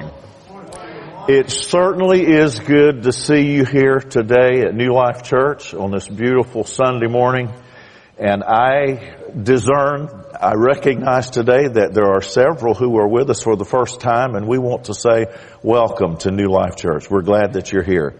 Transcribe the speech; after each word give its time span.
morning. 0.00 0.10
It 1.28 1.50
certainly 1.50 2.26
is 2.26 2.58
good 2.58 3.02
to 3.02 3.12
see 3.12 3.52
you 3.52 3.64
here 3.64 3.98
today 4.00 4.62
at 4.62 4.74
New 4.74 4.92
Life 4.92 5.22
Church 5.22 5.74
on 5.74 5.90
this 5.90 6.08
beautiful 6.08 6.64
Sunday 6.64 7.08
morning. 7.08 7.52
And 8.18 8.42
I 8.42 9.16
discern, 9.40 10.08
I 10.40 10.54
recognize 10.54 11.30
today 11.30 11.68
that 11.68 11.94
there 11.94 12.06
are 12.06 12.22
several 12.22 12.74
who 12.74 12.96
are 12.98 13.08
with 13.08 13.30
us 13.30 13.42
for 13.42 13.56
the 13.56 13.64
first 13.64 14.00
time 14.00 14.34
and 14.34 14.48
we 14.48 14.58
want 14.58 14.84
to 14.84 14.94
say 14.94 15.26
welcome 15.62 16.16
to 16.18 16.30
New 16.30 16.48
Life 16.48 16.76
Church. 16.76 17.10
We're 17.10 17.22
glad 17.22 17.54
that 17.54 17.72
you're 17.72 17.82
here. 17.82 18.14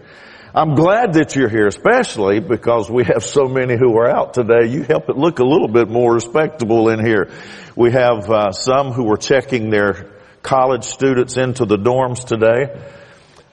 I'm 0.55 0.75
glad 0.75 1.13
that 1.13 1.35
you're 1.35 1.49
here, 1.49 1.65
especially 1.65 2.39
because 2.39 2.89
we 2.89 3.05
have 3.05 3.23
so 3.23 3.45
many 3.45 3.75
who 3.75 3.97
are 3.97 4.07
out 4.07 4.35
today. 4.35 4.69
You 4.69 4.83
help 4.83 5.09
it 5.09 5.17
look 5.17 5.39
a 5.39 5.43
little 5.43 5.67
bit 5.67 5.89
more 5.89 6.13
respectable 6.13 6.89
in 6.89 7.03
here. 7.03 7.31
We 7.75 7.91
have 7.91 8.29
uh, 8.29 8.51
some 8.51 8.91
who 8.91 9.11
are 9.11 9.17
checking 9.17 9.71
their 9.71 10.12
college 10.43 10.83
students 10.83 11.37
into 11.37 11.65
the 11.65 11.77
dorms 11.77 12.23
today. 12.23 12.79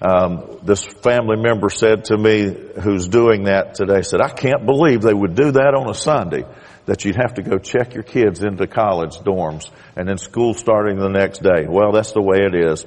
Um, 0.02 0.58
this 0.62 0.84
family 0.84 1.36
member 1.36 1.70
said 1.70 2.04
to 2.06 2.18
me, 2.18 2.54
who's 2.82 3.08
doing 3.08 3.44
that 3.44 3.74
today, 3.74 4.02
said, 4.02 4.20
"I 4.20 4.28
can't 4.28 4.66
believe 4.66 5.00
they 5.00 5.14
would 5.14 5.34
do 5.34 5.52
that 5.52 5.74
on 5.74 5.88
a 5.88 5.94
Sunday. 5.94 6.44
That 6.86 7.04
you'd 7.04 7.16
have 7.16 7.34
to 7.34 7.42
go 7.42 7.58
check 7.58 7.94
your 7.94 8.02
kids 8.02 8.42
into 8.42 8.66
college 8.66 9.16
dorms, 9.18 9.70
and 9.96 10.08
then 10.08 10.18
school 10.18 10.52
starting 10.52 10.98
the 10.98 11.08
next 11.08 11.42
day." 11.42 11.66
Well, 11.68 11.92
that's 11.92 12.12
the 12.12 12.22
way 12.22 12.38
it 12.40 12.54
is. 12.54 12.84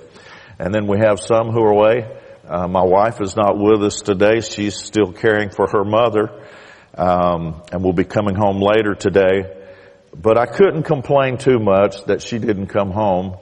And 0.59 0.73
then 0.73 0.85
we 0.87 0.99
have 0.99 1.19
some 1.19 1.49
who 1.49 1.63
are 1.63 1.71
away 1.71 2.05
uh, 2.47 2.67
my 2.67 2.83
wife 2.83 3.21
is 3.21 3.37
not 3.37 3.57
with 3.57 3.81
us 3.83 4.01
today. 4.01 4.41
She's 4.41 4.75
still 4.75 5.13
caring 5.13 5.49
for 5.49 5.65
her 5.71 5.85
mother, 5.85 6.45
um, 6.95 7.61
and 7.71 7.81
will 7.83 7.93
be 7.93 8.03
coming 8.03 8.35
home 8.35 8.61
later 8.61 8.95
today. 8.95 9.45
But 10.13 10.37
I 10.37 10.45
couldn't 10.45 10.83
complain 10.83 11.37
too 11.37 11.59
much 11.59 12.03
that 12.05 12.21
she 12.21 12.39
didn't 12.39 12.67
come 12.67 12.91
home. 12.91 13.37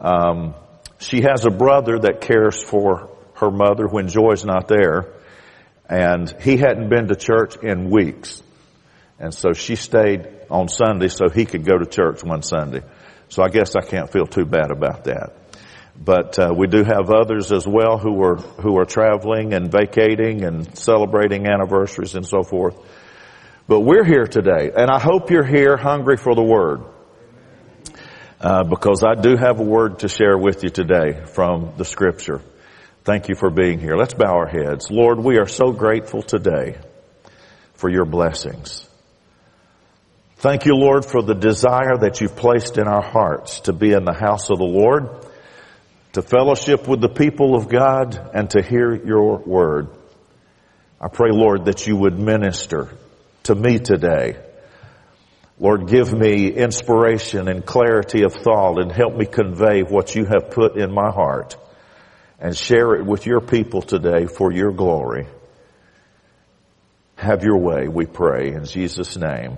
Um, 0.00 0.54
she 0.98 1.22
has 1.22 1.44
a 1.44 1.50
brother 1.50 1.98
that 2.00 2.20
cares 2.20 2.62
for 2.62 3.10
her 3.34 3.50
mother 3.50 3.86
when 3.86 4.08
Joy's 4.08 4.44
not 4.44 4.68
there, 4.68 5.12
and 5.88 6.30
he 6.40 6.56
hadn't 6.56 6.88
been 6.88 7.08
to 7.08 7.16
church 7.16 7.56
in 7.62 7.90
weeks. 7.90 8.42
And 9.18 9.32
so 9.32 9.52
she 9.52 9.76
stayed 9.76 10.28
on 10.50 10.68
Sunday 10.68 11.08
so 11.08 11.28
he 11.28 11.44
could 11.44 11.64
go 11.64 11.78
to 11.78 11.86
church 11.86 12.22
one 12.22 12.42
Sunday. 12.42 12.82
So 13.28 13.42
I 13.42 13.48
guess 13.48 13.74
I 13.74 13.80
can't 13.80 14.10
feel 14.10 14.26
too 14.26 14.44
bad 14.44 14.70
about 14.70 15.04
that. 15.04 15.32
But 15.98 16.38
uh, 16.38 16.54
we 16.56 16.66
do 16.66 16.84
have 16.84 17.10
others 17.10 17.52
as 17.52 17.66
well 17.66 17.96
who 17.96 18.22
are 18.22 18.36
who 18.36 18.78
are 18.78 18.84
traveling 18.84 19.54
and 19.54 19.72
vacating 19.72 20.44
and 20.44 20.76
celebrating 20.76 21.46
anniversaries 21.46 22.14
and 22.14 22.26
so 22.26 22.42
forth. 22.42 22.76
But 23.66 23.80
we're 23.80 24.04
here 24.04 24.26
today, 24.26 24.70
and 24.76 24.90
I 24.90 25.00
hope 25.00 25.30
you're 25.30 25.42
here 25.42 25.76
hungry 25.76 26.18
for 26.18 26.34
the 26.34 26.42
Word, 26.42 26.82
uh, 28.40 28.64
because 28.64 29.02
I 29.02 29.20
do 29.20 29.36
have 29.36 29.60
a 29.60 29.64
word 29.64 30.00
to 30.00 30.08
share 30.08 30.36
with 30.36 30.62
you 30.62 30.70
today 30.70 31.24
from 31.26 31.74
the 31.76 31.84
Scripture. 31.84 32.40
Thank 33.04 33.28
you 33.28 33.34
for 33.34 33.50
being 33.50 33.78
here. 33.78 33.96
Let's 33.96 34.14
bow 34.14 34.34
our 34.34 34.48
heads. 34.48 34.90
Lord, 34.90 35.18
we 35.18 35.38
are 35.38 35.46
so 35.46 35.72
grateful 35.72 36.22
today 36.22 36.78
for 37.74 37.88
your 37.88 38.04
blessings. 38.04 38.88
Thank 40.38 40.66
you, 40.66 40.74
Lord, 40.74 41.04
for 41.04 41.22
the 41.22 41.34
desire 41.34 41.96
that 42.00 42.20
you've 42.20 42.36
placed 42.36 42.78
in 42.78 42.86
our 42.86 43.02
hearts 43.02 43.60
to 43.60 43.72
be 43.72 43.92
in 43.92 44.04
the 44.04 44.12
house 44.12 44.50
of 44.50 44.58
the 44.58 44.64
Lord 44.64 45.08
to 46.16 46.22
fellowship 46.22 46.88
with 46.88 47.02
the 47.02 47.10
people 47.10 47.54
of 47.54 47.68
God 47.68 48.30
and 48.32 48.48
to 48.52 48.62
hear 48.62 48.94
your 48.94 49.36
word. 49.36 49.88
I 50.98 51.08
pray, 51.08 51.30
Lord, 51.30 51.66
that 51.66 51.86
you 51.86 51.94
would 51.94 52.18
minister 52.18 52.88
to 53.42 53.54
me 53.54 53.78
today. 53.78 54.38
Lord, 55.58 55.88
give 55.88 56.12
me 56.12 56.52
inspiration 56.52 57.48
and 57.48 57.64
clarity 57.64 58.22
of 58.24 58.34
thought 58.34 58.78
and 58.78 58.92
help 58.92 59.16
me 59.16 59.24
convey 59.24 59.82
what 59.82 60.14
you 60.14 60.26
have 60.26 60.50
put 60.50 60.76
in 60.76 60.92
my 60.92 61.10
heart 61.10 61.56
and 62.38 62.54
share 62.54 62.94
it 62.94 63.06
with 63.06 63.24
your 63.24 63.40
people 63.40 63.80
today 63.80 64.26
for 64.26 64.52
your 64.52 64.72
glory. 64.72 65.26
Have 67.16 67.42
your 67.42 67.56
way, 67.56 67.88
we 67.88 68.04
pray, 68.04 68.52
in 68.52 68.66
Jesus' 68.66 69.16
name. 69.16 69.56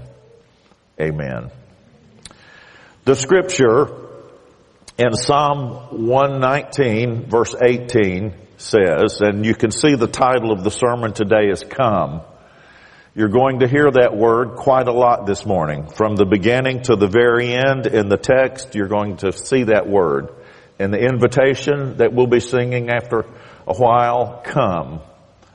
Amen. 1.01 1.51
The 3.05 3.17
scripture 3.17 3.89
in 4.97 5.15
Psalm 5.15 6.07
119 6.07 7.29
verse 7.29 7.57
18 7.61 8.35
says, 8.57 9.21
and 9.21 9.45
you 9.45 9.55
can 9.55 9.73
see 9.73 9.97
the 9.97 10.07
title 10.07 10.53
of 10.53 10.63
the 10.63 10.71
sermon 10.71 11.13
today 11.13 11.49
is 11.51 11.65
Come. 11.65 12.21
You're 13.19 13.27
going 13.27 13.59
to 13.59 13.67
hear 13.67 13.91
that 13.91 14.17
word 14.17 14.55
quite 14.55 14.87
a 14.87 14.93
lot 14.93 15.27
this 15.27 15.45
morning. 15.45 15.89
From 15.89 16.15
the 16.15 16.25
beginning 16.25 16.83
to 16.83 16.95
the 16.95 17.09
very 17.09 17.53
end 17.53 17.89
in 17.89 18.09
the 18.09 18.17
text, 18.17 18.77
you're 18.77 18.87
going 18.87 19.17
to 19.17 19.33
see 19.33 19.65
that 19.65 19.89
word. 19.89 20.29
And 20.79 20.95
the 20.95 21.01
invitation 21.01 21.97
that 21.97 22.13
we'll 22.13 22.29
be 22.29 22.39
singing 22.39 22.91
after 22.91 23.27
a 23.67 23.75
while, 23.75 24.41
come. 24.45 25.01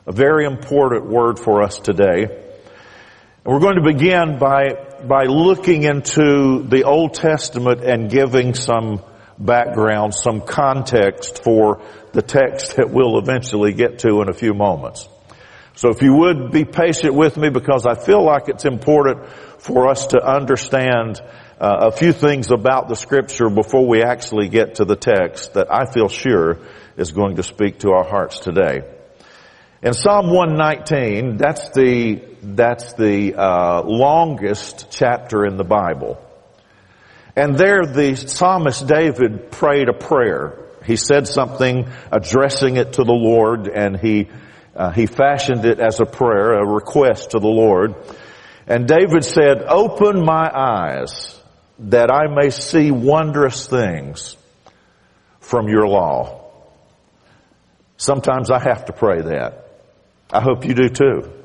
A 0.05 0.11
very 0.11 0.43
important 0.43 1.05
word 1.05 1.39
for 1.39 1.63
us 1.63 1.79
today. 1.79 2.23
And 2.23 3.45
we're 3.45 3.61
going 3.61 3.81
to 3.81 3.93
begin 3.93 4.39
by, 4.39 4.97
by 5.07 5.23
looking 5.23 5.83
into 5.83 6.63
the 6.67 6.83
Old 6.83 7.13
Testament 7.13 7.81
and 7.81 8.11
giving 8.11 8.55
some 8.55 9.01
background, 9.39 10.13
some 10.13 10.41
context 10.41 11.45
for 11.45 11.81
the 12.11 12.21
text 12.21 12.75
that 12.75 12.89
we'll 12.89 13.17
eventually 13.19 13.71
get 13.71 13.99
to 13.99 14.21
in 14.21 14.27
a 14.27 14.33
few 14.33 14.53
moments. 14.53 15.07
So 15.75 15.89
if 15.89 16.01
you 16.01 16.13
would 16.13 16.51
be 16.51 16.65
patient 16.65 17.15
with 17.15 17.35
me 17.35 17.49
because 17.49 17.85
I 17.85 17.95
feel 17.95 18.23
like 18.23 18.47
it's 18.47 18.65
important 18.65 19.27
for 19.57 19.89
us 19.89 20.07
to 20.07 20.23
understand 20.23 21.19
uh, 21.59 21.89
a 21.89 21.91
few 21.91 22.13
things 22.13 22.51
about 22.51 22.89
the 22.89 22.95
scripture 22.95 23.49
before 23.49 23.87
we 23.87 24.03
actually 24.03 24.49
get 24.49 24.75
to 24.75 24.85
the 24.85 24.95
text 24.95 25.53
that 25.53 25.73
I 25.73 25.91
feel 25.91 26.09
sure 26.09 26.59
is 26.97 27.11
going 27.11 27.37
to 27.37 27.43
speak 27.43 27.79
to 27.79 27.91
our 27.91 28.03
hearts 28.03 28.39
today. 28.39 28.81
In 29.81 29.93
Psalm 29.93 30.27
119, 30.27 31.37
that's 31.37 31.69
the, 31.71 32.21
that's 32.41 32.93
the 32.93 33.35
uh, 33.35 33.81
longest 33.83 34.87
chapter 34.91 35.45
in 35.45 35.57
the 35.57 35.63
Bible. 35.63 36.23
And 37.35 37.57
there 37.57 37.85
the 37.85 38.15
psalmist 38.15 38.87
David 38.87 39.51
prayed 39.51 39.89
a 39.89 39.93
prayer. 39.93 40.59
He 40.85 40.95
said 40.95 41.27
something 41.27 41.89
addressing 42.11 42.77
it 42.77 42.93
to 42.93 43.03
the 43.03 43.13
Lord 43.13 43.67
and 43.67 43.97
he, 43.97 44.29
uh, 44.75 44.91
he 44.91 45.05
fashioned 45.05 45.65
it 45.65 45.79
as 45.79 45.99
a 45.99 46.05
prayer, 46.05 46.53
a 46.53 46.65
request 46.65 47.31
to 47.31 47.39
the 47.39 47.47
Lord. 47.47 47.95
And 48.67 48.87
David 48.87 49.23
said, 49.23 49.63
open 49.63 50.23
my 50.25 50.49
eyes 50.53 51.39
that 51.79 52.11
I 52.11 52.27
may 52.27 52.49
see 52.49 52.91
wondrous 52.91 53.67
things 53.67 54.37
from 55.39 55.67
your 55.67 55.87
law. 55.87 56.51
Sometimes 57.97 58.49
I 58.51 58.59
have 58.59 58.85
to 58.85 58.93
pray 58.93 59.21
that. 59.21 59.67
I 60.31 60.41
hope 60.41 60.65
you 60.65 60.73
do 60.73 60.89
too 60.89 61.43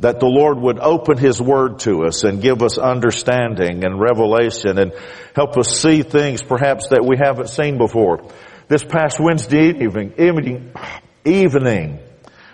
that 0.00 0.20
the 0.20 0.26
Lord 0.26 0.58
would 0.58 0.78
open 0.78 1.18
His 1.18 1.40
Word 1.40 1.80
to 1.80 2.04
us 2.04 2.22
and 2.24 2.40
give 2.40 2.62
us 2.62 2.78
understanding 2.78 3.84
and 3.84 4.00
revelation 4.00 4.78
and 4.78 4.92
help 5.34 5.56
us 5.56 5.80
see 5.80 6.02
things 6.02 6.42
perhaps 6.42 6.88
that 6.88 7.04
we 7.04 7.16
haven't 7.18 7.48
seen 7.48 7.78
before. 7.78 8.24
This 8.68 8.84
past 8.84 9.18
Wednesday 9.18 9.70
evening, 9.70 10.12
evening, 10.18 10.72
evening 11.24 11.98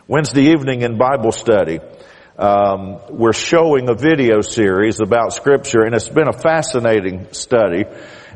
Wednesday 0.06 0.52
evening 0.52 0.82
in 0.82 0.98
Bible 0.98 1.32
study, 1.32 1.80
um, 2.36 3.00
we're 3.08 3.32
showing 3.32 3.88
a 3.88 3.94
video 3.94 4.42
series 4.42 5.00
about 5.00 5.32
Scripture, 5.32 5.80
and 5.80 5.94
it's 5.94 6.10
been 6.10 6.28
a 6.28 6.38
fascinating 6.38 7.32
study. 7.32 7.84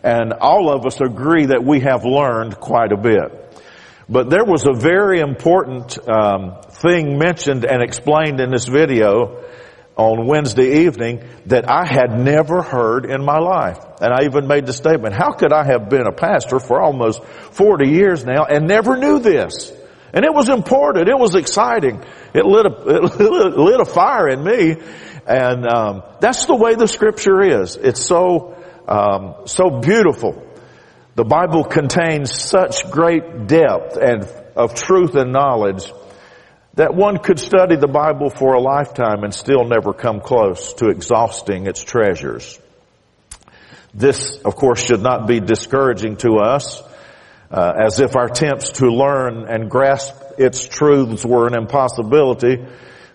And 0.02 0.32
all 0.32 0.72
of 0.72 0.86
us 0.86 0.98
agree 1.02 1.44
that 1.44 1.62
we 1.62 1.80
have 1.80 2.06
learned 2.06 2.58
quite 2.58 2.90
a 2.92 2.96
bit. 2.96 3.62
But 4.08 4.30
there 4.30 4.46
was 4.46 4.66
a 4.66 4.72
very 4.72 5.20
important 5.20 5.98
um, 6.08 6.56
thing 6.70 7.18
mentioned 7.18 7.66
and 7.66 7.82
explained 7.82 8.40
in 8.40 8.50
this 8.50 8.64
video 8.64 9.44
on 9.94 10.26
Wednesday 10.26 10.86
evening 10.86 11.22
that 11.46 11.70
I 11.70 11.84
had 11.84 12.18
never 12.18 12.62
heard 12.62 13.04
in 13.04 13.22
my 13.22 13.40
life. 13.40 13.78
And 14.00 14.14
I 14.14 14.24
even 14.24 14.46
made 14.46 14.64
the 14.64 14.72
statement, 14.72 15.14
how 15.14 15.32
could 15.32 15.52
I 15.52 15.64
have 15.64 15.90
been 15.90 16.06
a 16.06 16.12
pastor 16.12 16.60
for 16.60 16.80
almost 16.80 17.22
40 17.22 17.90
years 17.90 18.24
now 18.24 18.46
and 18.46 18.66
never 18.66 18.96
knew 18.96 19.18
this? 19.18 19.70
And 20.12 20.24
it 20.24 20.32
was 20.32 20.48
important. 20.48 21.08
It 21.08 21.18
was 21.18 21.34
exciting. 21.34 22.02
It 22.34 22.44
lit 22.44 22.66
a, 22.66 22.70
it 23.04 23.58
lit 23.58 23.80
a 23.80 23.84
fire 23.84 24.28
in 24.28 24.42
me. 24.42 24.76
And 25.26 25.66
um, 25.66 26.02
that's 26.20 26.46
the 26.46 26.56
way 26.56 26.74
the 26.74 26.88
scripture 26.88 27.42
is. 27.42 27.76
It's 27.76 28.04
so 28.06 28.56
um, 28.88 29.34
so 29.44 29.68
beautiful. 29.80 30.42
The 31.14 31.24
Bible 31.24 31.64
contains 31.64 32.32
such 32.32 32.90
great 32.90 33.46
depth 33.46 33.96
and 33.96 34.24
of 34.56 34.74
truth 34.74 35.14
and 35.14 35.32
knowledge 35.32 35.92
that 36.74 36.94
one 36.94 37.18
could 37.18 37.38
study 37.38 37.76
the 37.76 37.88
Bible 37.88 38.30
for 38.30 38.54
a 38.54 38.60
lifetime 38.60 39.24
and 39.24 39.34
still 39.34 39.64
never 39.64 39.92
come 39.92 40.20
close 40.20 40.72
to 40.74 40.88
exhausting 40.88 41.66
its 41.66 41.82
treasures. 41.82 42.58
This, 43.92 44.38
of 44.38 44.56
course, 44.56 44.80
should 44.80 45.02
not 45.02 45.26
be 45.26 45.40
discouraging 45.40 46.16
to 46.18 46.38
us, 46.38 46.82
uh, 47.50 47.72
as 47.86 48.00
if 48.00 48.16
our 48.16 48.26
attempts 48.26 48.70
to 48.72 48.86
learn 48.86 49.46
and 49.48 49.70
grasp 49.70 50.14
its 50.38 50.66
truths 50.66 51.24
were 51.24 51.46
an 51.46 51.54
impossibility, 51.54 52.64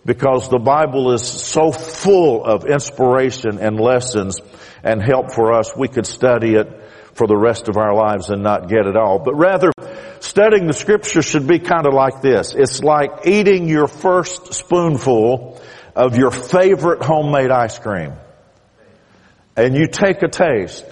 because 0.05 0.49
the 0.49 0.59
Bible 0.59 1.13
is 1.13 1.25
so 1.25 1.71
full 1.71 2.43
of 2.43 2.65
inspiration 2.65 3.59
and 3.59 3.79
lessons 3.79 4.39
and 4.83 5.01
help 5.01 5.31
for 5.31 5.53
us, 5.53 5.71
we 5.77 5.87
could 5.87 6.05
study 6.05 6.55
it 6.55 6.67
for 7.13 7.27
the 7.27 7.37
rest 7.37 7.69
of 7.69 7.77
our 7.77 7.93
lives 7.95 8.29
and 8.29 8.43
not 8.43 8.67
get 8.67 8.85
it 8.85 8.97
all. 8.97 9.19
But 9.19 9.35
rather, 9.35 9.71
studying 10.19 10.67
the 10.67 10.73
scripture 10.73 11.21
should 11.21 11.47
be 11.47 11.59
kind 11.59 11.85
of 11.85 11.93
like 11.93 12.21
this. 12.21 12.53
It's 12.53 12.81
like 12.81 13.25
eating 13.25 13.69
your 13.69 13.87
first 13.87 14.53
spoonful 14.53 15.61
of 15.95 16.17
your 16.17 16.31
favorite 16.31 17.03
homemade 17.03 17.51
ice 17.51 17.77
cream. 17.79 18.13
And 19.55 19.75
you 19.75 19.87
take 19.87 20.23
a 20.23 20.27
taste 20.27 20.85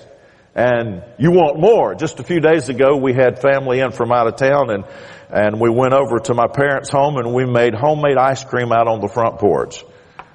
and 0.56 1.04
you 1.18 1.32
want 1.32 1.60
more. 1.60 1.96
Just 1.96 2.20
a 2.20 2.24
few 2.24 2.40
days 2.40 2.70
ago 2.70 2.98
we 2.98 3.14
had 3.14 3.42
family 3.42 3.80
in 3.80 3.92
from 3.92 4.12
out 4.12 4.28
of 4.28 4.36
town 4.36 4.70
and, 4.70 4.84
and 5.30 5.62
we 5.62 5.70
went 5.70 5.94
over 5.94 6.20
to 6.20 6.34
my 6.34 6.48
parents' 6.48 6.90
home 6.90 7.18
and 7.18 7.34
we 7.34 7.46
made 7.46 7.74
homemade 7.74 8.18
ice 8.18 8.44
cream 8.44 8.72
out 8.72 8.88
on 8.88 9.00
the 9.00 9.08
front 9.08 9.40
porch. 9.40 9.84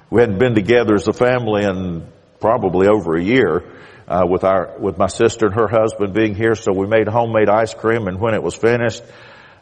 We 0.09 0.21
hadn't 0.21 0.39
been 0.39 0.55
together 0.55 0.95
as 0.95 1.07
a 1.07 1.13
family 1.13 1.63
in 1.63 2.07
probably 2.39 2.87
over 2.87 3.15
a 3.15 3.23
year. 3.23 3.63
Uh, 4.09 4.25
with 4.25 4.45
our 4.45 4.79
with 4.79 4.97
my 4.97 5.07
sister 5.07 5.47
and 5.47 5.55
her 5.55 5.67
husband 5.67 6.13
being 6.13 6.33
here, 6.33 6.55
so 6.55 6.71
we 6.71 6.87
made 6.87 7.09
homemade 7.09 7.49
ice 7.49 7.73
cream. 7.73 8.07
And 8.07 8.21
when 8.21 8.35
it 8.35 8.41
was 8.41 8.55
finished, 8.55 9.03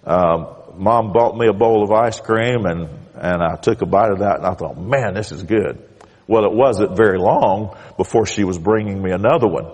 um, 0.06 0.50
mom 0.76 1.14
bought 1.14 1.36
me 1.36 1.48
a 1.48 1.54
bowl 1.54 1.84
of 1.84 1.92
ice 1.92 2.20
cream, 2.20 2.68
and 2.68 2.88
and 3.16 3.42
I 3.42 3.56
took 3.56 3.82
a 3.82 3.88
bite 3.88 4.12
of 4.12 4.20
that, 4.20 4.38
and 4.38 4.46
I 4.46 4.54
thought, 4.54 4.78
man, 4.78 5.16
this 5.16 5.32
is 5.32 5.42
good. 5.42 5.84
Well, 6.28 6.46
it 6.46 6.52
wasn't 6.52 6.96
very 6.96 7.18
long 7.18 7.76
before 7.98 8.26
she 8.26 8.44
was 8.44 8.58
bringing 8.58 9.02
me 9.02 9.12
another 9.12 9.48
one, 9.48 9.72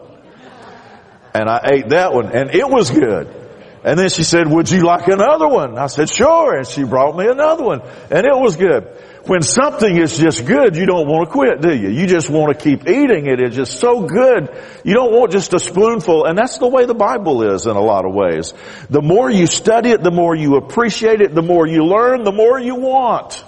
and 1.34 1.50
I 1.50 1.62
ate 1.74 1.90
that 1.90 2.14
one, 2.14 2.32
and 2.32 2.54
it 2.54 2.68
was 2.68 2.90
good. 2.90 3.38
And 3.84 3.98
then 3.98 4.10
she 4.10 4.24
said, 4.24 4.48
would 4.48 4.70
you 4.70 4.84
like 4.84 5.08
another 5.08 5.48
one? 5.48 5.78
I 5.78 5.88
said, 5.88 6.08
sure. 6.08 6.56
And 6.56 6.68
she 6.68 6.84
brought 6.84 7.18
me 7.18 7.28
another 7.28 7.64
one, 7.64 7.82
and 8.12 8.26
it 8.28 8.38
was 8.38 8.56
good 8.56 8.88
when 9.26 9.42
something 9.44 9.98
is 9.98 10.18
just 10.18 10.46
good, 10.46 10.76
you 10.76 10.86
don't 10.86 11.08
want 11.08 11.28
to 11.28 11.32
quit, 11.32 11.62
do 11.62 11.76
you? 11.76 11.90
You 11.90 12.08
just 12.08 12.30
want 12.30 12.58
to 12.58 12.64
keep 12.64 12.88
eating 12.88 13.28
it. 13.28 13.40
It's 13.40 13.56
just 13.56 13.80
so 13.80 14.02
good. 14.02 14.50
You 14.84 14.94
don't 14.94 15.12
want 15.12 15.32
just 15.32 15.54
a 15.54 15.60
spoonful. 15.60 16.26
And 16.26 16.38
that's 16.38 16.58
the 16.58 16.68
way 16.68 16.86
the 16.86 16.96
Bible 16.96 17.54
is 17.54 17.68
in 17.68 17.76
a 17.76 17.82
lot 17.82 18.06
of 18.06 18.14
ways. 18.14 18.54
The 18.90 19.02
more 19.02 19.30
you 19.30 19.46
study 19.46 19.92
it, 19.92 20.02
the 20.02 20.12
more 20.12 20.36
you 20.36 20.56
appreciate 20.56 21.22
it, 21.22 21.36
the 21.36 21.44
more 21.44 21.68
you 21.68 21.86
learn, 21.86 22.24
the 22.24 22.32
more 22.32 22.60
you 22.60 22.76
want. 22.76 23.44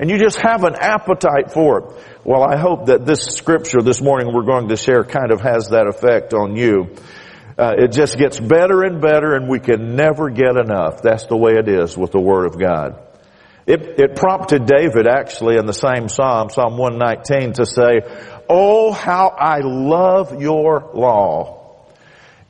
And 0.00 0.08
you 0.08 0.18
just 0.18 0.38
have 0.40 0.64
an 0.64 0.76
appetite 0.76 1.52
for 1.52 1.78
it. 1.78 2.04
Well, 2.24 2.42
I 2.42 2.56
hope 2.56 2.86
that 2.86 3.04
this 3.04 3.22
scripture 3.22 3.82
this 3.82 4.00
morning 4.00 4.32
we're 4.32 4.46
going 4.46 4.68
to 4.68 4.76
share 4.76 5.04
kind 5.04 5.30
of 5.30 5.42
has 5.42 5.68
that 5.68 5.86
effect 5.86 6.32
on 6.32 6.56
you. 6.56 6.96
Uh, 7.58 7.74
it 7.76 7.92
just 7.92 8.16
gets 8.16 8.40
better 8.40 8.82
and 8.82 9.02
better 9.02 9.34
and 9.34 9.46
we 9.46 9.60
can 9.60 9.96
never 9.96 10.30
get 10.30 10.56
enough. 10.56 11.02
That's 11.02 11.26
the 11.26 11.36
way 11.36 11.52
it 11.58 11.68
is 11.68 11.98
with 11.98 12.12
the 12.12 12.20
Word 12.20 12.46
of 12.46 12.58
God. 12.58 12.98
It, 13.66 14.00
it 14.00 14.16
prompted 14.16 14.64
David 14.64 15.06
actually 15.06 15.58
in 15.58 15.66
the 15.66 15.74
same 15.74 16.08
Psalm, 16.08 16.48
Psalm 16.48 16.78
119 16.78 17.52
to 17.56 17.66
say, 17.66 18.00
Oh, 18.48 18.92
how 18.92 19.28
I 19.28 19.58
love 19.58 20.40
your 20.40 20.92
law. 20.94 21.84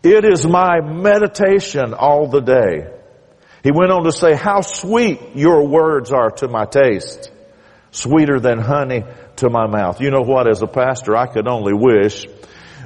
It 0.05 0.25
is 0.25 0.47
my 0.47 0.81
meditation 0.81 1.94
all 1.94 2.29
the 2.29 2.43
day. 2.43 3.00
He 3.64 3.73
went 3.73 3.91
on 3.91 4.05
to 4.05 4.12
say, 4.12 4.35
how 4.35 4.62
sweet 4.62 5.20
your 5.35 5.67
words 5.67 6.12
are 6.12 6.31
to 6.31 6.49
my 6.49 6.64
taste. 6.64 7.31
Sweeter 7.93 8.41
than 8.41 8.59
honey 8.59 9.05
to 9.37 9.51
my 9.51 9.67
mouth. 9.67 10.01
You 10.01 10.11
know 10.11 10.23
what, 10.23 10.49
as 10.49 10.63
a 10.63 10.67
pastor, 10.67 11.17
I 11.17 11.27
could 11.27 11.49
only 11.49 11.75
wish 11.75 12.27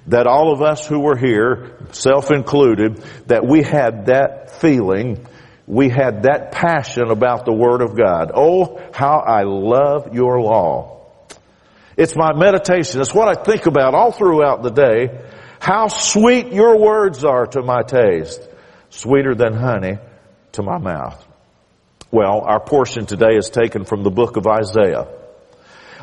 that 0.07 0.27
all 0.27 0.53
of 0.53 0.63
us 0.63 0.87
who 0.87 1.01
were 1.01 1.17
here, 1.17 1.79
self 1.93 2.31
included, 2.31 3.03
that 3.27 3.47
we 3.47 3.63
had 3.63 4.07
that 4.07 4.61
feeling 4.61 5.27
we 5.67 5.89
had 5.89 6.25
that 6.25 6.53
passion 6.53 7.11
about 7.11 7.47
the 7.47 7.53
Word 7.53 7.81
of 7.81 7.97
God. 7.97 8.33
Oh, 8.35 8.81
how 8.93 9.19
I 9.19 9.45
love 9.45 10.15
your 10.15 10.41
law. 10.41 11.07
It's 11.97 12.17
my 12.17 12.35
meditation. 12.35 13.01
It's 13.01 13.15
what 13.15 13.29
I 13.29 13.43
think 13.43 13.67
about 13.67 13.95
all 13.95 14.13
throughout 14.13 14.63
the 14.63 14.71
day. 14.71 15.23
How 15.61 15.89
sweet 15.89 16.53
your 16.53 16.79
words 16.79 17.25
are 17.25 17.47
to 17.47 17.63
my 17.63 17.83
taste. 17.83 18.43
Sweeter 18.91 19.35
than 19.35 19.55
honey 19.55 19.99
to 20.53 20.63
my 20.63 20.79
mouth. 20.79 21.25
Well, 22.15 22.43
our 22.43 22.61
portion 22.61 23.07
today 23.07 23.35
is 23.37 23.51
taken 23.51 23.85
from 23.85 24.05
the 24.05 24.11
book 24.11 24.37
of 24.37 24.47
Isaiah. 24.47 25.09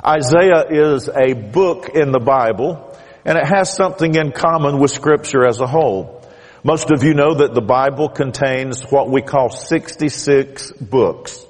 Isaiah 0.06 0.66
is 0.70 1.08
a 1.08 1.32
book 1.32 1.88
in 1.88 2.12
the 2.12 2.20
Bible 2.20 2.94
and 3.24 3.38
it 3.38 3.48
has 3.48 3.74
something 3.74 4.16
in 4.16 4.34
common 4.34 4.80
with 4.80 4.92
scripture 4.92 5.46
as 5.46 5.62
a 5.62 5.68
whole. 5.68 6.22
Most 6.66 6.92
of 6.92 7.06
you 7.06 7.14
know 7.14 7.36
that 7.36 7.54
the 7.54 7.62
Bible 7.62 8.10
contains 8.10 8.82
what 8.92 9.10
we 9.10 9.22
call 9.22 9.52
66 9.52 10.74
books. 10.74 11.46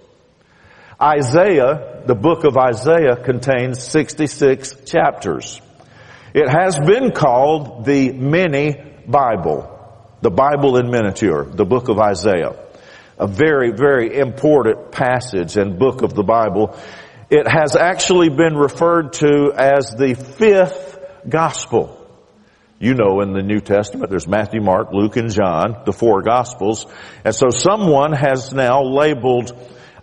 Isaiah, 1.02 2.04
the 2.06 2.14
book 2.14 2.44
of 2.44 2.56
Isaiah 2.56 3.16
contains 3.16 3.82
66 3.82 4.76
chapters. 4.86 5.60
It 6.36 6.48
has 6.48 6.78
been 6.78 7.14
called 7.14 7.86
the 7.86 8.12
mini 8.12 8.76
Bible, 9.08 10.16
the 10.22 10.30
Bible 10.30 10.78
in 10.78 10.92
miniature, 10.92 11.46
the 11.46 11.66
book 11.66 11.90
of 11.90 11.98
Isaiah. 11.98 12.68
A 13.22 13.28
very, 13.28 13.72
very 13.72 14.18
important 14.18 14.92
passage 14.92 15.56
and 15.56 15.78
book 15.78 16.02
of 16.02 16.16
the 16.16 16.24
Bible. 16.24 16.76
It 17.30 17.48
has 17.48 17.76
actually 17.76 18.30
been 18.30 18.56
referred 18.56 19.14
to 19.14 19.54
as 19.56 19.94
the 19.96 20.16
fifth 20.16 20.98
gospel. 21.30 22.04
You 22.80 22.96
know 22.96 23.22
in 23.22 23.34
the 23.34 23.44
New 23.44 23.60
Testament 23.60 24.10
there's 24.10 24.28
Matthew, 24.28 24.60
Mark, 24.60 24.92
Luke, 24.92 25.18
and 25.18 25.32
John, 25.32 25.84
the 25.86 25.94
four 25.94 26.24
Gospels. 26.24 26.88
And 27.24 27.36
so 27.36 27.52
someone 27.52 28.12
has 28.14 28.54
now 28.54 28.82
labeled 28.82 29.56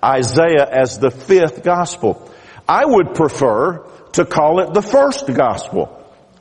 Isaiah 0.03 0.69
as 0.71 1.01
the 1.01 1.11
fifth 1.11 1.65
Gospel. 1.65 2.33
I 2.69 2.85
would 2.85 3.17
prefer 3.17 3.85
to 4.13 4.27
call 4.27 4.61
it 4.61 4.75
the 4.75 4.83
first 4.83 5.27
Gospel. 5.27 5.93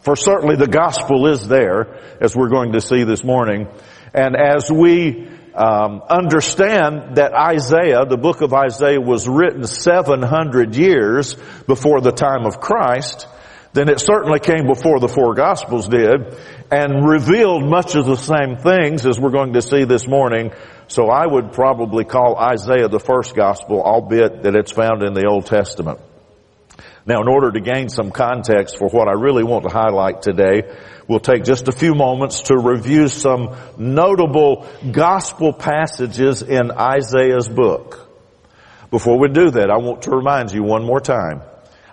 For 0.01 0.15
certainly 0.15 0.57
the 0.57 0.67
Gospel 0.67 1.25
is 1.25 1.47
there, 1.47 1.97
as 2.21 2.35
we're 2.35 2.49
going 2.49 2.73
to 2.73 2.81
see 2.81 3.03
this 3.03 3.23
morning. 3.23 3.67
And 4.13 4.35
as 4.35 4.71
we 4.71 5.27
um, 5.57 6.03
understand 6.07 7.15
that 7.15 7.33
Isaiah, 7.33 8.05
the 8.05 8.17
book 8.17 8.41
of 8.41 8.53
Isaiah 8.53 9.01
was 9.01 9.27
written 9.27 9.65
700 9.65 10.75
years 10.75 11.35
before 11.65 11.99
the 11.99 12.11
time 12.11 12.45
of 12.45 12.59
Christ, 12.59 13.27
then 13.73 13.89
it 13.89 13.99
certainly 13.99 14.39
came 14.39 14.67
before 14.67 14.99
the 14.99 15.07
four 15.07 15.33
gospels 15.33 15.87
did 15.87 16.37
and 16.71 17.09
revealed 17.09 17.63
much 17.67 17.95
of 17.95 18.05
the 18.05 18.15
same 18.15 18.57
things 18.57 19.05
as 19.05 19.19
we're 19.19 19.31
going 19.31 19.53
to 19.53 19.61
see 19.61 19.83
this 19.83 20.07
morning. 20.07 20.51
So 20.87 21.09
I 21.09 21.25
would 21.25 21.53
probably 21.53 22.05
call 22.05 22.37
Isaiah 22.37 22.87
the 22.87 22.99
first 22.99 23.35
gospel, 23.35 23.81
albeit 23.81 24.43
that 24.43 24.55
it's 24.55 24.71
found 24.71 25.01
in 25.01 25.13
the 25.13 25.27
Old 25.27 25.47
Testament. 25.47 25.99
Now 27.07 27.21
in 27.21 27.29
order 27.29 27.53
to 27.53 27.61
gain 27.61 27.87
some 27.87 28.11
context 28.11 28.77
for 28.77 28.89
what 28.89 29.07
I 29.07 29.13
really 29.13 29.43
want 29.43 29.63
to 29.63 29.69
highlight 29.69 30.21
today, 30.21 30.63
we'll 31.07 31.21
take 31.21 31.45
just 31.45 31.69
a 31.69 31.71
few 31.71 31.95
moments 31.95 32.41
to 32.43 32.57
review 32.57 33.07
some 33.07 33.55
notable 33.77 34.67
gospel 34.91 35.53
passages 35.53 36.41
in 36.41 36.69
Isaiah's 36.69 37.47
book. 37.47 38.03
Before 38.91 39.17
we 39.17 39.29
do 39.29 39.51
that, 39.51 39.69
I 39.69 39.77
want 39.77 40.01
to 40.03 40.11
remind 40.11 40.51
you 40.51 40.63
one 40.63 40.83
more 40.83 40.99
time 40.99 41.41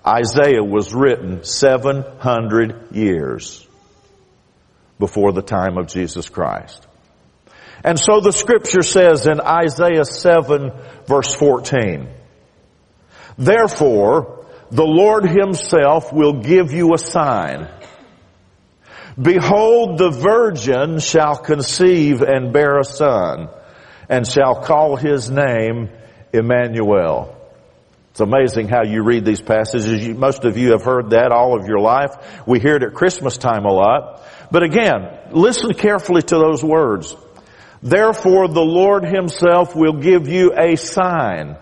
Isaiah 0.04 0.64
was 0.64 0.92
written 0.92 1.44
700 1.44 2.92
years 2.92 3.66
before 4.98 5.32
the 5.32 5.42
time 5.42 5.78
of 5.78 5.86
Jesus 5.86 6.28
Christ. 6.28 6.86
And 7.84 8.00
so 8.00 8.20
the 8.20 8.32
scripture 8.32 8.82
says 8.82 9.26
in 9.26 9.40
Isaiah 9.40 10.04
7 10.04 10.72
verse 11.06 11.34
14, 11.34 12.08
Therefore, 13.38 14.43
the 14.74 14.84
Lord 14.84 15.28
himself 15.28 16.12
will 16.12 16.40
give 16.40 16.72
you 16.72 16.94
a 16.94 16.98
sign. 16.98 17.68
Behold, 19.20 19.98
the 19.98 20.10
virgin 20.10 20.98
shall 20.98 21.36
conceive 21.36 22.22
and 22.22 22.52
bear 22.52 22.80
a 22.80 22.84
son 22.84 23.50
and 24.08 24.26
shall 24.26 24.62
call 24.62 24.96
his 24.96 25.30
name 25.30 25.90
Emmanuel. 26.32 27.40
It's 28.10 28.20
amazing 28.20 28.66
how 28.66 28.82
you 28.82 29.04
read 29.04 29.24
these 29.24 29.40
passages. 29.40 30.08
most 30.08 30.44
of 30.44 30.58
you 30.58 30.72
have 30.72 30.82
heard 30.82 31.10
that 31.10 31.30
all 31.30 31.56
of 31.56 31.68
your 31.68 31.78
life. 31.78 32.10
We 32.44 32.58
hear 32.58 32.74
it 32.74 32.82
at 32.82 32.94
Christmas 32.94 33.38
time 33.38 33.66
a 33.66 33.72
lot. 33.72 34.22
But 34.50 34.64
again, 34.64 35.08
listen 35.30 35.72
carefully 35.74 36.22
to 36.22 36.36
those 36.36 36.64
words. 36.64 37.14
Therefore 37.80 38.48
the 38.48 38.60
Lord 38.60 39.04
himself 39.04 39.76
will 39.76 40.00
give 40.00 40.26
you 40.26 40.52
a 40.52 40.74
sign. 40.74 41.58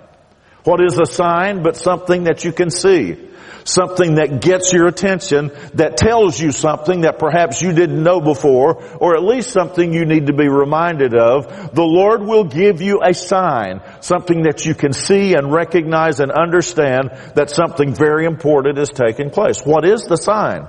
What 0.65 0.81
is 0.85 0.99
a 0.99 1.07
sign 1.07 1.63
but 1.63 1.77
something 1.77 2.25
that 2.25 2.45
you 2.45 2.53
can 2.53 2.71
see? 2.71 3.17
something 3.65 4.17
that 4.17 4.41
gets 4.41 4.73
your 4.73 4.89
attention, 4.89 5.51
that 5.75 5.97
tells 5.97 6.41
you 6.41 6.53
something 6.53 7.03
that 7.03 7.19
perhaps 7.19 7.63
you 7.63 7.73
didn't 7.73 8.03
know 8.03 8.21
before, 8.21 8.83
or 8.97 9.17
at 9.17 9.23
least 9.23 9.51
something 9.51 9.93
you 9.93 10.05
need 10.05 10.27
to 10.27 10.33
be 10.33 10.49
reminded 10.49 11.15
of, 11.15 11.75
the 11.75 11.85
Lord 11.85 12.23
will 12.23 12.45
give 12.45 12.83
you 12.83 13.01
a 13.03 13.15
sign, 13.15 13.81
something 14.01 14.43
that 14.43 14.65
you 14.65 14.75
can 14.75 14.93
see 14.93 15.35
and 15.35 15.53
recognize 15.53 16.21
and 16.21 16.31
understand 16.31 17.11
that 17.35 17.51
something 17.51 17.95
very 17.95 18.27
important 18.27 18.79
is 18.79 18.91
taking 18.91 19.31
place. 19.31 19.65
What 19.65 19.85
is 19.85 20.05
the 20.05 20.17
sign? 20.17 20.69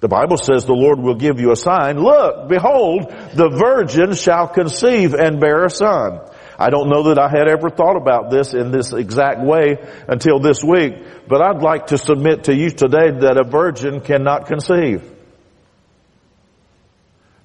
The 0.00 0.08
Bible 0.08 0.36
says 0.36 0.66
the 0.66 0.74
Lord 0.74 0.98
will 0.98 1.14
give 1.14 1.40
you 1.40 1.50
a 1.50 1.56
sign. 1.56 1.98
Look, 1.98 2.48
behold, 2.48 3.10
the 3.34 3.48
virgin 3.48 4.12
shall 4.14 4.48
conceive 4.48 5.14
and 5.14 5.40
bear 5.40 5.64
a 5.64 5.70
son. 5.70 6.20
I 6.58 6.70
don't 6.70 6.88
know 6.88 7.04
that 7.04 7.18
I 7.18 7.28
had 7.28 7.48
ever 7.48 7.70
thought 7.70 7.96
about 7.96 8.30
this 8.30 8.54
in 8.54 8.70
this 8.70 8.92
exact 8.92 9.40
way 9.40 9.76
until 10.08 10.38
this 10.38 10.62
week, 10.62 10.94
but 11.28 11.42
I'd 11.42 11.62
like 11.62 11.88
to 11.88 11.98
submit 11.98 12.44
to 12.44 12.54
you 12.54 12.70
today 12.70 13.10
that 13.10 13.36
a 13.38 13.44
virgin 13.44 14.00
cannot 14.00 14.46
conceive. 14.46 15.10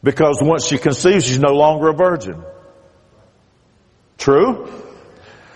Because 0.04 0.40
once 0.42 0.66
she 0.66 0.78
conceives, 0.78 1.26
she's 1.26 1.40
no 1.40 1.54
longer 1.54 1.90
a 1.90 1.94
virgin. 1.94 2.44
True? 4.18 4.72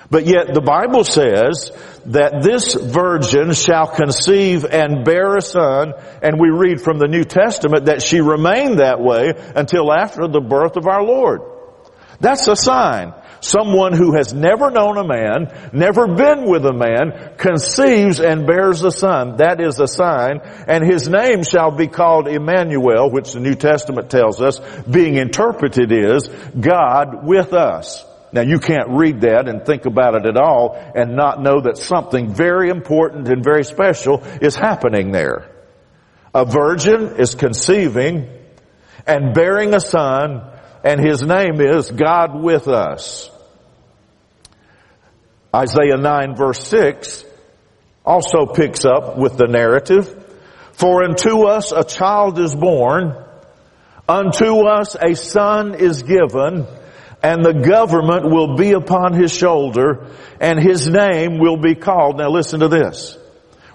But 0.10 0.26
yet 0.26 0.54
the 0.54 0.62
Bible 0.62 1.04
says 1.04 1.72
that 2.06 2.44
this 2.44 2.76
virgin 2.76 3.54
shall 3.54 3.88
conceive 3.88 4.66
and 4.66 5.04
bear 5.06 5.38
a 5.38 5.42
son, 5.42 5.94
and 6.22 6.40
we 6.40 6.50
read 6.50 6.82
from 6.82 7.00
the 7.00 7.08
New 7.08 7.24
Testament 7.24 7.86
that 7.86 8.02
she 8.02 8.22
remained 8.22 8.80
that 8.80 9.00
way 9.00 9.34
until 9.56 9.92
after 9.92 10.28
the 10.28 10.42
birth 10.42 10.76
of 10.76 10.88
our 10.88 11.04
Lord. 11.04 11.42
That's 12.24 12.48
a 12.48 12.56
sign. 12.56 13.14
Someone 13.42 13.92
who 13.92 14.16
has 14.16 14.34
never 14.34 14.72
known 14.72 14.98
a 14.98 15.06
man, 15.06 15.70
never 15.74 16.08
been 16.08 16.50
with 16.50 16.66
a 16.66 16.72
man, 16.72 17.36
conceives 17.38 18.22
and 18.22 18.48
bears 18.48 18.82
a 18.82 18.92
son. 18.92 19.36
That 19.38 19.60
is 19.60 19.78
a 19.82 19.88
sign. 19.90 20.40
And 20.66 20.90
his 20.90 21.10
name 21.10 21.44
shall 21.44 21.72
be 21.72 21.88
called 21.88 22.30
Emmanuel, 22.30 23.12
which 23.12 23.34
the 23.34 23.42
New 23.42 23.56
Testament 23.56 24.10
tells 24.10 24.42
us, 24.42 24.62
being 24.90 25.16
interpreted 25.16 25.92
is 25.92 26.30
God 26.58 27.28
with 27.28 27.52
us. 27.52 28.06
Now 28.32 28.42
you 28.42 28.60
can't 28.60 28.92
read 28.92 29.20
that 29.22 29.50
and 29.50 29.66
think 29.66 29.86
about 29.86 30.16
it 30.16 30.26
at 30.26 30.38
all 30.38 30.82
and 30.96 31.18
not 31.18 31.42
know 31.42 31.60
that 31.60 31.78
something 31.78 32.34
very 32.34 32.70
important 32.70 33.28
and 33.28 33.44
very 33.44 33.66
special 33.66 34.24
is 34.42 34.56
happening 34.56 35.12
there. 35.12 35.52
A 36.34 36.46
virgin 36.46 37.18
is 37.18 37.36
conceiving 37.36 38.30
and 39.06 39.34
bearing 39.34 39.76
a 39.76 39.82
son 39.82 40.53
and 40.84 41.00
his 41.00 41.22
name 41.22 41.62
is 41.62 41.90
God 41.90 42.42
with 42.42 42.68
us. 42.68 43.30
Isaiah 45.56 45.98
9 45.98 46.36
verse 46.36 46.68
6 46.68 47.26
also 48.06 48.46
picks 48.46 48.86
up 48.86 49.18
with 49.18 49.38
the 49.38 49.48
narrative. 49.48 50.20
For 50.74 51.04
unto 51.04 51.46
us 51.46 51.72
a 51.72 51.84
child 51.84 52.40
is 52.40 52.56
born, 52.56 53.16
unto 54.10 54.68
us 54.68 54.96
a 54.96 55.16
son 55.16 55.76
is 55.76 56.04
given, 56.04 56.66
and 57.22 57.46
the 57.46 57.54
government 57.54 58.30
will 58.30 58.58
be 58.58 58.72
upon 58.74 59.14
his 59.14 59.32
shoulder, 59.32 60.08
and 60.42 60.60
his 60.60 60.88
name 60.88 61.40
will 61.40 61.58
be 61.58 61.76
called. 61.76 62.18
Now 62.18 62.30
listen 62.30 62.60
to 62.60 62.68
this. 62.68 63.18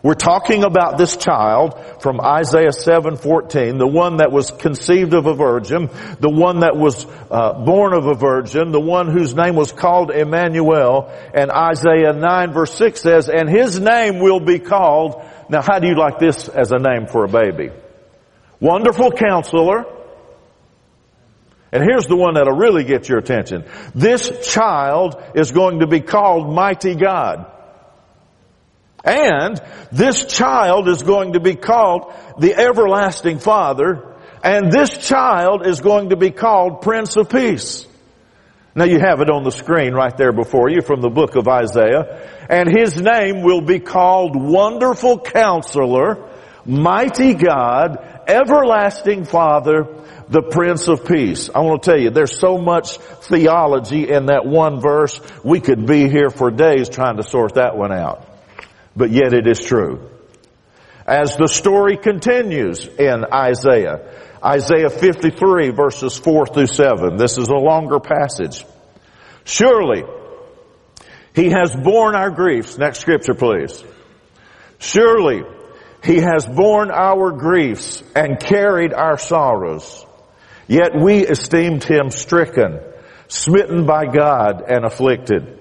We're 0.00 0.14
talking 0.14 0.62
about 0.62 0.97
this 0.97 1.17
child 1.17 1.75
from 2.00 2.21
Isaiah 2.21 2.71
7:14, 2.71 3.78
the 3.78 3.87
one 3.87 4.19
that 4.19 4.31
was 4.31 4.52
conceived 4.52 5.12
of 5.12 5.26
a 5.26 5.35
virgin, 5.35 5.90
the 6.21 6.31
one 6.31 6.61
that 6.61 6.76
was 6.76 7.05
uh, 7.31 7.64
born 7.64 7.93
of 7.93 8.07
a 8.07 8.14
virgin, 8.14 8.71
the 8.71 8.81
one 8.81 9.09
whose 9.09 9.35
name 9.35 9.57
was 9.57 9.73
called 9.73 10.12
Emmanuel, 10.12 11.11
and 11.35 11.50
Isaiah 11.50 12.12
9 12.12 12.52
verse 12.52 12.75
6 12.75 13.00
says, 13.00 13.28
and 13.28 13.49
his 13.49 13.81
name 13.81 14.21
will 14.21 14.40
be 14.40 14.61
called, 14.61 15.21
now 15.49 15.62
how 15.62 15.81
do 15.81 15.88
you 15.88 15.97
like 15.97 16.21
this 16.21 16.49
as 16.49 16.71
a 16.71 16.78
name 16.78 17.09
for 17.09 17.25
a 17.25 17.28
baby? 17.28 17.71
Wonderful 18.61 19.11
counselor, 19.11 19.85
and 21.73 21.83
here's 21.83 22.07
the 22.07 22.17
one 22.17 22.35
that'll 22.35 22.57
really 22.57 22.85
get 22.85 23.09
your 23.09 23.19
attention. 23.19 23.64
This 23.97 24.49
child 24.49 25.21
is 25.35 25.50
going 25.50 25.81
to 25.81 25.88
be 25.88 26.00
called 26.00 26.55
Mighty 26.55 26.95
God. 26.95 27.58
And 29.05 29.61
this 29.93 30.25
child 30.25 30.88
is 30.88 31.02
going 31.02 31.35
to 31.35 31.40
be 31.40 31.55
called 31.55 32.12
the 32.38 32.55
Everlasting 32.55 33.38
Father, 33.38 34.17
and 34.43 34.73
this 34.73 34.97
child 34.99 35.67
is 35.67 35.81
going 35.81 36.11
to 36.11 36.17
be 36.17 36.31
called 36.31 36.83
Prince 36.83 37.17
of 37.17 37.28
Peace. 37.28 37.87
Now 38.75 38.85
you 38.85 39.00
have 39.00 39.21
it 39.21 39.31
on 39.31 39.45
the 39.45 39.50
screen 39.50 39.93
right 39.93 40.17
there 40.17 40.33
before 40.33 40.69
you 40.69 40.83
from 40.83 41.00
the 41.00 41.09
book 41.09 41.35
of 41.37 41.49
Isaiah. 41.49 42.47
And 42.49 42.69
his 42.69 43.00
name 43.00 43.43
will 43.43 43.61
be 43.61 43.81
called 43.81 44.37
Wonderful 44.37 45.21
Counselor, 45.21 46.28
Mighty 46.64 47.35
God, 47.35 48.23
Everlasting 48.28 49.25
Father, 49.25 49.88
the 50.28 50.43
Prince 50.43 50.87
of 50.87 51.07
Peace. 51.07 51.50
I 51.52 51.61
want 51.61 51.83
to 51.83 51.90
tell 51.90 52.00
you, 52.00 52.11
there's 52.11 52.38
so 52.38 52.59
much 52.59 52.99
theology 52.99 54.09
in 54.09 54.26
that 54.26 54.47
one 54.47 54.81
verse, 54.81 55.21
we 55.43 55.61
could 55.61 55.87
be 55.87 56.09
here 56.09 56.31
for 56.31 56.50
days 56.50 56.88
trying 56.88 57.17
to 57.17 57.23
sort 57.23 57.55
that 57.55 57.76
one 57.76 57.93
out 57.93 58.38
but 58.99 59.11
yet 59.11 59.33
it 59.33 59.47
is 59.47 59.64
true. 59.64 60.11
As 61.07 61.37
the 61.37 61.47
story 61.47 61.97
continues 61.97 62.85
in 62.85 63.25
Isaiah, 63.33 64.00
Isaiah 64.45 64.90
53 64.90 65.71
verses 65.71 66.19
4 66.19 66.47
through 66.47 66.67
7, 66.67 67.17
this 67.17 67.38
is 67.38 67.49
a 67.49 67.55
longer 67.55 68.00
passage. 68.00 68.64
Surely, 69.45 70.02
He 71.35 71.50
has 71.50 71.75
borne 71.75 72.14
our 72.14 72.31
griefs. 72.31 72.76
Next 72.76 72.99
scripture 72.99 73.35
please. 73.35 73.83
Surely, 74.78 75.45
He 76.05 76.17
has 76.17 76.45
borne 76.45 76.90
our 76.90 77.31
griefs 77.31 78.02
and 78.14 78.38
carried 78.38 78.93
our 78.93 79.17
sorrows. 79.17 80.05
Yet 80.67 80.93
we 81.00 81.25
esteemed 81.26 81.85
Him 81.85 82.11
stricken, 82.11 82.81
smitten 83.28 83.87
by 83.87 84.07
God 84.07 84.62
and 84.69 84.85
afflicted. 84.85 85.58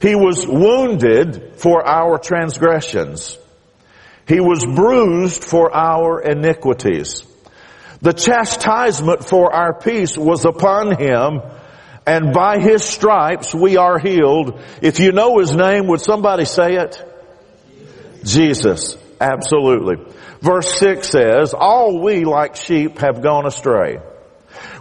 He 0.00 0.14
was 0.14 0.46
wounded 0.46 1.54
for 1.56 1.86
our 1.86 2.18
transgressions. 2.18 3.38
He 4.26 4.40
was 4.40 4.64
bruised 4.64 5.44
for 5.44 5.74
our 5.74 6.20
iniquities. 6.20 7.24
The 8.02 8.12
chastisement 8.12 9.26
for 9.26 9.52
our 9.52 9.72
peace 9.78 10.18
was 10.18 10.44
upon 10.44 11.00
him 11.00 11.40
and 12.06 12.32
by 12.32 12.58
his 12.58 12.84
stripes 12.84 13.54
we 13.54 13.76
are 13.76 13.98
healed. 13.98 14.60
If 14.82 15.00
you 15.00 15.12
know 15.12 15.38
his 15.38 15.54
name, 15.54 15.86
would 15.88 16.00
somebody 16.00 16.44
say 16.44 16.74
it? 16.76 17.02
Jesus. 18.24 18.96
Absolutely. 19.20 19.96
Verse 20.40 20.78
6 20.78 21.08
says, 21.08 21.54
All 21.54 22.00
we 22.02 22.24
like 22.24 22.56
sheep 22.56 22.98
have 22.98 23.22
gone 23.22 23.46
astray. 23.46 23.98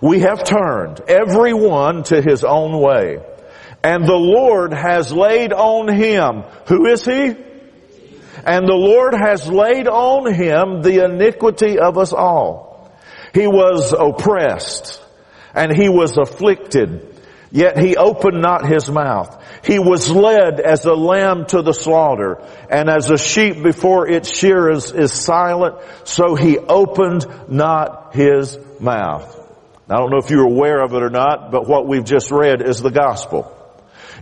We 0.02 0.20
have 0.22 0.44
turned 0.44 1.02
every 1.08 1.54
one 1.54 2.04
to 2.04 2.22
his 2.22 2.44
own 2.44 2.80
way 2.80 3.20
and 3.86 4.04
the 4.04 4.16
Lord 4.16 4.74
has 4.74 5.14
laid 5.14 5.54
on 5.54 5.88
him, 5.88 6.42
who 6.68 6.88
is 6.88 7.06
he? 7.06 7.36
And 8.44 8.68
the 8.68 8.74
Lord 8.74 9.14
has 9.14 9.48
laid 9.48 9.88
on 9.88 10.34
him 10.34 10.82
the 10.82 11.06
iniquity 11.06 11.78
of 11.78 11.96
us 12.00 12.12
all. 12.12 12.92
He 13.32 13.46
was 13.46 13.94
oppressed 13.94 15.00
and 15.54 15.72
he 15.72 15.88
was 15.88 16.18
afflicted, 16.18 17.16
yet 17.52 17.78
he 17.78 17.96
opened 17.96 18.42
not 18.42 18.68
his 18.68 18.90
mouth. 18.90 19.40
He 19.64 19.78
was 19.78 20.10
led 20.10 20.60
as 20.60 20.86
a 20.86 20.96
lamb 20.96 21.46
to 21.50 21.62
the 21.62 21.74
slaughter, 21.74 22.42
and 22.72 22.90
as 22.90 23.12
a 23.12 23.20
sheep 23.20 23.62
before 23.62 24.10
its 24.10 24.36
shearers 24.36 24.92
is 24.92 25.14
silent, 25.14 25.76
so 26.06 26.34
he 26.34 26.58
opened 26.58 27.28
not 27.50 28.16
his 28.16 28.58
mouth. 28.80 29.32
I 29.88 29.98
don't 29.98 30.10
know 30.10 30.18
if 30.18 30.32
you're 30.32 30.48
aware 30.48 30.84
of 30.84 30.94
it 30.94 31.04
or 31.04 31.12
not, 31.12 31.52
but 31.52 31.68
what 31.68 31.88
we've 31.88 32.04
just 32.04 32.32
read 32.32 32.64
is 32.68 32.82
the 32.82 32.90
gospel. 32.90 33.55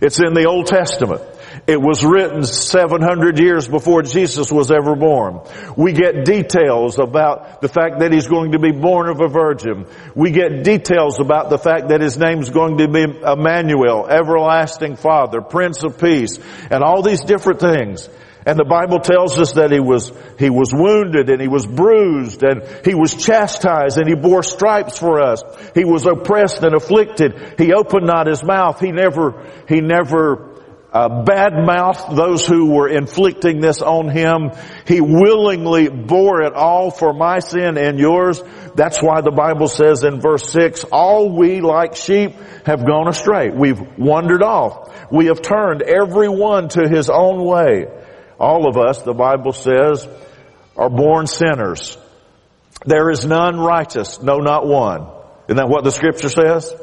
It's 0.00 0.20
in 0.20 0.34
the 0.34 0.46
Old 0.46 0.66
Testament. 0.66 1.22
It 1.66 1.80
was 1.80 2.04
written 2.04 2.44
700 2.44 3.38
years 3.38 3.68
before 3.68 4.02
Jesus 4.02 4.50
was 4.50 4.70
ever 4.70 4.96
born. 4.96 5.40
We 5.76 5.92
get 5.92 6.24
details 6.24 6.98
about 6.98 7.60
the 7.60 7.68
fact 7.68 8.00
that 8.00 8.12
he's 8.12 8.26
going 8.26 8.52
to 8.52 8.58
be 8.58 8.72
born 8.72 9.08
of 9.08 9.20
a 9.20 9.28
virgin. 9.28 9.86
We 10.14 10.30
get 10.30 10.64
details 10.64 11.20
about 11.20 11.50
the 11.50 11.58
fact 11.58 11.88
that 11.88 12.00
his 12.00 12.18
name's 12.18 12.50
going 12.50 12.78
to 12.78 12.88
be 12.88 13.02
Emmanuel, 13.02 14.06
everlasting 14.06 14.96
father, 14.96 15.40
prince 15.40 15.84
of 15.84 15.98
peace, 15.98 16.38
and 16.70 16.82
all 16.82 17.02
these 17.02 17.22
different 17.22 17.60
things. 17.60 18.08
And 18.46 18.58
the 18.58 18.64
Bible 18.64 19.00
tells 19.00 19.38
us 19.38 19.52
that 19.52 19.72
he 19.72 19.80
was, 19.80 20.12
he 20.38 20.50
was 20.50 20.70
wounded 20.72 21.30
and 21.30 21.40
he 21.40 21.48
was 21.48 21.66
bruised 21.66 22.42
and 22.42 22.62
he 22.84 22.94
was 22.94 23.14
chastised 23.14 23.96
and 23.96 24.06
he 24.06 24.14
bore 24.14 24.42
stripes 24.42 24.98
for 24.98 25.22
us. 25.22 25.42
He 25.74 25.84
was 25.84 26.04
oppressed 26.06 26.62
and 26.62 26.74
afflicted. 26.74 27.54
He 27.58 27.72
opened 27.72 28.06
not 28.06 28.26
his 28.26 28.44
mouth. 28.44 28.80
He 28.80 28.92
never, 28.92 29.50
he 29.66 29.80
never 29.80 30.54
uh, 30.92 31.24
badmouthed 31.24 32.14
those 32.14 32.46
who 32.46 32.70
were 32.70 32.88
inflicting 32.88 33.60
this 33.60 33.80
on 33.80 34.10
him. 34.10 34.50
He 34.86 35.00
willingly 35.00 35.88
bore 35.88 36.42
it 36.42 36.52
all 36.52 36.90
for 36.90 37.14
my 37.14 37.38
sin 37.38 37.78
and 37.78 37.98
yours. 37.98 38.42
That's 38.74 39.02
why 39.02 39.22
the 39.22 39.32
Bible 39.32 39.68
says 39.68 40.04
in 40.04 40.20
verse 40.20 40.50
6, 40.50 40.84
all 40.84 41.34
we 41.34 41.62
like 41.62 41.96
sheep 41.96 42.34
have 42.66 42.86
gone 42.86 43.08
astray. 43.08 43.48
We've 43.48 43.80
wandered 43.98 44.42
off. 44.42 45.10
We 45.10 45.26
have 45.26 45.40
turned 45.40 45.80
every 45.80 46.28
one 46.28 46.68
to 46.70 46.88
his 46.88 47.08
own 47.08 47.42
way. 47.42 47.86
All 48.38 48.68
of 48.68 48.76
us, 48.76 49.02
the 49.02 49.14
Bible 49.14 49.52
says, 49.52 50.08
are 50.76 50.90
born 50.90 51.26
sinners. 51.26 51.96
There 52.84 53.10
is 53.10 53.24
none 53.24 53.58
righteous, 53.58 54.20
no 54.20 54.38
not 54.38 54.66
one. 54.66 55.08
Isn't 55.48 55.56
that 55.56 55.68
what 55.68 55.84
the 55.84 55.92
scripture 55.92 56.28
says? 56.28 56.74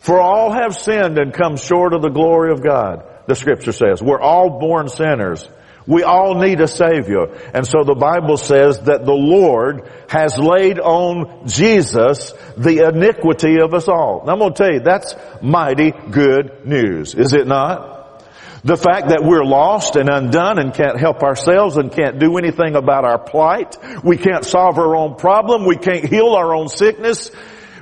For 0.00 0.20
all 0.20 0.52
have 0.52 0.76
sinned 0.76 1.18
and 1.18 1.32
come 1.32 1.56
short 1.56 1.92
of 1.92 2.02
the 2.02 2.10
glory 2.10 2.52
of 2.52 2.62
God, 2.62 3.04
the 3.26 3.34
scripture 3.34 3.72
says. 3.72 4.02
We're 4.02 4.20
all 4.20 4.60
born 4.60 4.88
sinners. 4.88 5.48
We 5.86 6.02
all 6.02 6.34
need 6.34 6.60
a 6.60 6.68
savior. 6.68 7.26
And 7.54 7.66
so 7.66 7.84
the 7.84 7.94
Bible 7.94 8.36
says 8.36 8.80
that 8.82 9.04
the 9.04 9.12
Lord 9.12 9.88
has 10.08 10.36
laid 10.38 10.80
on 10.80 11.46
Jesus 11.46 12.32
the 12.56 12.88
iniquity 12.88 13.60
of 13.60 13.72
us 13.74 13.88
all. 13.88 14.24
Now 14.26 14.32
I'm 14.32 14.38
going 14.38 14.54
to 14.54 14.58
tell 14.58 14.72
you, 14.72 14.80
that's 14.80 15.14
mighty 15.42 15.92
good 15.92 16.66
news, 16.66 17.14
is 17.14 17.32
it 17.32 17.46
not? 17.46 17.95
The 18.66 18.76
fact 18.76 19.10
that 19.10 19.22
we're 19.22 19.44
lost 19.44 19.94
and 19.94 20.08
undone 20.08 20.58
and 20.58 20.74
can't 20.74 20.98
help 20.98 21.22
ourselves 21.22 21.76
and 21.76 21.92
can't 21.92 22.18
do 22.18 22.36
anything 22.36 22.74
about 22.74 23.04
our 23.04 23.16
plight. 23.16 23.76
We 24.02 24.16
can't 24.16 24.44
solve 24.44 24.76
our 24.80 24.96
own 24.96 25.14
problem. 25.14 25.66
We 25.66 25.76
can't 25.76 26.04
heal 26.04 26.30
our 26.30 26.52
own 26.52 26.68
sickness. 26.68 27.30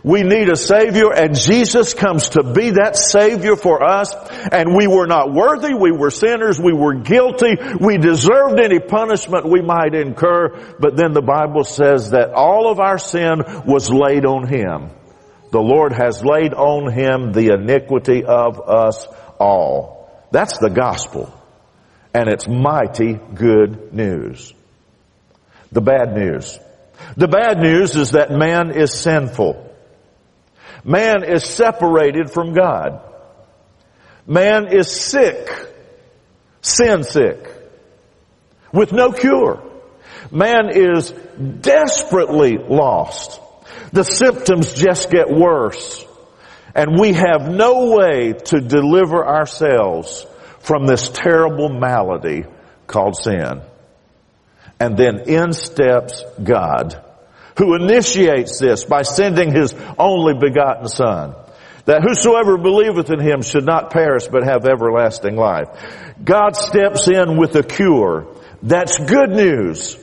We 0.02 0.24
need 0.24 0.50
a 0.50 0.56
Savior 0.56 1.10
and 1.10 1.34
Jesus 1.34 1.94
comes 1.94 2.28
to 2.30 2.42
be 2.42 2.72
that 2.72 2.96
Savior 2.98 3.56
for 3.56 3.82
us 3.82 4.14
and 4.52 4.76
we 4.76 4.86
were 4.86 5.06
not 5.06 5.32
worthy, 5.32 5.72
we 5.72 5.90
were 5.90 6.10
sinners, 6.10 6.60
we 6.60 6.74
were 6.74 6.96
guilty, 6.96 7.56
we 7.80 7.96
deserved 7.96 8.60
any 8.60 8.78
punishment 8.78 9.48
we 9.48 9.62
might 9.62 9.94
incur, 9.94 10.76
but 10.78 10.98
then 10.98 11.14
the 11.14 11.22
Bible 11.22 11.64
says 11.64 12.10
that 12.10 12.34
all 12.34 12.70
of 12.70 12.78
our 12.78 12.98
sin 12.98 13.42
was 13.64 13.88
laid 13.90 14.26
on 14.26 14.46
Him. 14.46 14.90
The 15.50 15.62
Lord 15.62 15.94
has 15.94 16.22
laid 16.22 16.52
on 16.52 16.92
Him 16.92 17.32
the 17.32 17.54
iniquity 17.54 18.22
of 18.22 18.60
us 18.60 19.06
all. 19.38 19.93
That's 20.34 20.58
the 20.58 20.68
gospel. 20.68 21.32
And 22.12 22.28
it's 22.28 22.48
mighty 22.48 23.12
good 23.12 23.94
news. 23.94 24.52
The 25.70 25.80
bad 25.80 26.12
news. 26.12 26.58
The 27.16 27.28
bad 27.28 27.60
news 27.60 27.94
is 27.94 28.10
that 28.10 28.32
man 28.32 28.72
is 28.72 28.92
sinful. 28.92 29.72
Man 30.82 31.22
is 31.22 31.44
separated 31.44 32.32
from 32.32 32.52
God. 32.52 33.00
Man 34.26 34.66
is 34.72 34.90
sick, 34.90 35.48
sin 36.62 37.04
sick, 37.04 37.38
with 38.72 38.92
no 38.92 39.12
cure. 39.12 39.62
Man 40.32 40.70
is 40.72 41.12
desperately 41.60 42.58
lost. 42.58 43.40
The 43.92 44.02
symptoms 44.02 44.74
just 44.74 45.12
get 45.12 45.30
worse. 45.30 46.03
And 46.74 46.98
we 46.98 47.12
have 47.12 47.48
no 47.48 47.96
way 47.96 48.32
to 48.46 48.60
deliver 48.60 49.24
ourselves 49.24 50.26
from 50.60 50.86
this 50.86 51.08
terrible 51.08 51.68
malady 51.68 52.44
called 52.86 53.16
sin. 53.16 53.60
And 54.80 54.96
then 54.96 55.20
in 55.28 55.52
steps 55.52 56.22
God 56.42 57.00
who 57.56 57.76
initiates 57.76 58.58
this 58.58 58.84
by 58.84 59.02
sending 59.02 59.52
his 59.52 59.74
only 59.98 60.34
begotten 60.34 60.88
son 60.88 61.34
that 61.84 62.02
whosoever 62.02 62.56
believeth 62.56 63.10
in 63.10 63.20
him 63.20 63.42
should 63.42 63.64
not 63.64 63.90
perish 63.90 64.26
but 64.26 64.44
have 64.44 64.66
everlasting 64.66 65.36
life. 65.36 65.68
God 66.22 66.56
steps 66.56 67.08
in 67.08 67.36
with 67.36 67.54
a 67.56 67.62
cure. 67.62 68.26
That's 68.62 68.98
good 68.98 69.30
news. 69.30 69.98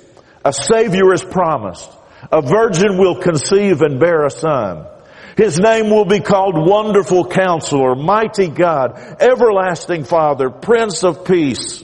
A 0.46 0.54
savior 0.54 1.14
is 1.14 1.24
promised. 1.24 1.90
A 2.32 2.42
virgin 2.42 2.98
will 2.98 3.20
conceive 3.20 3.82
and 3.82 4.00
bear 4.00 4.26
a 4.26 4.30
son. 4.30 4.86
His 5.38 5.60
name 5.60 5.90
will 5.90 6.06
be 6.06 6.20
called 6.20 6.56
Wonderful 6.56 7.28
Counselor, 7.28 7.96
Mighty 7.96 8.48
God, 8.48 8.98
Everlasting 9.20 10.04
Father, 10.04 10.50
Prince 10.50 11.04
of 11.04 11.26
Peace. 11.26 11.84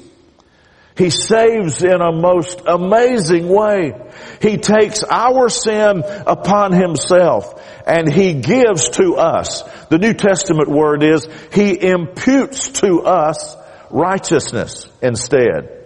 He 0.97 1.11
saves 1.11 1.83
in 1.83 2.01
a 2.01 2.11
most 2.11 2.61
amazing 2.65 3.47
way. 3.47 3.93
He 4.41 4.57
takes 4.57 5.03
our 5.03 5.47
sin 5.47 6.03
upon 6.25 6.71
himself 6.71 7.61
and 7.85 8.11
he 8.11 8.33
gives 8.33 8.89
to 8.89 9.15
us. 9.15 9.61
The 9.89 9.99
New 9.99 10.15
Testament 10.15 10.69
word 10.69 11.03
is 11.03 11.27
he 11.53 11.79
imputes 11.79 12.69
to 12.81 13.03
us 13.03 13.55
righteousness 13.91 14.89
instead. 15.01 15.85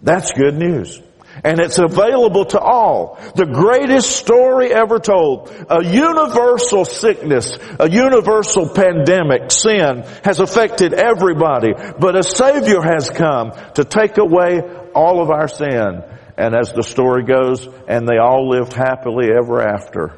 That's 0.00 0.32
good 0.32 0.54
news. 0.54 1.02
And 1.42 1.58
it's 1.58 1.78
available 1.78 2.44
to 2.46 2.60
all. 2.60 3.18
The 3.34 3.46
greatest 3.46 4.16
story 4.16 4.72
ever 4.72 4.98
told. 4.98 5.50
A 5.68 5.84
universal 5.84 6.84
sickness, 6.84 7.58
a 7.80 7.90
universal 7.90 8.68
pandemic, 8.68 9.50
sin 9.50 10.04
has 10.22 10.38
affected 10.38 10.92
everybody. 10.92 11.72
But 11.98 12.16
a 12.16 12.22
Savior 12.22 12.80
has 12.82 13.10
come 13.10 13.52
to 13.74 13.84
take 13.84 14.18
away 14.18 14.60
all 14.94 15.20
of 15.20 15.30
our 15.30 15.48
sin. 15.48 16.04
And 16.36 16.54
as 16.54 16.72
the 16.72 16.82
story 16.82 17.24
goes, 17.24 17.66
and 17.88 18.08
they 18.08 18.18
all 18.18 18.48
lived 18.48 18.72
happily 18.72 19.28
ever 19.30 19.60
after. 19.60 20.14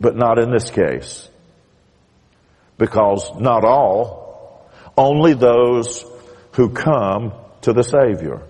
But 0.00 0.16
not 0.16 0.38
in 0.38 0.50
this 0.50 0.70
case. 0.70 1.28
Because 2.78 3.30
not 3.38 3.64
all, 3.64 4.70
only 4.96 5.34
those 5.34 6.04
who 6.52 6.70
come 6.70 7.32
to 7.62 7.72
the 7.72 7.82
Savior. 7.82 8.42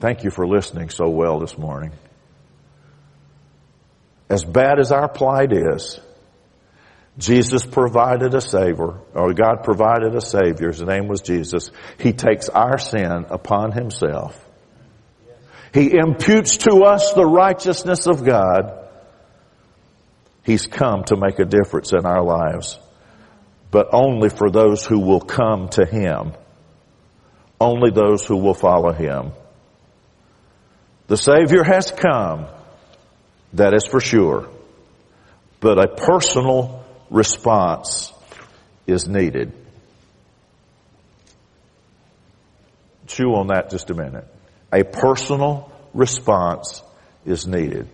Thank 0.00 0.24
you 0.24 0.30
for 0.30 0.46
listening 0.46 0.90
so 0.90 1.08
well 1.08 1.38
this 1.38 1.56
morning. 1.56 1.92
As 4.28 4.44
bad 4.44 4.80
as 4.80 4.90
our 4.90 5.08
plight 5.08 5.52
is, 5.52 6.00
Jesus 7.16 7.64
provided 7.64 8.34
a 8.34 8.40
Savior, 8.40 8.98
or 9.14 9.32
God 9.34 9.62
provided 9.62 10.14
a 10.16 10.20
Savior. 10.20 10.68
His 10.68 10.82
name 10.82 11.06
was 11.06 11.20
Jesus. 11.20 11.70
He 11.98 12.12
takes 12.12 12.48
our 12.48 12.78
sin 12.78 13.26
upon 13.30 13.70
Himself. 13.72 14.40
He 15.72 15.96
imputes 15.96 16.56
to 16.58 16.82
us 16.84 17.12
the 17.12 17.26
righteousness 17.26 18.06
of 18.06 18.24
God. 18.24 18.88
He's 20.44 20.66
come 20.66 21.04
to 21.04 21.16
make 21.16 21.38
a 21.38 21.44
difference 21.44 21.92
in 21.92 22.04
our 22.04 22.22
lives, 22.22 22.78
but 23.70 23.88
only 23.92 24.28
for 24.28 24.50
those 24.50 24.84
who 24.84 24.98
will 25.00 25.20
come 25.20 25.68
to 25.70 25.86
Him. 25.86 26.32
Only 27.60 27.90
those 27.92 28.26
who 28.26 28.36
will 28.36 28.54
follow 28.54 28.92
Him. 28.92 29.32
The 31.06 31.16
Savior 31.16 31.62
has 31.64 31.90
come, 31.90 32.46
that 33.52 33.74
is 33.74 33.86
for 33.86 34.00
sure, 34.00 34.48
but 35.60 35.78
a 35.78 35.88
personal 35.88 36.84
response 37.10 38.12
is 38.86 39.06
needed. 39.06 39.52
Chew 43.06 43.34
on 43.34 43.48
that 43.48 43.70
just 43.70 43.90
a 43.90 43.94
minute. 43.94 44.26
A 44.72 44.82
personal 44.82 45.70
response 45.92 46.82
is 47.26 47.46
needed. 47.46 47.88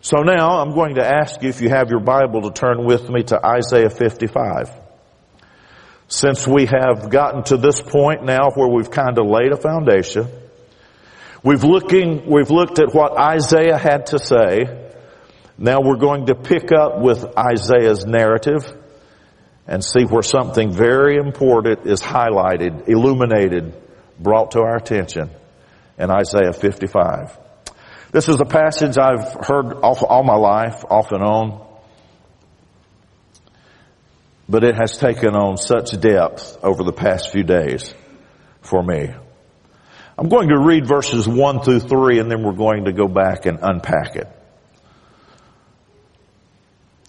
So 0.00 0.22
now 0.22 0.60
I'm 0.60 0.74
going 0.74 0.96
to 0.96 1.06
ask 1.06 1.42
you 1.42 1.48
if 1.48 1.60
you 1.60 1.68
have 1.68 1.90
your 1.90 2.00
Bible 2.00 2.42
to 2.42 2.50
turn 2.50 2.84
with 2.84 3.08
me 3.08 3.22
to 3.24 3.44
Isaiah 3.44 3.90
55. 3.90 4.70
Since 6.08 6.46
we 6.46 6.66
have 6.66 7.10
gotten 7.10 7.44
to 7.44 7.56
this 7.56 7.80
point 7.80 8.24
now 8.24 8.50
where 8.54 8.68
we've 8.68 8.90
kind 8.90 9.18
of 9.18 9.26
laid 9.26 9.52
a 9.52 9.56
foundation, 9.56 10.28
We've 11.44 11.62
looking, 11.62 12.26
we've 12.26 12.50
looked 12.50 12.80
at 12.80 12.92
what 12.92 13.16
Isaiah 13.16 13.78
had 13.78 14.06
to 14.06 14.18
say. 14.18 14.90
Now 15.56 15.80
we're 15.80 15.96
going 15.98 16.26
to 16.26 16.34
pick 16.34 16.72
up 16.72 17.00
with 17.00 17.24
Isaiah's 17.36 18.04
narrative 18.04 18.64
and 19.66 19.84
see 19.84 20.04
where 20.04 20.22
something 20.22 20.72
very 20.72 21.16
important 21.16 21.86
is 21.86 22.00
highlighted, 22.00 22.88
illuminated, 22.88 23.74
brought 24.18 24.52
to 24.52 24.60
our 24.60 24.76
attention 24.76 25.30
in 25.96 26.10
Isaiah 26.10 26.52
55. 26.52 27.38
This 28.10 28.28
is 28.28 28.40
a 28.40 28.44
passage 28.44 28.96
I've 28.98 29.34
heard 29.46 29.74
all 29.82 30.24
my 30.24 30.36
life, 30.36 30.84
off 30.88 31.12
and 31.12 31.22
on, 31.22 31.66
but 34.48 34.64
it 34.64 34.74
has 34.74 34.96
taken 34.96 35.36
on 35.36 35.56
such 35.56 36.00
depth 36.00 36.58
over 36.64 36.82
the 36.82 36.92
past 36.92 37.30
few 37.30 37.44
days 37.44 37.92
for 38.62 38.82
me. 38.82 39.10
I'm 40.18 40.28
going 40.28 40.48
to 40.48 40.58
read 40.58 40.84
verses 40.84 41.28
1 41.28 41.60
through 41.62 41.78
3 41.78 42.18
and 42.18 42.28
then 42.28 42.42
we're 42.42 42.52
going 42.52 42.86
to 42.86 42.92
go 42.92 43.06
back 43.06 43.46
and 43.46 43.60
unpack 43.62 44.16
it. 44.16 44.26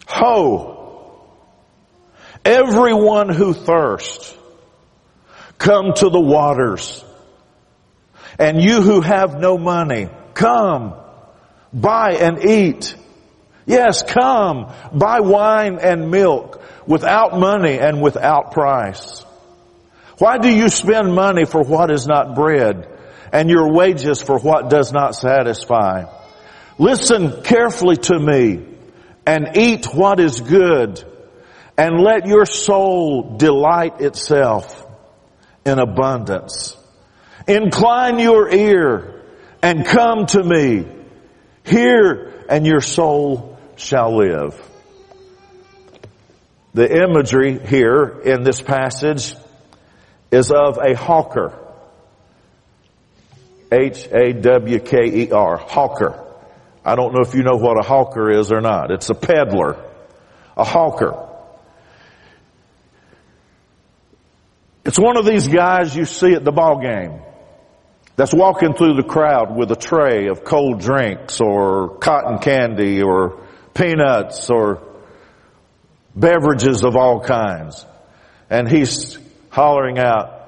Ho! 0.06 1.28
Everyone 2.45 3.30
who 3.30 3.54
thirsts, 3.54 4.38
come 5.58 5.93
to 5.93 6.10
the 6.10 6.19
waters. 6.19 7.04
And 8.38 8.62
you 8.62 8.84
who 8.84 9.02
have 9.02 9.39
no 9.39 9.58
money, 9.58 10.08
come, 10.36 10.93
buy 11.74 12.12
and 12.13 12.45
eat. 12.45 12.95
Yes, 13.65 14.04
come, 14.04 14.72
buy 14.93 15.22
wine 15.22 15.80
and 15.82 16.12
milk 16.12 16.62
without 16.86 17.39
money 17.39 17.80
and 17.80 18.04
without 18.04 18.52
price. 18.52 19.26
Why 20.19 20.38
do 20.38 20.48
you 20.48 20.69
spend 20.69 21.13
money 21.13 21.45
for 21.45 21.63
what 21.63 21.89
is 21.89 22.06
not 22.06 22.36
bread 22.36 22.98
and 23.31 23.49
your 23.49 23.71
wages 23.71 24.21
for 24.21 24.39
what 24.39 24.69
does 24.69 24.91
not 24.91 25.15
satisfy. 25.15 26.05
Listen 26.77 27.43
carefully 27.43 27.97
to 27.97 28.17
me 28.17 28.65
and 29.25 29.57
eat 29.57 29.85
what 29.93 30.19
is 30.19 30.39
good 30.39 31.03
and 31.77 32.01
let 32.01 32.25
your 32.25 32.45
soul 32.45 33.37
delight 33.37 34.01
itself 34.01 34.85
in 35.65 35.79
abundance. 35.79 36.75
Incline 37.47 38.19
your 38.19 38.49
ear 38.49 39.23
and 39.61 39.85
come 39.85 40.25
to 40.27 40.43
me. 40.43 40.87
Hear 41.63 42.45
and 42.49 42.65
your 42.65 42.81
soul 42.81 43.57
shall 43.75 44.17
live. 44.17 44.59
The 46.73 47.03
imagery 47.03 47.59
here 47.59 48.21
in 48.23 48.43
this 48.43 48.61
passage 48.61 49.35
is 50.31 50.51
of 50.51 50.77
a 50.77 50.95
hawker 50.95 51.68
H-A-W-K-E-R, 53.71 55.58
hawker. 55.58 56.25
I 56.84 56.95
don't 56.95 57.13
know 57.13 57.21
if 57.21 57.36
you 57.36 57.43
know 57.43 57.58
what 57.58 57.77
a 57.77 57.88
hawker 57.88 58.32
is 58.32 58.51
or 58.51 58.62
not. 58.62 58.89
It's 58.91 59.10
a 59.10 59.13
peddler. 59.13 59.77
A 60.58 60.63
hawker. 60.63 61.27
It's 64.86 64.97
one 64.99 65.17
of 65.17 65.25
these 65.25 65.47
guys 65.47 65.95
you 65.95 66.05
see 66.05 66.34
at 66.34 66.43
the 66.43 66.51
ball 66.51 66.79
game. 66.82 67.21
that's 68.19 68.34
walking 68.34 68.73
through 68.73 68.95
the 68.95 69.03
crowd 69.03 69.55
with 69.55 69.71
a 69.71 69.77
tray 69.77 70.27
of 70.27 70.43
cold 70.43 70.82
drinks 70.82 71.39
or 71.39 71.97
cotton 71.99 72.39
candy 72.39 73.01
or 73.01 73.41
peanuts 73.73 74.49
or 74.49 74.82
beverages 76.13 76.84
of 76.84 76.97
all 76.97 77.21
kinds. 77.21 77.86
And 78.49 78.67
he's 78.69 79.17
hollering 79.49 79.99
out, 79.99 80.38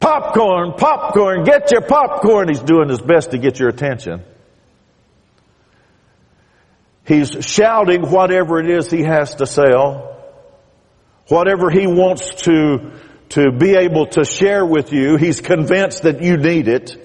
popcorn, 0.00 0.74
popcorn, 0.76 1.44
get 1.44 1.70
your 1.70 1.82
popcorn. 1.82 2.48
He's 2.48 2.60
doing 2.60 2.88
his 2.88 3.00
best 3.00 3.30
to 3.32 3.38
get 3.38 3.58
your 3.58 3.68
attention. 3.68 4.22
He's 7.06 7.30
shouting 7.44 8.02
whatever 8.10 8.58
it 8.58 8.68
is 8.68 8.90
he 8.90 9.02
has 9.02 9.36
to 9.36 9.46
sell, 9.46 10.16
whatever 11.28 11.70
he 11.70 11.86
wants 11.86 12.42
to 12.44 12.92
to 13.28 13.50
be 13.50 13.74
able 13.74 14.06
to 14.06 14.24
share 14.24 14.64
with 14.64 14.92
you. 14.92 15.16
He's 15.16 15.40
convinced 15.40 16.02
that 16.02 16.22
you 16.22 16.36
need 16.36 16.68
it 16.68 16.96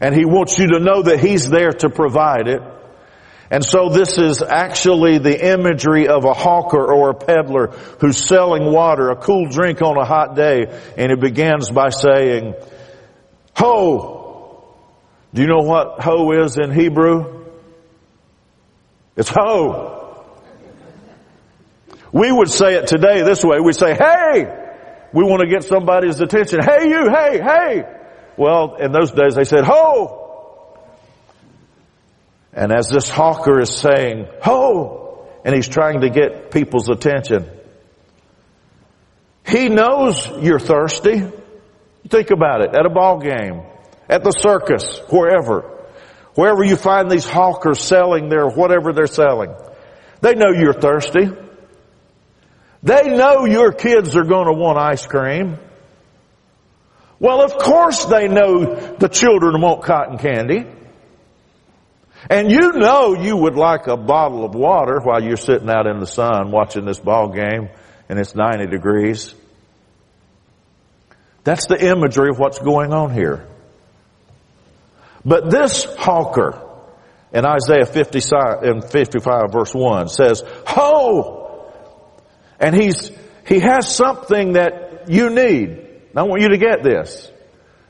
and 0.00 0.14
he 0.14 0.24
wants 0.24 0.58
you 0.58 0.68
to 0.68 0.80
know 0.80 1.02
that 1.02 1.20
he's 1.20 1.48
there 1.48 1.72
to 1.72 1.88
provide 1.88 2.48
it. 2.48 2.60
And 3.50 3.64
so 3.64 3.88
this 3.88 4.18
is 4.18 4.42
actually 4.42 5.18
the 5.18 5.52
imagery 5.52 6.08
of 6.08 6.24
a 6.24 6.34
hawker 6.34 6.92
or 6.92 7.10
a 7.10 7.14
peddler 7.14 7.68
who's 8.00 8.16
selling 8.16 8.72
water, 8.72 9.10
a 9.10 9.16
cool 9.16 9.48
drink 9.48 9.82
on 9.82 9.96
a 9.96 10.04
hot 10.04 10.34
day, 10.34 10.66
and 10.96 11.12
it 11.12 11.20
begins 11.20 11.70
by 11.70 11.90
saying, 11.90 12.54
Ho! 13.54 14.16
Do 15.32 15.42
you 15.42 15.48
know 15.48 15.62
what 15.62 16.00
ho 16.00 16.32
is 16.32 16.56
in 16.58 16.72
Hebrew? 16.72 17.44
It's 19.16 19.28
ho! 19.28 20.24
We 22.12 22.32
would 22.32 22.50
say 22.50 22.74
it 22.76 22.86
today 22.86 23.22
this 23.22 23.44
way. 23.44 23.58
We 23.60 23.72
say, 23.72 23.94
hey! 23.94 24.46
We 25.12 25.24
want 25.24 25.42
to 25.42 25.48
get 25.48 25.64
somebody's 25.64 26.20
attention. 26.20 26.60
Hey 26.62 26.88
you, 26.88 27.10
hey, 27.10 27.40
hey! 27.40 27.84
Well, 28.36 28.76
in 28.76 28.92
those 28.92 29.12
days 29.12 29.34
they 29.34 29.44
said, 29.44 29.64
ho! 29.64 30.25
And 32.56 32.72
as 32.72 32.88
this 32.88 33.08
hawker 33.08 33.60
is 33.60 33.70
saying, 33.70 34.26
ho! 34.42 35.28
And 35.44 35.54
he's 35.54 35.68
trying 35.68 36.00
to 36.00 36.08
get 36.08 36.50
people's 36.50 36.88
attention. 36.88 37.48
He 39.46 39.68
knows 39.68 40.26
you're 40.40 40.58
thirsty. 40.58 41.22
Think 42.08 42.30
about 42.30 42.62
it. 42.62 42.74
At 42.74 42.86
a 42.86 42.90
ball 42.90 43.18
game, 43.18 43.62
at 44.08 44.24
the 44.24 44.32
circus, 44.32 45.00
wherever. 45.10 45.72
Wherever 46.34 46.64
you 46.64 46.76
find 46.76 47.10
these 47.10 47.28
hawkers 47.28 47.78
selling 47.78 48.28
their 48.28 48.48
whatever 48.48 48.92
they're 48.92 49.06
selling. 49.06 49.54
They 50.22 50.34
know 50.34 50.50
you're 50.50 50.72
thirsty. 50.72 51.28
They 52.82 53.16
know 53.16 53.44
your 53.44 53.72
kids 53.72 54.16
are 54.16 54.24
going 54.24 54.46
to 54.46 54.52
want 54.52 54.78
ice 54.78 55.06
cream. 55.06 55.58
Well, 57.18 57.42
of 57.42 57.56
course 57.56 58.06
they 58.06 58.28
know 58.28 58.96
the 58.96 59.08
children 59.08 59.60
want 59.60 59.84
cotton 59.84 60.18
candy. 60.18 60.66
And 62.28 62.50
you 62.50 62.72
know 62.72 63.14
you 63.14 63.36
would 63.36 63.56
like 63.56 63.86
a 63.86 63.96
bottle 63.96 64.44
of 64.44 64.54
water 64.54 65.00
while 65.00 65.22
you're 65.22 65.36
sitting 65.36 65.70
out 65.70 65.86
in 65.86 66.00
the 66.00 66.06
sun 66.06 66.50
watching 66.50 66.84
this 66.84 66.98
ball 66.98 67.28
game 67.28 67.68
and 68.08 68.18
it's 68.18 68.34
90 68.34 68.66
degrees. 68.66 69.34
That's 71.44 71.66
the 71.66 71.90
imagery 71.90 72.30
of 72.30 72.38
what's 72.38 72.58
going 72.58 72.92
on 72.92 73.12
here. 73.12 73.46
But 75.24 75.50
this 75.50 75.84
hawker 75.84 76.62
in 77.32 77.44
Isaiah 77.44 77.86
55, 77.86 78.64
in 78.64 78.82
55 78.82 79.52
verse 79.52 79.74
1 79.74 80.08
says, 80.08 80.42
Ho! 80.66 81.72
And 82.58 82.74
he's, 82.74 83.10
he 83.46 83.60
has 83.60 83.94
something 83.94 84.52
that 84.52 85.08
you 85.08 85.30
need. 85.30 85.86
I 86.16 86.22
want 86.22 86.40
you 86.42 86.48
to 86.48 86.58
get 86.58 86.82
this. 86.82 87.30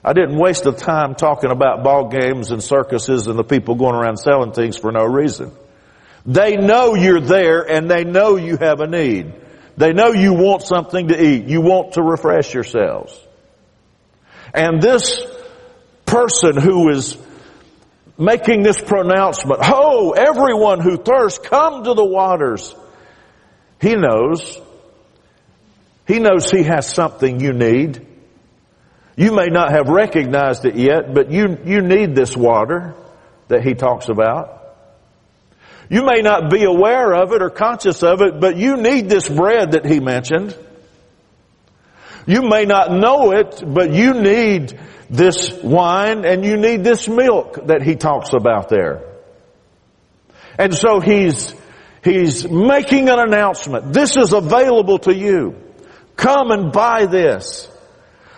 I 0.07 0.12
didn't 0.12 0.38
waste 0.38 0.62
the 0.62 0.71
time 0.71 1.16
talking 1.16 1.51
about 1.51 1.83
ball 1.83 2.09
games 2.09 2.53
and 2.53 2.62
circuses 2.62 3.27
and 3.27 3.37
the 3.37 3.42
people 3.42 3.75
going 3.75 3.97
around 3.97 4.19
selling 4.19 4.53
things 4.53 4.77
for 4.77 4.92
no 4.92 5.05
reason. 5.05 5.51
They 6.25 6.57
know 6.57 6.95
you're 6.95 7.21
there 7.21 7.69
and 7.69 7.90
they 7.90 8.05
know 8.05 8.37
you 8.37 8.57
have 8.57 8.81
a 8.81 8.87
need. 8.87 9.35
They 9.77 9.92
know 9.92 10.12
you 10.12 10.33
want 10.33 10.62
something 10.62 11.09
to 11.09 11.21
eat. 11.21 11.47
You 11.47 11.61
want 11.61 11.95
to 11.95 12.03
refresh 12.03 12.55
yourselves. 12.55 13.21
And 14.55 14.81
this 14.81 15.21
person 16.05 16.57
who 16.57 16.88
is 16.90 17.19
making 18.16 18.62
this 18.62 18.81
pronouncement, 18.81 19.64
Ho, 19.64 20.12
everyone 20.12 20.79
who 20.79 20.99
thirsts, 20.99 21.40
come 21.40 21.83
to 21.83 21.95
the 21.95 22.05
waters. 22.05 22.73
He 23.81 23.97
knows. 23.97 24.61
He 26.07 26.21
knows 26.21 26.49
he 26.49 26.62
has 26.62 26.88
something 26.88 27.40
you 27.40 27.53
need. 27.53 28.06
You 29.17 29.33
may 29.33 29.47
not 29.47 29.73
have 29.73 29.89
recognized 29.89 30.67
it 30.67 30.77
yet, 30.77 31.15
but 31.15 31.31
you, 31.31 31.59
you 31.65 31.81
need 31.81 32.15
this 32.15 32.37
water 32.37 32.95
that 33.49 33.63
he 33.65 33.75
talks 33.75 34.09
about. 34.09 34.57
You 35.89 36.05
may 36.05 36.21
not 36.21 36.51
be 36.51 36.65
aware 36.65 37.15
of 37.15 37.33
it 37.33 37.43
or 37.43 37.49
conscious 37.49 38.03
of 38.03 38.21
it, 38.21 38.41
but 38.41 38.57
you 38.57 38.77
need 38.77 39.09
this 39.09 39.29
bread 39.29 39.73
that 39.73 39.87
he 39.87 40.01
mentioned. 40.01 40.57
You 42.27 42.43
may 42.43 42.65
not 42.65 42.93
know 42.93 43.33
it, 43.33 43.63
but 43.65 43.93
you 43.93 44.15
need 44.15 44.79
this 45.09 45.53
wine 45.63 46.25
and 46.25 46.45
you 46.45 46.57
need 46.57 46.83
this 46.83 47.09
milk 47.09 47.67
that 47.67 47.83
he 47.83 47.95
talks 47.95 48.33
about 48.35 48.69
there. 48.69 49.03
And 50.59 50.75
so 50.75 51.01
he's, 51.01 51.55
he's 52.03 52.49
making 52.49 53.09
an 53.09 53.21
announcement. 53.21 53.93
This 53.93 54.17
is 54.17 54.33
available 54.33 54.99
to 55.01 55.15
you. 55.15 55.55
Come 56.17 56.51
and 56.51 56.73
buy 56.73 57.07
this. 57.07 57.71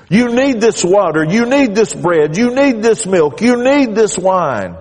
You 0.09 0.35
need 0.35 0.61
this 0.61 0.83
water. 0.83 1.25
You 1.25 1.47
need 1.47 1.75
this 1.75 1.94
bread. 1.94 2.37
You 2.37 2.55
need 2.55 2.83
this 2.83 3.07
milk. 3.07 3.40
You 3.40 3.62
need 3.62 3.94
this 3.94 4.16
wine. 4.16 4.77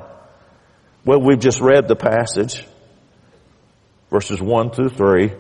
Well, 1.04 1.22
we've 1.22 1.40
just 1.40 1.62
read 1.62 1.88
the 1.88 1.96
passage, 1.96 2.66
verses 4.10 4.42
1 4.42 4.72
through 4.72 4.90
3. 4.90 5.32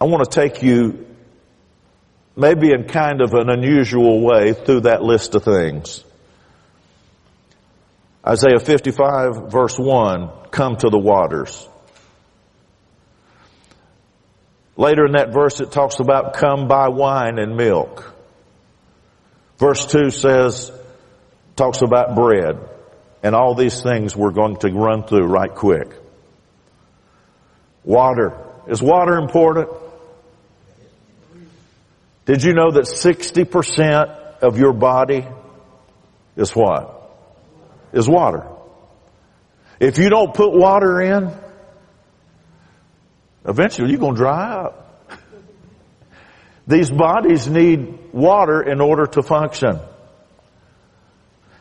I 0.00 0.04
want 0.04 0.30
to 0.30 0.30
take 0.30 0.62
you 0.62 1.06
maybe 2.36 2.70
in 2.70 2.84
kind 2.84 3.20
of 3.20 3.34
an 3.34 3.50
unusual 3.50 4.22
way 4.22 4.52
through 4.52 4.82
that 4.82 5.02
list 5.02 5.34
of 5.34 5.42
things. 5.42 6.04
Isaiah 8.24 8.60
55 8.60 9.50
verse 9.50 9.78
1, 9.78 10.30
come 10.50 10.76
to 10.76 10.90
the 10.90 10.98
waters. 10.98 11.68
Later 14.78 15.06
in 15.06 15.12
that 15.12 15.32
verse 15.32 15.60
it 15.60 15.72
talks 15.72 15.98
about 15.98 16.34
come 16.34 16.68
buy 16.68 16.88
wine 16.88 17.38
and 17.40 17.56
milk. 17.56 18.14
Verse 19.58 19.84
2 19.86 20.10
says, 20.10 20.70
talks 21.56 21.82
about 21.82 22.14
bread. 22.14 22.56
And 23.20 23.34
all 23.34 23.56
these 23.56 23.82
things 23.82 24.14
we're 24.14 24.30
going 24.30 24.56
to 24.58 24.70
run 24.70 25.02
through 25.02 25.26
right 25.26 25.52
quick. 25.52 25.88
Water. 27.82 28.38
Is 28.68 28.80
water 28.80 29.16
important? 29.16 29.68
Did 32.26 32.44
you 32.44 32.52
know 32.52 32.70
that 32.70 32.84
60% 32.84 34.42
of 34.42 34.58
your 34.58 34.72
body 34.72 35.26
is 36.36 36.54
what? 36.54 37.10
Is 37.92 38.08
water. 38.08 38.46
If 39.80 39.98
you 39.98 40.08
don't 40.08 40.32
put 40.32 40.52
water 40.52 41.00
in, 41.00 41.32
Eventually 43.48 43.90
you're 43.90 43.98
going 43.98 44.14
to 44.14 44.20
dry 44.20 44.52
up. 44.52 44.84
These 46.66 46.90
bodies 46.90 47.48
need 47.48 48.12
water 48.12 48.62
in 48.62 48.82
order 48.82 49.06
to 49.06 49.22
function. 49.22 49.80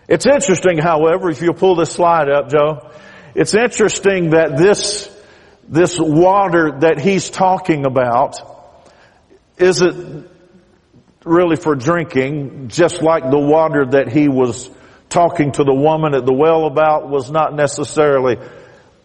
It's 0.10 0.26
interesting, 0.26 0.78
however, 0.78 1.30
if 1.30 1.42
you 1.42 1.54
pull 1.54 1.76
this 1.76 1.92
slide 1.92 2.30
up, 2.30 2.50
Joe, 2.50 2.92
it's 3.36 3.56
interesting 3.56 4.32
that 4.32 4.58
this, 4.58 5.10
this 5.70 5.98
water 5.98 6.80
that 6.80 7.00
he's 7.00 7.30
talking 7.30 7.86
about 7.86 8.42
isn't 9.58 10.30
really 11.24 11.56
for 11.56 11.76
drinking, 11.76 12.68
just 12.68 13.02
like 13.02 13.30
the 13.32 13.40
water 13.40 13.86
that 13.92 14.12
he 14.12 14.28
was 14.28 14.70
talking 15.08 15.54
to 15.54 15.64
the 15.64 15.74
woman 15.74 16.16
at 16.16 16.26
the 16.26 16.34
well 16.34 16.66
about 16.66 17.08
was 17.10 17.32
not 17.32 17.54
necessarily 17.54 18.38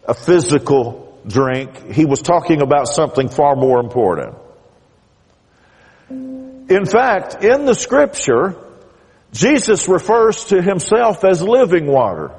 a 0.05 0.13
physical 0.13 1.12
drink. 1.27 1.91
He 1.91 2.05
was 2.05 2.21
talking 2.21 2.61
about 2.61 2.87
something 2.87 3.29
far 3.29 3.55
more 3.55 3.79
important. 3.79 4.35
In 6.09 6.85
fact, 6.85 7.43
in 7.43 7.65
the 7.65 7.75
scripture, 7.75 8.55
Jesus 9.31 9.87
refers 9.87 10.45
to 10.45 10.61
himself 10.61 11.23
as 11.23 11.41
living 11.41 11.87
water. 11.87 12.31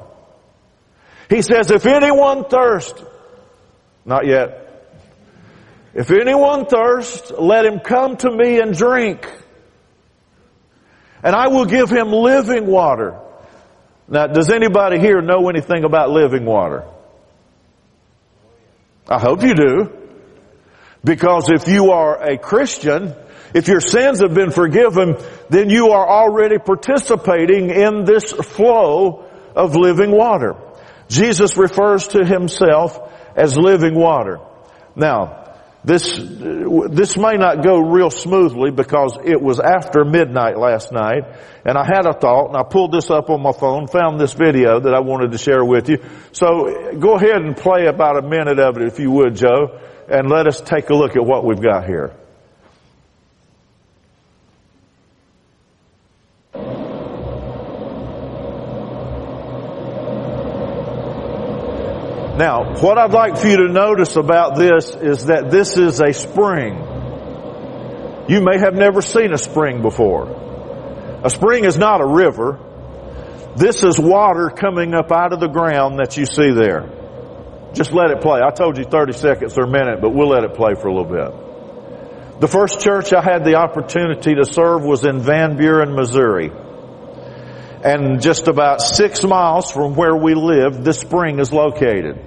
He 1.29 1.43
says, 1.43 1.71
if 1.71 1.87
anyone 1.87 2.45
thirst, 2.45 3.03
not 4.05 4.27
yet. 4.27 4.61
If 5.95 6.11
anyone 6.11 6.67
thirst, 6.67 7.33
let 7.39 7.65
him 7.65 7.81
come 7.81 8.17
to 8.19 8.31
me 8.31 8.61
and 8.61 8.77
drink. 8.77 9.31
And 11.23 11.35
I 11.35 11.49
will 11.49 11.65
give 11.65 11.89
him 11.89 12.09
living 12.09 12.67
water. 12.67 13.21
Now, 14.09 14.27
does 14.27 14.51
anybody 14.51 14.99
here 14.99 15.23
know 15.23 15.49
anything 15.49 15.85
about 15.85 16.11
living 16.11 16.45
water? 16.45 16.85
I 19.09 19.19
hope 19.19 19.43
you 19.43 19.55
do. 19.55 19.93
Because 21.05 21.51
if 21.51 21.69
you 21.69 21.91
are 21.91 22.23
a 22.23 22.39
Christian, 22.39 23.15
If 23.55 23.69
your 23.69 23.81
sins 23.81 24.21
have 24.21 24.35
been 24.35 24.51
forgiven, 24.51 25.17
then 25.49 25.71
you 25.71 25.91
are 25.91 26.07
already 26.07 26.59
participating 26.59 27.71
in 27.71 28.05
this 28.05 28.33
flow 28.33 29.25
of 29.55 29.77
living 29.77 30.11
water. 30.11 30.57
Jesus 31.09 31.57
refers 31.57 32.09
to 32.09 32.25
himself 32.25 32.99
as 33.37 33.57
living 33.57 33.95
water. 33.95 34.41
Now, 34.97 35.44
this, 35.85 36.19
this 36.19 37.17
may 37.19 37.35
not 37.35 37.63
go 37.63 37.79
real 37.79 38.11
smoothly 38.11 38.71
because 38.71 39.19
it 39.23 39.41
was 39.41 39.61
after 39.61 40.05
midnight 40.05 40.59
last 40.59 40.93
night 40.93 41.25
and 41.67 41.77
I 41.77 41.85
had 41.85 42.07
a 42.07 42.15
thought 42.15 42.49
and 42.49 42.57
I 42.57 42.63
pulled 42.63 42.93
this 42.93 43.11
up 43.11 43.29
on 43.29 43.43
my 43.43 43.53
phone, 43.53 43.87
found 43.87 44.19
this 44.19 44.33
video 44.33 44.81
that 44.81 44.95
I 44.95 45.01
wanted 45.01 45.33
to 45.33 45.39
share 45.39 45.63
with 45.63 45.91
you. 45.91 45.99
So 46.33 46.97
go 46.99 47.17
ahead 47.17 47.37
and 47.37 47.55
play 47.55 47.87
about 47.87 48.17
a 48.17 48.27
minute 48.27 48.59
of 48.59 48.79
it 48.79 48.85
if 48.85 48.99
you 48.99 49.11
would, 49.11 49.37
Joe, 49.37 49.79
and 50.09 50.31
let 50.31 50.47
us 50.47 50.61
take 50.61 50.89
a 50.89 50.95
look 50.95 51.17
at 51.17 51.25
what 51.25 51.45
we've 51.45 51.63
got 51.63 51.85
here. 51.85 52.17
Now, 62.37 62.75
what 62.81 62.99
I'd 62.99 63.13
like 63.13 63.39
for 63.39 63.47
you 63.47 63.59
to 63.59 63.69
notice 63.69 64.17
about 64.17 64.57
this 64.57 64.91
is 64.91 65.27
that 65.27 65.53
this 65.53 65.77
is 65.77 66.01
a 66.01 66.13
spring. 66.13 66.75
You 68.29 68.41
may 68.41 68.59
have 68.59 68.75
never 68.75 69.03
seen 69.03 69.33
a 69.33 69.39
spring 69.39 69.83
before. 69.83 71.21
A 71.23 71.31
spring 71.31 71.65
is 71.65 71.79
not 71.79 72.01
a 72.01 72.07
river. 72.07 72.59
This 73.55 73.85
is 73.85 74.01
water 74.01 74.51
coming 74.51 74.95
up 74.95 75.13
out 75.13 75.33
of 75.33 75.39
the 75.39 75.47
ground 75.47 76.01
that 76.01 76.17
you 76.17 76.27
see 76.27 76.51
there. 76.51 76.91
Just 77.73 77.93
let 77.93 78.11
it 78.11 78.21
play. 78.21 78.41
I 78.41 78.51
told 78.51 78.79
you 78.79 78.85
30 78.85 79.13
seconds 79.13 79.57
or 79.57 79.63
a 79.63 79.71
minute, 79.71 80.01
but 80.01 80.11
we'll 80.11 80.31
let 80.31 80.43
it 80.43 80.55
play 80.55 80.75
for 80.75 80.89
a 80.89 80.93
little 80.93 81.11
bit. 81.11 82.41
The 82.41 82.49
first 82.49 82.81
church 82.81 83.13
I 83.13 83.23
had 83.23 83.45
the 83.45 83.55
opportunity 83.55 84.35
to 84.35 84.45
serve 84.45 84.83
was 84.83 85.05
in 85.05 85.21
Van 85.21 85.57
Buren, 85.57 85.95
Missouri. 85.95 86.51
And 87.85 88.21
just 88.23 88.49
about 88.49 88.81
six 88.81 89.23
miles 89.23 89.71
from 89.71 89.95
where 89.95 90.17
we 90.17 90.35
live, 90.35 90.83
this 90.83 91.01
spring 91.01 91.39
is 91.39 91.53
located. 91.53 92.19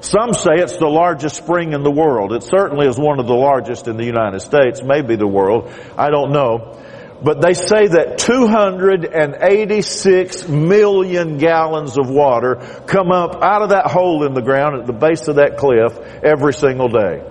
Some 0.00 0.32
say 0.32 0.58
it's 0.58 0.76
the 0.76 0.86
largest 0.86 1.36
spring 1.36 1.72
in 1.72 1.82
the 1.82 1.90
world. 1.90 2.32
It 2.32 2.44
certainly 2.44 2.86
is 2.86 2.96
one 2.98 3.18
of 3.18 3.26
the 3.26 3.34
largest 3.34 3.88
in 3.88 3.96
the 3.96 4.04
United 4.04 4.42
States, 4.42 4.80
maybe 4.80 5.16
the 5.16 5.26
world. 5.26 5.72
I 5.98 6.10
don't 6.10 6.30
know. 6.30 6.78
But 7.22 7.40
they 7.40 7.54
say 7.54 7.88
that 7.88 8.18
286 8.18 10.48
million 10.48 11.38
gallons 11.38 11.98
of 11.98 12.08
water 12.08 12.84
come 12.86 13.10
up 13.10 13.42
out 13.42 13.62
of 13.62 13.70
that 13.70 13.86
hole 13.86 14.24
in 14.24 14.34
the 14.34 14.42
ground 14.42 14.80
at 14.80 14.86
the 14.86 14.92
base 14.92 15.26
of 15.26 15.34
that 15.36 15.56
cliff 15.56 15.98
every 16.24 16.52
single 16.52 16.88
day. 16.88 17.22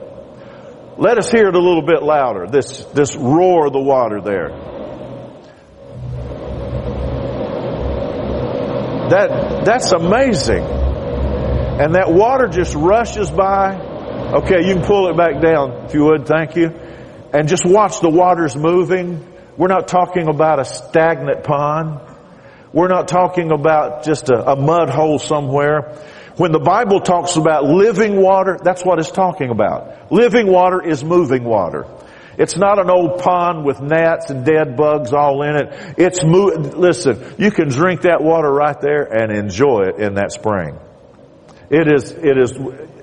Let 0.98 1.18
us 1.18 1.32
hear 1.32 1.48
it 1.48 1.56
a 1.56 1.60
little 1.60 1.86
bit 1.86 2.04
louder, 2.04 2.48
this, 2.48 2.84
this 2.94 3.16
roar 3.16 3.68
of 3.68 3.74
the 3.74 3.80
water 3.80 4.20
there. 4.22 4.71
That, 9.12 9.66
that's 9.66 9.92
amazing. 9.92 10.64
And 10.64 11.96
that 11.96 12.14
water 12.14 12.48
just 12.48 12.74
rushes 12.76 13.30
by. 13.30 13.76
Okay, 13.76 14.66
you 14.66 14.76
can 14.76 14.84
pull 14.84 15.10
it 15.10 15.18
back 15.18 15.42
down 15.42 15.86
if 15.86 15.94
you 15.94 16.06
would, 16.06 16.26
thank 16.26 16.56
you. 16.56 16.68
And 17.34 17.50
just 17.50 17.66
watch 17.66 18.00
the 18.00 18.10
waters 18.10 18.56
moving. 18.56 19.28
We're 19.58 19.68
not 19.68 19.90
talking 19.90 20.30
about 20.30 20.60
a 20.60 20.66
stagnant 20.66 21.44
pond. 21.44 22.00
We're 22.72 22.88
not 22.88 23.10
talking 23.10 23.52
about 23.52 24.06
just 24.06 24.30
a, 24.30 24.52
a 24.52 24.56
mud 24.56 24.90
hole 24.90 25.20
somewhere. 25.20 25.94
When 26.38 26.54
the 26.54 26.60
Bible 26.60 27.02
talks 27.02 27.36
about 27.36 27.66
living 27.66 28.16
water, 28.16 28.60
that's 28.64 28.86
what 28.86 28.98
it's 29.00 29.12
talking 29.12 29.50
about. 29.50 30.10
Living 30.10 30.48
water 30.48 30.82
is 30.82 31.04
moving 31.04 31.44
water. 31.44 31.86
It's 32.38 32.58
not 32.58 32.80
an 32.80 32.90
old 32.90 33.20
pond 33.20 33.66
with 33.66 33.82
gnats 33.82 34.30
and 34.30 34.46
dead 34.46 34.78
bugs 34.78 35.14
all 35.14 35.42
in 35.44 35.56
it. 35.56 35.96
It's 35.98 36.24
mo- 36.24 36.54
listen, 36.56 37.36
you 37.38 37.52
can 37.52 37.70
drink 37.70 38.02
that 38.02 38.22
water 38.22 38.52
right 38.52 38.80
there 38.80 39.04
and 39.04 39.32
enjoy 39.32 39.90
it 39.90 40.00
in 40.00 40.16
that 40.16 40.32
spring. 40.32 40.80
It 41.70 41.92
is, 41.94 42.12
it 42.12 42.38
is, 42.38 42.54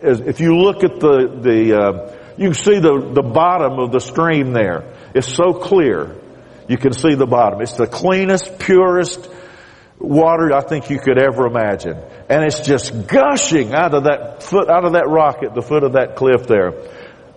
if 0.03 0.41
you 0.41 0.57
look 0.57 0.85
at 0.85 1.01
the, 1.01 1.41
the, 1.41 1.79
uh, 1.79 2.17
you 2.37 2.51
can 2.51 2.55
see 2.55 2.79
the, 2.79 3.13
the 3.15 3.23
bottom 3.23 3.79
of 3.79 3.93
the 3.93 4.01
stream 4.01 4.53
there. 4.53 4.95
It's 5.15 5.35
so 5.35 5.53
clear. 5.53 6.17
You 6.69 6.77
can 6.77 6.93
see 6.93 7.15
the 7.15 7.27
bottom. 7.27 7.63
It's 7.63 7.77
the 7.77 7.87
cleanest, 7.87 8.59
purest 8.59 9.29
water 9.99 10.55
I 10.55 10.61
think 10.61 10.91
you 10.91 11.01
could 11.01 11.19
ever 11.19 11.47
imagine. 11.47 11.97
And 12.29 12.45
it's 12.45 12.61
just 12.61 13.07
gushing 13.07 13.75
out 13.75 13.95
of 13.95 14.05
that 14.05 14.43
foot, 14.43 14.69
out 14.69 14.85
of 14.85 14.93
that 14.93 15.09
rock 15.09 15.43
at 15.43 15.55
the 15.55 15.63
foot 15.63 15.83
of 15.83 15.93
that 15.93 16.15
cliff 16.15 16.47
there. 16.47 16.73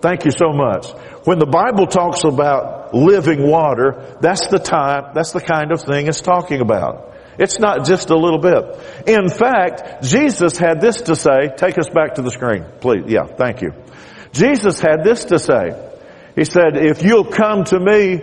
Thank 0.02 0.26
you 0.26 0.32
so 0.32 0.52
much. 0.52 0.90
When 1.26 1.38
the 1.38 1.46
Bible 1.46 1.86
talks 1.86 2.24
about 2.24 2.94
living 2.94 3.48
water, 3.48 4.18
that's 4.20 4.48
the 4.48 4.58
time, 4.58 5.12
that's 5.14 5.32
the 5.32 5.42
kind 5.42 5.72
of 5.72 5.82
thing 5.82 6.08
it's 6.08 6.22
talking 6.22 6.62
about. 6.62 7.14
It's 7.38 7.60
not 7.60 7.86
just 7.86 8.10
a 8.10 8.18
little 8.18 8.40
bit. 8.40 9.08
In 9.08 9.30
fact, 9.30 10.04
Jesus 10.04 10.58
had 10.58 10.82
this 10.82 11.02
to 11.04 11.16
say, 11.16 11.50
take 11.56 11.78
us 11.78 11.90
back 11.90 12.16
to 12.16 12.22
the 12.22 12.32
screen, 12.32 12.66
please. 12.82 13.06
Yeah, 13.08 13.26
thank 13.26 13.62
you. 13.62 13.74
Jesus 14.34 14.80
had 14.80 15.04
this 15.04 15.26
to 15.26 15.40
say. 15.40 15.90
He 16.36 16.46
said, 16.46 16.78
if 16.78 17.04
you'll 17.04 17.26
come 17.26 17.64
to 17.66 17.80
me, 17.80 18.22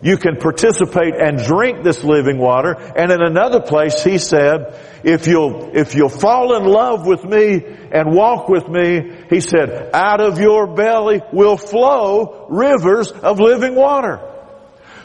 you 0.00 0.16
can 0.16 0.36
participate 0.36 1.14
and 1.16 1.38
drink 1.38 1.82
this 1.82 2.04
living 2.04 2.38
water. 2.38 2.72
And 2.72 3.10
in 3.10 3.20
another 3.22 3.60
place, 3.60 4.02
he 4.02 4.18
said, 4.18 4.78
if 5.04 5.26
you'll, 5.26 5.76
if 5.76 5.94
you'll 5.94 6.08
fall 6.08 6.56
in 6.56 6.64
love 6.64 7.06
with 7.06 7.24
me 7.24 7.64
and 7.64 8.14
walk 8.14 8.48
with 8.48 8.68
me, 8.68 9.21
he 9.32 9.40
said, 9.40 9.90
out 9.94 10.20
of 10.20 10.38
your 10.38 10.74
belly 10.74 11.22
will 11.32 11.56
flow 11.56 12.46
rivers 12.50 13.10
of 13.10 13.40
living 13.40 13.74
water. 13.74 14.20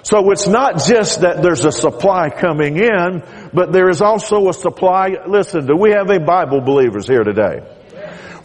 So 0.04 0.32
it's 0.32 0.48
not 0.48 0.84
just 0.86 1.22
that 1.22 1.42
there's 1.42 1.66
a 1.66 1.72
supply 1.72 2.30
coming 2.30 2.78
in, 2.78 3.24
but 3.54 3.72
there 3.72 3.90
is 3.90 4.02
also 4.02 4.50
a 4.50 4.54
supply. 4.54 5.16
Listen, 5.28 5.66
do 5.66 5.76
we 5.76 5.92
have 5.92 6.10
any 6.10 6.24
Bible 6.24 6.62
believers 6.62 7.08
here 7.08 7.24
today? 7.24 7.62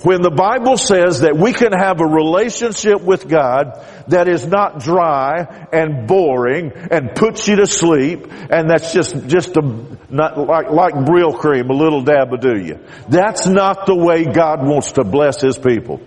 when 0.04 0.20
the 0.20 0.30
Bible 0.30 0.76
says 0.76 1.20
that 1.20 1.36
we 1.36 1.52
can 1.52 1.72
have 1.72 2.00
a 2.00 2.06
relationship 2.06 3.02
with 3.02 3.28
God 3.28 3.84
that 4.08 4.28
is 4.28 4.46
not 4.46 4.80
dry 4.80 5.66
and 5.72 6.06
boring 6.06 6.72
and 6.90 7.14
puts 7.14 7.48
you 7.48 7.56
to 7.56 7.66
sleep 7.66 8.26
and 8.50 8.70
that's 8.70 8.92
just, 8.92 9.26
just 9.26 9.56
a, 9.56 9.62
not 10.10 10.38
like, 10.38 10.70
like 10.70 10.94
cream, 11.38 11.70
a 11.70 11.74
little 11.74 12.02
dab 12.02 12.32
of 12.32 12.40
do 12.40 12.58
you. 12.58 12.78
That's 13.08 13.46
not 13.46 13.86
the 13.86 13.94
way 13.94 14.24
God 14.24 14.66
wants 14.66 14.92
to 14.92 15.04
bless 15.04 15.40
His 15.40 15.58
people. 15.58 16.00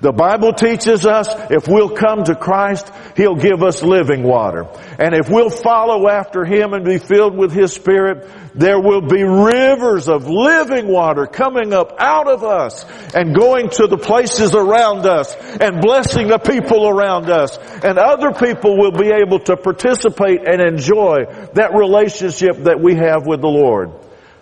The 0.00 0.12
Bible 0.12 0.52
teaches 0.52 1.06
us 1.06 1.28
if 1.50 1.66
we'll 1.66 1.90
come 1.90 2.24
to 2.24 2.34
Christ, 2.34 2.90
He'll 3.16 3.34
give 3.34 3.62
us 3.62 3.82
living 3.82 4.22
water. 4.22 4.66
And 4.98 5.14
if 5.14 5.28
we'll 5.28 5.50
follow 5.50 6.08
after 6.08 6.44
Him 6.44 6.72
and 6.72 6.84
be 6.84 6.98
filled 6.98 7.36
with 7.36 7.52
His 7.52 7.72
Spirit, 7.72 8.28
there 8.54 8.80
will 8.80 9.02
be 9.02 9.22
rivers 9.22 10.08
of 10.08 10.28
living 10.28 10.88
water 10.88 11.26
coming 11.26 11.72
up 11.72 11.94
out 11.98 12.28
of 12.28 12.44
us 12.44 12.84
and 13.14 13.34
going 13.34 13.70
to 13.70 13.86
the 13.86 13.98
places 13.98 14.54
around 14.54 15.06
us 15.06 15.34
and 15.34 15.80
blessing 15.80 16.28
the 16.28 16.38
people 16.38 16.88
around 16.88 17.30
us. 17.30 17.37
And 17.84 17.98
other 17.98 18.32
people 18.32 18.76
will 18.76 18.92
be 18.92 19.10
able 19.10 19.40
to 19.40 19.56
participate 19.56 20.46
and 20.46 20.60
enjoy 20.60 21.24
that 21.54 21.74
relationship 21.74 22.64
that 22.64 22.80
we 22.80 22.96
have 22.96 23.26
with 23.26 23.40
the 23.40 23.48
Lord. 23.48 23.90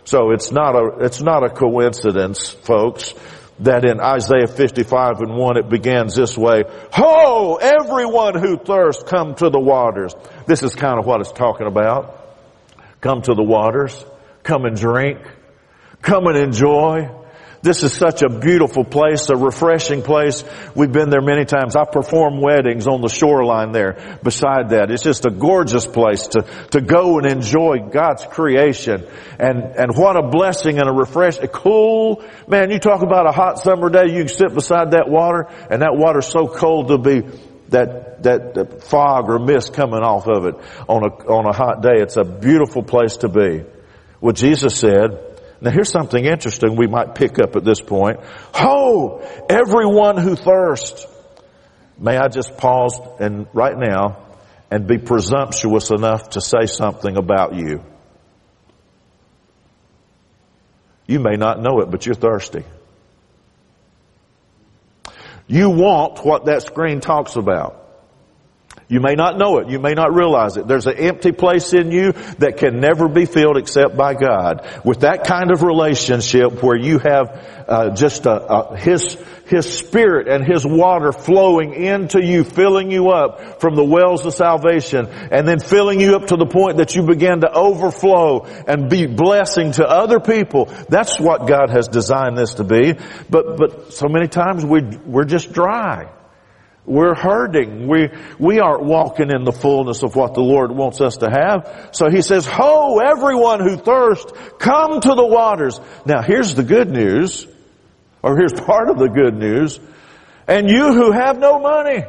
So 0.04 0.30
it's 0.30 0.52
not 0.52 0.76
a, 0.76 1.04
it's 1.04 1.20
not 1.20 1.44
a 1.44 1.50
coincidence, 1.50 2.48
folks, 2.48 3.12
that 3.60 3.84
in 3.84 4.00
Isaiah 4.00 4.46
55 4.46 5.20
and 5.20 5.36
1 5.36 5.56
it 5.56 5.68
begins 5.68 6.14
this 6.14 6.36
way, 6.36 6.64
Ho, 6.92 7.56
everyone 7.56 8.38
who 8.38 8.56
thirsts, 8.56 9.02
come 9.02 9.34
to 9.36 9.50
the 9.50 9.58
waters. 9.58 10.14
This 10.46 10.62
is 10.62 10.74
kind 10.74 10.98
of 10.98 11.06
what 11.06 11.20
it's 11.20 11.32
talking 11.32 11.66
about. 11.66 12.22
Come 13.00 13.22
to 13.22 13.34
the 13.34 13.42
waters. 13.42 14.04
Come 14.42 14.64
and 14.64 14.76
drink. 14.76 15.18
Come 16.02 16.26
and 16.26 16.36
enjoy. 16.36 17.10
This 17.62 17.82
is 17.82 17.92
such 17.92 18.22
a 18.22 18.28
beautiful 18.28 18.84
place, 18.84 19.28
a 19.30 19.36
refreshing 19.36 20.02
place. 20.02 20.44
We've 20.74 20.92
been 20.92 21.10
there 21.10 21.20
many 21.20 21.44
times. 21.44 21.74
I 21.74 21.84
perform 21.84 22.40
weddings 22.40 22.86
on 22.86 23.00
the 23.00 23.08
shoreline 23.08 23.72
there 23.72 24.18
beside 24.22 24.70
that. 24.70 24.90
It's 24.90 25.02
just 25.02 25.26
a 25.26 25.30
gorgeous 25.30 25.86
place 25.86 26.28
to, 26.28 26.42
to 26.72 26.80
go 26.80 27.18
and 27.18 27.26
enjoy 27.26 27.78
God's 27.90 28.24
creation. 28.26 29.06
And, 29.38 29.62
and 29.76 29.96
what 29.96 30.16
a 30.16 30.22
blessing 30.22 30.78
and 30.78 30.88
a 30.88 30.92
refresh, 30.92 31.38
a 31.38 31.48
cool, 31.48 32.24
man, 32.46 32.70
you 32.70 32.78
talk 32.78 33.02
about 33.02 33.26
a 33.26 33.32
hot 33.32 33.58
summer 33.58 33.90
day, 33.90 34.12
you 34.12 34.24
can 34.24 34.28
sit 34.28 34.54
beside 34.54 34.92
that 34.92 35.08
water 35.08 35.48
and 35.70 35.82
that 35.82 35.96
water's 35.96 36.26
so 36.26 36.46
cold 36.48 36.88
to 36.88 36.98
be 36.98 37.22
that, 37.70 38.22
that, 38.22 38.54
that 38.54 38.84
fog 38.84 39.28
or 39.28 39.38
mist 39.38 39.74
coming 39.74 40.00
off 40.00 40.26
of 40.28 40.46
it 40.46 40.54
on 40.88 41.02
a, 41.02 41.08
on 41.26 41.46
a 41.46 41.52
hot 41.52 41.82
day. 41.82 41.96
It's 41.96 42.16
a 42.16 42.24
beautiful 42.24 42.82
place 42.82 43.18
to 43.18 43.28
be. 43.28 43.64
What 44.20 44.36
Jesus 44.36 44.76
said, 44.76 45.35
now 45.60 45.70
here's 45.70 45.90
something 45.90 46.24
interesting 46.24 46.76
we 46.76 46.86
might 46.86 47.14
pick 47.14 47.38
up 47.38 47.56
at 47.56 47.64
this 47.64 47.80
point. 47.80 48.20
Ho! 48.54 49.22
Everyone 49.48 50.18
who 50.18 50.36
thirsts. 50.36 51.06
May 51.98 52.16
I 52.16 52.28
just 52.28 52.58
pause 52.58 53.00
and 53.20 53.46
right 53.54 53.76
now 53.76 54.18
and 54.70 54.86
be 54.86 54.98
presumptuous 54.98 55.90
enough 55.90 56.30
to 56.30 56.40
say 56.40 56.66
something 56.66 57.16
about 57.16 57.54
you. 57.54 57.82
You 61.06 61.20
may 61.20 61.36
not 61.36 61.60
know 61.60 61.80
it, 61.80 61.90
but 61.90 62.04
you're 62.04 62.16
thirsty. 62.16 62.64
You 65.46 65.70
want 65.70 66.24
what 66.24 66.46
that 66.46 66.62
screen 66.62 67.00
talks 67.00 67.36
about. 67.36 67.85
You 68.88 69.00
may 69.00 69.14
not 69.14 69.36
know 69.36 69.58
it. 69.58 69.68
You 69.68 69.80
may 69.80 69.94
not 69.94 70.14
realize 70.14 70.56
it. 70.56 70.68
There's 70.68 70.86
an 70.86 70.96
empty 70.96 71.32
place 71.32 71.72
in 71.72 71.90
you 71.90 72.12
that 72.38 72.58
can 72.58 72.78
never 72.78 73.08
be 73.08 73.26
filled 73.26 73.56
except 73.56 73.96
by 73.96 74.14
God. 74.14 74.64
With 74.84 75.00
that 75.00 75.24
kind 75.24 75.50
of 75.50 75.64
relationship 75.64 76.62
where 76.62 76.76
you 76.76 77.00
have 77.00 77.64
uh, 77.66 77.90
just 77.96 78.26
a, 78.26 78.30
a, 78.30 78.76
His 78.76 79.16
His 79.46 79.68
Spirit 79.68 80.28
and 80.28 80.46
His 80.46 80.64
water 80.64 81.10
flowing 81.10 81.74
into 81.74 82.22
you, 82.22 82.44
filling 82.44 82.92
you 82.92 83.10
up 83.10 83.60
from 83.60 83.74
the 83.74 83.84
wells 83.84 84.24
of 84.24 84.34
salvation, 84.34 85.08
and 85.08 85.48
then 85.48 85.58
filling 85.58 86.00
you 86.00 86.14
up 86.14 86.28
to 86.28 86.36
the 86.36 86.46
point 86.46 86.76
that 86.76 86.94
you 86.94 87.02
begin 87.02 87.40
to 87.40 87.52
overflow 87.52 88.44
and 88.44 88.88
be 88.88 89.06
blessing 89.06 89.72
to 89.72 89.84
other 89.84 90.20
people. 90.20 90.66
That's 90.88 91.18
what 91.18 91.48
God 91.48 91.70
has 91.70 91.88
designed 91.88 92.38
this 92.38 92.54
to 92.54 92.64
be. 92.64 92.94
But 93.28 93.56
but 93.56 93.92
so 93.94 94.06
many 94.08 94.28
times 94.28 94.64
we 94.64 94.82
we're 94.82 95.24
just 95.24 95.52
dry. 95.52 96.12
We're 96.86 97.14
hurting. 97.14 97.88
We, 97.88 98.10
we 98.38 98.60
aren't 98.60 98.84
walking 98.84 99.30
in 99.30 99.44
the 99.44 99.52
fullness 99.52 100.02
of 100.02 100.14
what 100.14 100.34
the 100.34 100.40
Lord 100.40 100.70
wants 100.70 101.00
us 101.00 101.16
to 101.18 101.28
have. 101.28 101.90
So 101.92 102.08
He 102.08 102.22
says, 102.22 102.46
Ho, 102.46 103.00
everyone 103.00 103.60
who 103.60 103.76
thirsts, 103.76 104.32
come 104.58 105.00
to 105.00 105.14
the 105.14 105.26
waters. 105.26 105.80
Now 106.04 106.22
here's 106.22 106.54
the 106.54 106.62
good 106.62 106.90
news, 106.90 107.46
or 108.22 108.36
here's 108.36 108.52
part 108.66 108.88
of 108.88 108.98
the 108.98 109.08
good 109.08 109.34
news. 109.34 109.80
And 110.46 110.70
you 110.70 110.92
who 110.92 111.10
have 111.10 111.38
no 111.38 111.58
money, 111.58 112.04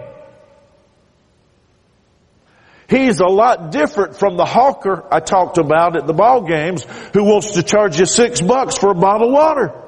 He's 2.90 3.20
a 3.20 3.28
lot 3.28 3.72
different 3.72 4.16
from 4.16 4.38
the 4.38 4.46
hawker 4.46 5.04
I 5.12 5.20
talked 5.20 5.58
about 5.58 5.98
at 5.98 6.08
the 6.08 6.14
ball 6.14 6.48
games 6.48 6.86
who 7.14 7.26
wants 7.26 7.52
to 7.52 7.64
charge 7.64 8.00
you 8.00 8.06
six 8.06 8.40
bucks 8.40 8.78
for 8.78 8.92
a 8.92 8.96
bottle 8.96 9.28
of 9.28 9.34
water. 9.34 9.87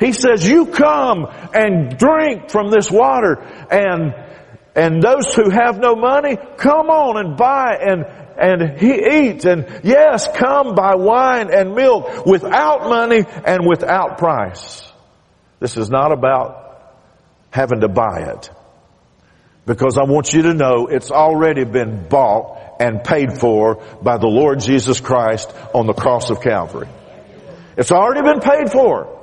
He 0.00 0.12
says, 0.12 0.46
you 0.46 0.66
come 0.66 1.26
and 1.52 1.98
drink 1.98 2.50
from 2.50 2.70
this 2.70 2.90
water 2.90 3.40
and, 3.70 4.14
and 4.76 5.02
those 5.02 5.34
who 5.34 5.50
have 5.50 5.78
no 5.78 5.96
money, 5.96 6.36
come 6.56 6.88
on 6.88 7.24
and 7.24 7.36
buy 7.36 7.78
and, 7.80 8.04
and 8.38 8.78
he 8.78 9.28
eats 9.28 9.44
and 9.44 9.80
yes, 9.82 10.28
come 10.36 10.76
buy 10.76 10.94
wine 10.94 11.52
and 11.52 11.74
milk 11.74 12.26
without 12.26 12.88
money 12.88 13.24
and 13.44 13.66
without 13.66 14.18
price. 14.18 14.88
This 15.58 15.76
is 15.76 15.90
not 15.90 16.12
about 16.12 16.94
having 17.50 17.80
to 17.80 17.88
buy 17.88 18.32
it. 18.34 18.50
Because 19.66 19.98
I 19.98 20.04
want 20.04 20.32
you 20.32 20.42
to 20.42 20.54
know 20.54 20.86
it's 20.86 21.10
already 21.10 21.64
been 21.64 22.08
bought 22.08 22.76
and 22.80 23.02
paid 23.02 23.32
for 23.38 23.82
by 24.00 24.16
the 24.16 24.28
Lord 24.28 24.60
Jesus 24.60 25.00
Christ 25.00 25.52
on 25.74 25.86
the 25.86 25.92
cross 25.92 26.30
of 26.30 26.40
Calvary. 26.40 26.88
It's 27.76 27.90
already 27.90 28.22
been 28.22 28.40
paid 28.40 28.70
for. 28.70 29.17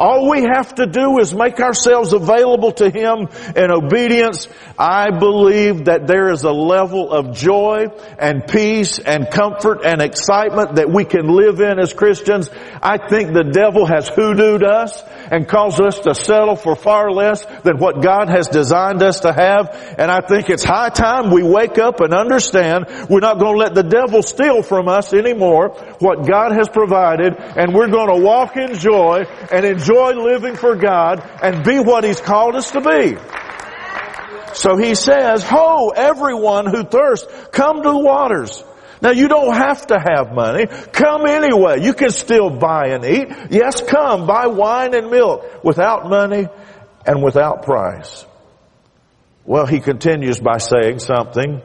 All 0.00 0.30
we 0.30 0.42
have 0.42 0.74
to 0.76 0.86
do 0.86 1.18
is 1.18 1.34
make 1.34 1.60
ourselves 1.60 2.12
available 2.12 2.72
to 2.72 2.90
Him 2.90 3.28
in 3.54 3.70
obedience. 3.70 4.48
I 4.78 5.10
believe 5.16 5.84
that 5.84 6.06
there 6.06 6.30
is 6.30 6.42
a 6.42 6.50
level 6.50 7.12
of 7.12 7.36
joy 7.36 7.86
and 8.18 8.46
peace 8.46 8.98
and 8.98 9.30
comfort 9.30 9.84
and 9.84 10.02
excitement 10.02 10.76
that 10.76 10.90
we 10.90 11.04
can 11.04 11.28
live 11.28 11.60
in 11.60 11.78
as 11.78 11.92
Christians. 11.92 12.50
I 12.82 12.98
think 12.98 13.32
the 13.32 13.44
devil 13.44 13.86
has 13.86 14.10
hoodooed 14.10 14.64
us 14.64 15.00
and 15.30 15.48
caused 15.48 15.80
us 15.80 16.00
to 16.00 16.14
settle 16.14 16.56
for 16.56 16.74
far 16.74 17.10
less 17.10 17.44
than 17.62 17.78
what 17.78 18.02
God 18.02 18.28
has 18.28 18.48
designed 18.48 19.02
us 19.02 19.20
to 19.20 19.32
have. 19.32 19.94
And 19.98 20.10
I 20.10 20.20
think 20.20 20.50
it's 20.50 20.64
high 20.64 20.90
time 20.90 21.30
we 21.30 21.42
wake 21.42 21.78
up 21.78 22.00
and 22.00 22.12
understand 22.12 22.86
we're 23.08 23.20
not 23.20 23.38
going 23.38 23.54
to 23.54 23.58
let 23.58 23.74
the 23.74 23.82
devil 23.82 24.22
steal 24.22 24.62
from 24.62 24.88
us 24.88 25.12
anymore 25.12 25.70
what 26.00 26.26
God 26.26 26.52
has 26.52 26.68
provided 26.68 27.34
and 27.36 27.74
we're 27.74 27.88
going 27.88 28.08
to 28.08 28.24
walk 28.24 28.56
in 28.56 28.74
joy 28.74 29.24
and 29.50 29.64
enjoy 29.64 29.83
enjoy 29.84 30.12
living 30.12 30.56
for 30.56 30.76
God 30.76 31.20
and 31.42 31.64
be 31.64 31.78
what 31.78 32.04
He's 32.04 32.20
called 32.20 32.56
us 32.56 32.70
to 32.72 32.80
be. 32.80 33.16
So 34.54 34.76
He 34.76 34.94
says, 34.94 35.44
Ho, 35.44 35.90
everyone 35.90 36.66
who 36.66 36.84
thirsts, 36.84 37.26
come 37.52 37.82
to 37.82 37.90
the 37.90 37.98
waters. 37.98 38.62
Now 39.02 39.10
you 39.10 39.28
don't 39.28 39.54
have 39.54 39.86
to 39.88 39.98
have 39.98 40.32
money. 40.32 40.66
Come 40.66 41.26
anyway. 41.26 41.82
You 41.82 41.92
can 41.92 42.10
still 42.10 42.48
buy 42.48 42.88
and 42.88 43.04
eat. 43.04 43.28
Yes, 43.50 43.82
come, 43.82 44.26
buy 44.26 44.46
wine 44.46 44.94
and 44.94 45.10
milk 45.10 45.62
without 45.62 46.08
money 46.08 46.48
and 47.04 47.22
without 47.22 47.64
price. 47.64 48.24
Well, 49.44 49.66
he 49.66 49.80
continues 49.80 50.40
by 50.40 50.56
saying 50.56 51.00
something 51.00 51.60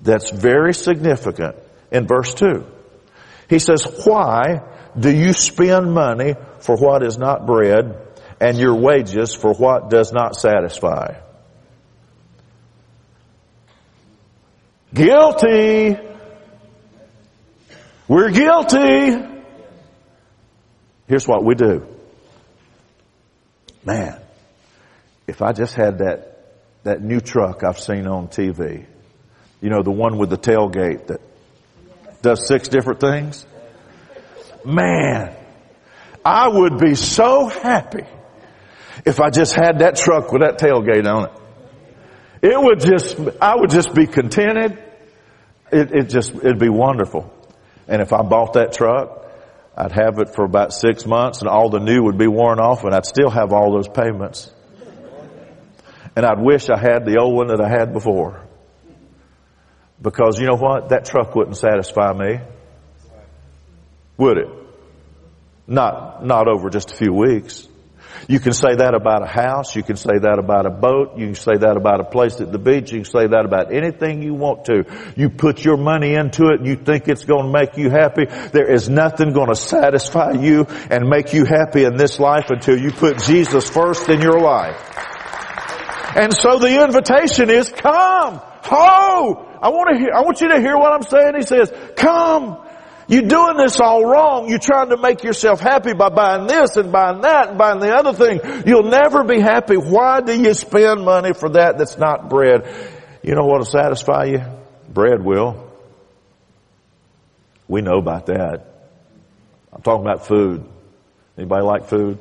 that's 0.00 0.30
very 0.30 0.72
significant 0.72 1.56
in 1.90 2.06
verse 2.06 2.34
2. 2.34 2.64
He 3.48 3.58
says, 3.58 3.84
why 4.04 4.62
do 4.98 5.10
you 5.14 5.32
spend 5.32 5.92
money 5.92 6.34
for 6.60 6.76
what 6.76 7.02
is 7.04 7.18
not 7.18 7.46
bread 7.46 7.96
and 8.40 8.58
your 8.58 8.74
wages 8.74 9.34
for 9.34 9.52
what 9.54 9.90
does 9.90 10.12
not 10.12 10.34
satisfy? 10.36 11.14
Guilty. 14.92 15.96
We're 18.08 18.30
guilty. 18.30 19.26
Here's 21.06 21.28
what 21.28 21.44
we 21.44 21.54
do. 21.54 21.86
Man, 23.84 24.20
if 25.26 25.42
I 25.42 25.52
just 25.52 25.74
had 25.74 25.98
that, 25.98 26.44
that 26.82 27.02
new 27.02 27.20
truck 27.20 27.62
I've 27.62 27.78
seen 27.78 28.06
on 28.06 28.28
TV, 28.28 28.84
you 29.60 29.70
know, 29.70 29.82
the 29.82 29.90
one 29.90 30.18
with 30.18 30.30
the 30.30 30.38
tailgate 30.38 31.06
that 31.06 31.20
does 32.22 32.46
six 32.46 32.68
different 32.68 33.00
things. 33.00 33.46
Man, 34.64 35.34
I 36.24 36.48
would 36.48 36.78
be 36.78 36.94
so 36.94 37.48
happy 37.48 38.04
if 39.04 39.20
I 39.20 39.30
just 39.30 39.54
had 39.54 39.78
that 39.78 39.96
truck 39.96 40.32
with 40.32 40.42
that 40.42 40.58
tailgate 40.58 41.06
on 41.06 41.26
it. 41.26 41.32
It 42.42 42.60
would 42.60 42.80
just, 42.80 43.18
I 43.40 43.54
would 43.56 43.70
just 43.70 43.94
be 43.94 44.06
contented. 44.06 44.82
It, 45.72 45.92
it 45.92 46.08
just, 46.08 46.34
it'd 46.34 46.58
be 46.58 46.68
wonderful. 46.68 47.32
And 47.86 48.00
if 48.02 48.12
I 48.12 48.22
bought 48.22 48.54
that 48.54 48.72
truck, 48.72 49.26
I'd 49.76 49.92
have 49.92 50.18
it 50.18 50.34
for 50.34 50.44
about 50.44 50.72
six 50.72 51.06
months 51.06 51.40
and 51.40 51.48
all 51.48 51.70
the 51.70 51.78
new 51.78 52.04
would 52.04 52.18
be 52.18 52.26
worn 52.26 52.58
off 52.58 52.84
and 52.84 52.94
I'd 52.94 53.06
still 53.06 53.30
have 53.30 53.52
all 53.52 53.72
those 53.72 53.88
payments. 53.88 54.52
And 56.16 56.26
I'd 56.26 56.40
wish 56.40 56.68
I 56.68 56.78
had 56.78 57.04
the 57.06 57.18
old 57.20 57.34
one 57.34 57.46
that 57.48 57.60
I 57.60 57.68
had 57.68 57.92
before. 57.92 58.46
Because 60.02 60.40
you 60.40 60.46
know 60.46 60.56
what? 60.56 60.88
That 60.88 61.04
truck 61.04 61.34
wouldn't 61.34 61.56
satisfy 61.56 62.12
me. 62.12 62.40
Would 64.20 64.36
it? 64.36 64.48
Not, 65.66 66.26
not 66.26 66.46
over 66.46 66.68
just 66.68 66.92
a 66.92 66.96
few 66.96 67.12
weeks. 67.14 67.66
You 68.28 68.38
can 68.38 68.52
say 68.52 68.74
that 68.74 68.94
about 68.94 69.22
a 69.22 69.26
house. 69.26 69.74
You 69.74 69.82
can 69.82 69.96
say 69.96 70.18
that 70.18 70.38
about 70.38 70.66
a 70.66 70.70
boat. 70.70 71.16
You 71.16 71.26
can 71.26 71.34
say 71.34 71.56
that 71.56 71.76
about 71.78 72.00
a 72.00 72.04
place 72.04 72.38
at 72.40 72.52
the 72.52 72.58
beach. 72.58 72.92
You 72.92 72.98
can 72.98 73.10
say 73.10 73.26
that 73.26 73.44
about 73.46 73.72
anything 73.72 74.22
you 74.22 74.34
want 74.34 74.66
to. 74.66 74.84
You 75.16 75.30
put 75.30 75.64
your 75.64 75.78
money 75.78 76.12
into 76.14 76.48
it 76.48 76.60
and 76.60 76.66
you 76.66 76.76
think 76.76 77.08
it's 77.08 77.24
going 77.24 77.46
to 77.46 77.50
make 77.50 77.78
you 77.78 77.88
happy. 77.88 78.26
There 78.52 78.70
is 78.70 78.90
nothing 78.90 79.32
going 79.32 79.48
to 79.48 79.56
satisfy 79.56 80.32
you 80.32 80.66
and 80.90 81.08
make 81.08 81.32
you 81.32 81.46
happy 81.46 81.84
in 81.84 81.96
this 81.96 82.20
life 82.20 82.50
until 82.50 82.78
you 82.78 82.90
put 82.90 83.22
Jesus 83.22 83.70
first 83.70 84.06
in 84.10 84.20
your 84.20 84.38
life. 84.38 84.76
And 86.14 86.34
so 86.36 86.58
the 86.58 86.84
invitation 86.84 87.48
is 87.48 87.70
come. 87.70 88.38
Ho! 88.64 89.46
I 89.62 89.70
want 89.70 89.94
to 89.94 89.98
hear, 89.98 90.10
I 90.14 90.20
want 90.20 90.42
you 90.42 90.48
to 90.48 90.60
hear 90.60 90.76
what 90.76 90.92
I'm 90.92 91.04
saying. 91.04 91.36
He 91.36 91.42
says, 91.42 91.72
come. 91.96 92.66
You're 93.10 93.22
doing 93.22 93.56
this 93.56 93.80
all 93.80 94.04
wrong. 94.04 94.48
You're 94.48 94.60
trying 94.60 94.90
to 94.90 94.96
make 94.96 95.24
yourself 95.24 95.58
happy 95.58 95.94
by 95.94 96.10
buying 96.10 96.46
this 96.46 96.76
and 96.76 96.92
buying 96.92 97.22
that 97.22 97.48
and 97.48 97.58
buying 97.58 97.80
the 97.80 97.92
other 97.92 98.12
thing. 98.12 98.62
You'll 98.64 98.88
never 98.88 99.24
be 99.24 99.40
happy. 99.40 99.74
Why 99.74 100.20
do 100.20 100.40
you 100.40 100.54
spend 100.54 101.04
money 101.04 101.32
for 101.34 101.48
that 101.48 101.76
that's 101.76 101.98
not 101.98 102.30
bread? 102.30 102.72
You 103.24 103.34
know 103.34 103.46
what'll 103.46 103.66
satisfy 103.66 104.26
you? 104.26 104.42
Bread 104.88 105.24
will. 105.24 105.72
We 107.66 107.82
know 107.82 107.98
about 107.98 108.26
that. 108.26 108.64
I'm 109.72 109.82
talking 109.82 110.06
about 110.06 110.28
food. 110.28 110.64
Anybody 111.36 111.64
like 111.64 111.88
food? 111.88 112.20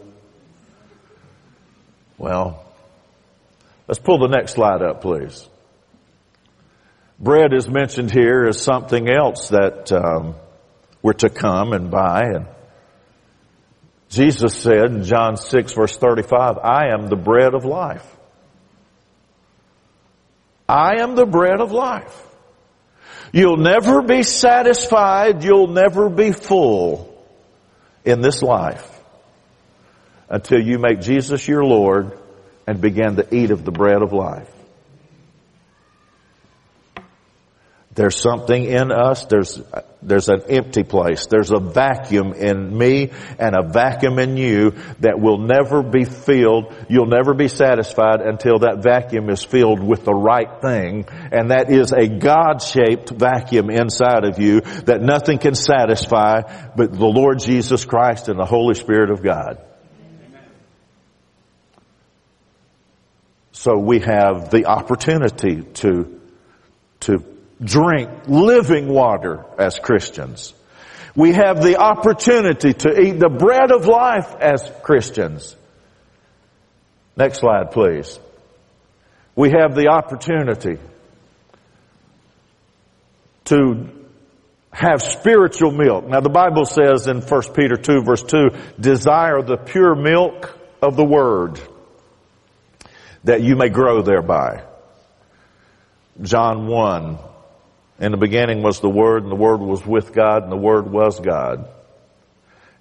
Well, 2.17 2.65
let's 3.87 3.99
pull 3.99 4.17
the 4.17 4.27
next 4.27 4.53
slide 4.53 4.81
up, 4.81 5.01
please. 5.01 5.47
Bread 7.19 7.53
is 7.53 7.69
mentioned 7.69 8.09
here 8.09 8.47
as 8.47 8.59
something 8.59 9.07
else 9.07 9.49
that 9.49 9.91
um, 9.91 10.33
were 11.01 11.13
to 11.15 11.29
come 11.29 11.73
and 11.73 11.89
buy. 11.89 12.23
And 12.23 12.47
Jesus 14.09 14.55
said 14.55 14.91
in 14.91 15.03
John 15.03 15.37
6 15.37 15.73
verse 15.73 15.97
35, 15.97 16.57
I 16.57 16.93
am 16.93 17.07
the 17.07 17.15
bread 17.15 17.53
of 17.53 17.65
life. 17.65 18.05
I 20.67 21.01
am 21.01 21.15
the 21.15 21.25
bread 21.25 21.61
of 21.61 21.71
life. 21.71 22.25
You'll 23.31 23.57
never 23.57 24.01
be 24.01 24.23
satisfied. 24.23 25.43
You'll 25.43 25.67
never 25.67 26.09
be 26.09 26.31
full 26.31 27.05
in 28.05 28.21
this 28.21 28.41
life 28.41 28.85
until 30.29 30.61
you 30.61 30.79
make 30.79 31.01
Jesus 31.01 31.47
your 31.47 31.63
Lord 31.63 32.17
and 32.67 32.79
begin 32.79 33.15
to 33.15 33.35
eat 33.35 33.51
of 33.51 33.65
the 33.65 33.71
bread 33.71 34.01
of 34.01 34.13
life. 34.13 34.49
There's 37.99 38.17
something 38.17 38.63
in 38.63 38.93
us. 38.93 39.25
There's, 39.25 39.61
there's 40.01 40.29
an 40.29 40.43
empty 40.47 40.83
place. 40.83 41.25
There's 41.25 41.51
a 41.51 41.59
vacuum 41.59 42.31
in 42.31 42.77
me 42.77 43.11
and 43.37 43.57
a 43.57 43.67
vacuum 43.67 44.19
in 44.19 44.37
you 44.37 44.71
that 45.01 45.19
will 45.19 45.37
never 45.37 45.83
be 45.83 46.05
filled. 46.05 46.73
You'll 46.87 47.07
never 47.07 47.33
be 47.33 47.49
satisfied 47.49 48.21
until 48.21 48.59
that 48.59 48.81
vacuum 48.81 49.29
is 49.29 49.43
filled 49.43 49.83
with 49.83 50.05
the 50.05 50.13
right 50.13 50.61
thing. 50.61 51.07
And 51.33 51.51
that 51.51 51.69
is 51.69 51.91
a 51.91 52.07
God-shaped 52.07 53.09
vacuum 53.09 53.69
inside 53.69 54.23
of 54.23 54.39
you 54.39 54.61
that 54.61 55.01
nothing 55.01 55.37
can 55.37 55.55
satisfy 55.55 56.43
but 56.77 56.93
the 56.93 57.05
Lord 57.05 57.39
Jesus 57.39 57.83
Christ 57.83 58.29
and 58.29 58.39
the 58.39 58.45
Holy 58.45 58.75
Spirit 58.75 59.11
of 59.11 59.21
God. 59.21 59.61
So 63.51 63.77
we 63.77 63.99
have 63.99 64.51
the 64.51 64.67
opportunity 64.67 65.63
to, 65.63 66.21
to 67.01 67.38
drink 67.63 68.09
living 68.27 68.87
water 68.87 69.45
as 69.57 69.79
Christians. 69.79 70.53
We 71.15 71.33
have 71.33 71.61
the 71.61 71.77
opportunity 71.77 72.73
to 72.73 72.99
eat 72.99 73.19
the 73.19 73.29
bread 73.29 73.71
of 73.71 73.87
life 73.87 74.35
as 74.39 74.71
Christians. 74.83 75.55
Next 77.17 77.39
slide, 77.39 77.71
please. 77.71 78.19
We 79.35 79.51
have 79.51 79.75
the 79.75 79.89
opportunity 79.89 80.77
to 83.45 83.89
have 84.71 85.01
spiritual 85.01 85.71
milk. 85.71 86.07
Now 86.07 86.21
the 86.21 86.29
Bible 86.29 86.65
says 86.65 87.07
in 87.07 87.21
1 87.21 87.41
Peter 87.53 87.75
2 87.75 88.03
verse 88.03 88.23
2, 88.23 88.49
desire 88.79 89.41
the 89.41 89.57
pure 89.57 89.95
milk 89.95 90.57
of 90.81 90.95
the 90.95 91.03
word 91.03 91.59
that 93.23 93.41
you 93.41 93.55
may 93.55 93.69
grow 93.69 94.01
thereby. 94.01 94.63
John 96.21 96.67
1 96.67 97.17
in 97.99 98.11
the 98.11 98.17
beginning 98.17 98.61
was 98.63 98.79
the 98.79 98.89
Word, 98.89 99.23
and 99.23 99.31
the 99.31 99.35
Word 99.35 99.59
was 99.59 99.85
with 99.85 100.13
God, 100.13 100.43
and 100.43 100.51
the 100.51 100.57
Word 100.57 100.89
was 100.89 101.19
God. 101.19 101.67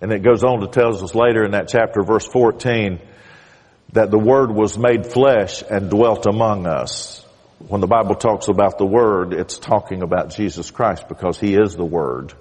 And 0.01 0.13
it 0.13 0.23
goes 0.23 0.45
on 0.45 0.61
to 0.61 0.69
tell 0.69 0.95
us 0.95 1.15
later 1.15 1.45
in 1.45 1.51
that 1.53 1.69
chapter, 1.69 2.03
verse 2.03 2.27
14, 2.27 3.01
that 3.95 4.11
the 4.11 4.19
Word 4.19 4.53
was 4.53 4.79
made 4.79 5.07
flesh 5.07 5.63
and 5.69 5.91
dwelt 5.91 6.27
among 6.27 6.67
us. 6.67 7.25
When 7.67 7.81
the 7.81 7.89
Bible 7.89 8.15
talks 8.15 8.47
about 8.47 8.79
the 8.79 8.87
Word, 8.87 9.33
it's 9.33 9.59
talking 9.59 10.03
about 10.03 10.31
Jesus 10.31 10.71
Christ 10.71 11.09
because 11.09 11.41
He 11.41 11.55
is 11.55 11.75
the 11.75 11.85
Word. 11.85 12.33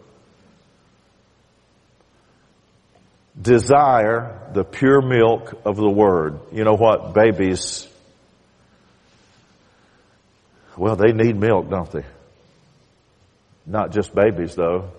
Desire 3.39 4.51
the 4.53 4.63
pure 4.63 5.01
milk 5.01 5.61
of 5.65 5.77
the 5.77 5.89
Word. 5.89 6.39
You 6.51 6.63
know 6.63 6.75
what? 6.75 7.15
Babies, 7.15 7.87
well, 10.75 10.95
they 10.95 11.11
need 11.11 11.35
milk, 11.35 11.69
don't 11.71 11.89
they? 11.89 12.03
Not 13.67 13.91
just 13.91 14.15
babies 14.15 14.55
though. 14.55 14.91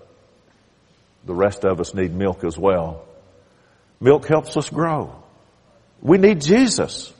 The 1.25 1.33
rest 1.33 1.65
of 1.65 1.79
us 1.79 1.93
need 1.93 2.13
milk 2.13 2.43
as 2.43 2.57
well. 2.57 3.03
Milk 3.99 4.27
helps 4.27 4.55
us 4.55 4.69
grow. 4.69 5.15
We 6.01 6.17
need 6.17 6.41
Jesus. 6.41 7.11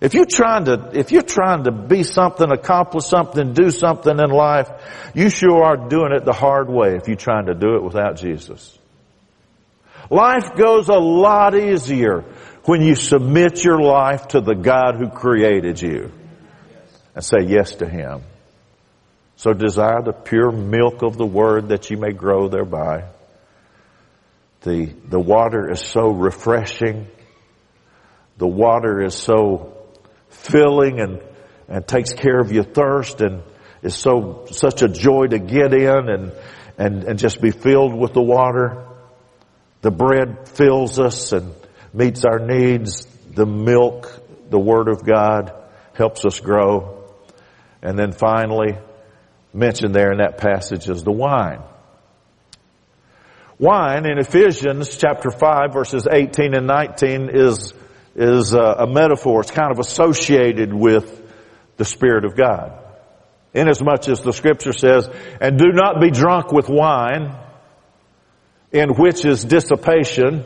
If 0.00 0.14
you're 0.14 0.26
trying 0.26 0.66
to, 0.66 0.90
if 0.92 1.10
you're 1.10 1.22
trying 1.22 1.64
to 1.64 1.72
be 1.72 2.04
something, 2.04 2.50
accomplish 2.50 3.04
something, 3.06 3.54
do 3.54 3.70
something 3.70 4.18
in 4.18 4.30
life, 4.30 4.70
you 5.14 5.30
sure 5.30 5.64
are 5.64 5.88
doing 5.88 6.12
it 6.12 6.24
the 6.24 6.32
hard 6.32 6.68
way 6.68 6.96
if 6.96 7.08
you're 7.08 7.16
trying 7.16 7.46
to 7.46 7.54
do 7.54 7.76
it 7.76 7.82
without 7.82 8.16
Jesus. 8.16 8.78
Life 10.10 10.54
goes 10.54 10.88
a 10.88 10.98
lot 10.98 11.54
easier 11.56 12.24
when 12.64 12.82
you 12.82 12.94
submit 12.94 13.64
your 13.64 13.80
life 13.80 14.28
to 14.28 14.40
the 14.40 14.54
God 14.54 14.96
who 14.96 15.08
created 15.08 15.80
you 15.80 16.12
and 17.14 17.24
say 17.24 17.38
yes 17.46 17.76
to 17.76 17.88
Him. 17.88 18.22
So 19.36 19.52
desire 19.52 20.02
the 20.02 20.12
pure 20.12 20.50
milk 20.50 21.02
of 21.02 21.18
the 21.18 21.26
word 21.26 21.68
that 21.68 21.90
you 21.90 21.98
may 21.98 22.12
grow 22.12 22.48
thereby. 22.48 23.04
The, 24.62 24.86
the 24.86 25.20
water 25.20 25.70
is 25.70 25.80
so 25.80 26.08
refreshing. 26.08 27.06
The 28.38 28.46
water 28.46 29.02
is 29.02 29.14
so 29.14 29.76
filling 30.30 31.00
and, 31.00 31.22
and 31.68 31.86
takes 31.86 32.14
care 32.14 32.40
of 32.40 32.50
your 32.50 32.64
thirst 32.64 33.20
and 33.20 33.42
is 33.82 33.94
so, 33.94 34.46
such 34.50 34.82
a 34.82 34.88
joy 34.88 35.26
to 35.26 35.38
get 35.38 35.74
in 35.74 36.08
and, 36.08 36.32
and, 36.78 37.04
and 37.04 37.18
just 37.18 37.40
be 37.40 37.50
filled 37.50 37.94
with 37.94 38.14
the 38.14 38.22
water. 38.22 38.86
The 39.82 39.90
bread 39.90 40.48
fills 40.48 40.98
us 40.98 41.32
and 41.32 41.54
meets 41.92 42.24
our 42.24 42.38
needs. 42.38 43.04
The 43.04 43.46
milk, 43.46 44.22
the 44.48 44.58
Word 44.58 44.88
of 44.88 45.04
God, 45.04 45.52
helps 45.92 46.24
us 46.24 46.40
grow. 46.40 47.04
And 47.82 47.98
then 47.98 48.12
finally, 48.12 48.78
mentioned 49.56 49.94
there 49.94 50.12
in 50.12 50.18
that 50.18 50.38
passage 50.38 50.88
is 50.88 51.02
the 51.02 51.12
wine. 51.12 51.62
Wine 53.58 54.04
in 54.04 54.18
Ephesians 54.18 54.96
chapter 54.96 55.30
5 55.30 55.72
verses 55.72 56.06
18 56.10 56.54
and 56.54 56.66
19 56.66 57.30
is, 57.32 57.72
is 58.14 58.52
a, 58.52 58.58
a 58.58 58.86
metaphor. 58.86 59.40
It's 59.40 59.50
kind 59.50 59.72
of 59.72 59.78
associated 59.78 60.74
with 60.74 61.22
the 61.78 61.84
Spirit 61.84 62.24
of 62.24 62.36
God. 62.36 62.82
Inasmuch 63.54 64.08
as 64.08 64.20
the 64.20 64.32
scripture 64.32 64.74
says, 64.74 65.08
and 65.40 65.58
do 65.58 65.72
not 65.72 66.00
be 66.00 66.10
drunk 66.10 66.52
with 66.52 66.68
wine, 66.68 67.34
in 68.72 68.90
which 68.90 69.24
is 69.24 69.42
dissipation, 69.42 70.44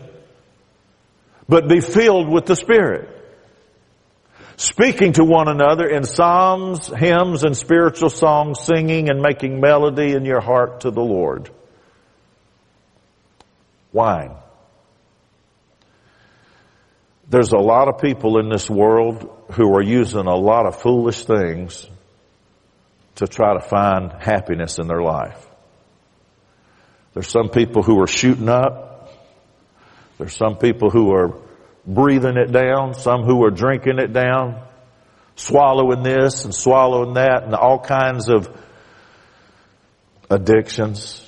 but 1.49 1.69
be 1.69 1.81
filled 1.81 2.29
with 2.29 2.47
the 2.47 2.55
Spirit 2.55 3.20
speaking 4.61 5.15
to 5.15 5.25
one 5.25 5.49
another 5.49 5.89
in 5.89 6.05
psalms, 6.05 6.87
hymns, 6.89 7.45
and 7.45 7.57
spiritual 7.57 8.11
songs, 8.11 8.61
singing 8.61 9.09
and 9.09 9.23
making 9.23 9.59
melody 9.59 10.13
in 10.13 10.27
your 10.27 10.43
heart 10.43 10.83
to 10.83 10.91
the 10.91 11.01
Lord. 11.01 11.49
Wine. 13.91 14.35
There's 17.31 17.53
a 17.53 17.59
lot 17.59 17.89
of 17.89 18.03
people 18.03 18.39
in 18.39 18.51
this 18.51 18.69
world 18.69 19.47
who 19.53 19.75
are 19.75 19.83
using 19.83 20.27
a 20.27 20.37
lot 20.37 20.67
of 20.67 20.79
foolish 20.83 21.25
things 21.25 21.89
to 23.15 23.27
try 23.27 23.55
to 23.55 23.61
find 23.61 24.13
happiness 24.13 24.79
in 24.79 24.89
their 24.89 25.01
life. 25.01 25.43
There's 27.15 27.29
some 27.29 27.49
people 27.49 27.83
who 27.83 27.99
are 28.03 28.07
shooting 28.07 28.51
up. 28.51 29.11
There's 30.19 30.37
some 30.37 30.57
people 30.59 30.91
who 30.91 31.15
are 31.15 31.50
breathing 31.87 32.37
it 32.37 32.53
down, 32.53 32.95
some 32.95 33.23
who 33.23 33.45
are 33.45 33.51
drinking 33.51 33.99
it 33.99 34.13
down, 34.13 34.63
swallowing 35.37 36.03
this 36.03 36.45
and 36.45 36.55
swallowing 36.55 37.15
that 37.15 37.45
and 37.45 37.55
all 37.55 37.79
kinds 37.79 38.29
of 38.29 38.49
addictions. 40.29 41.27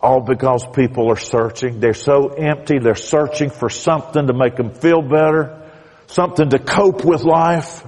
All 0.00 0.20
because 0.20 0.66
people 0.74 1.10
are 1.10 1.16
searching. 1.16 1.80
They're 1.80 1.94
so 1.94 2.28
empty. 2.28 2.78
They're 2.78 2.94
searching 2.94 3.50
for 3.50 3.70
something 3.70 4.26
to 4.26 4.34
make 4.34 4.56
them 4.56 4.74
feel 4.74 5.00
better, 5.00 5.70
something 6.08 6.50
to 6.50 6.58
cope 6.58 7.04
with 7.04 7.24
life. 7.24 7.82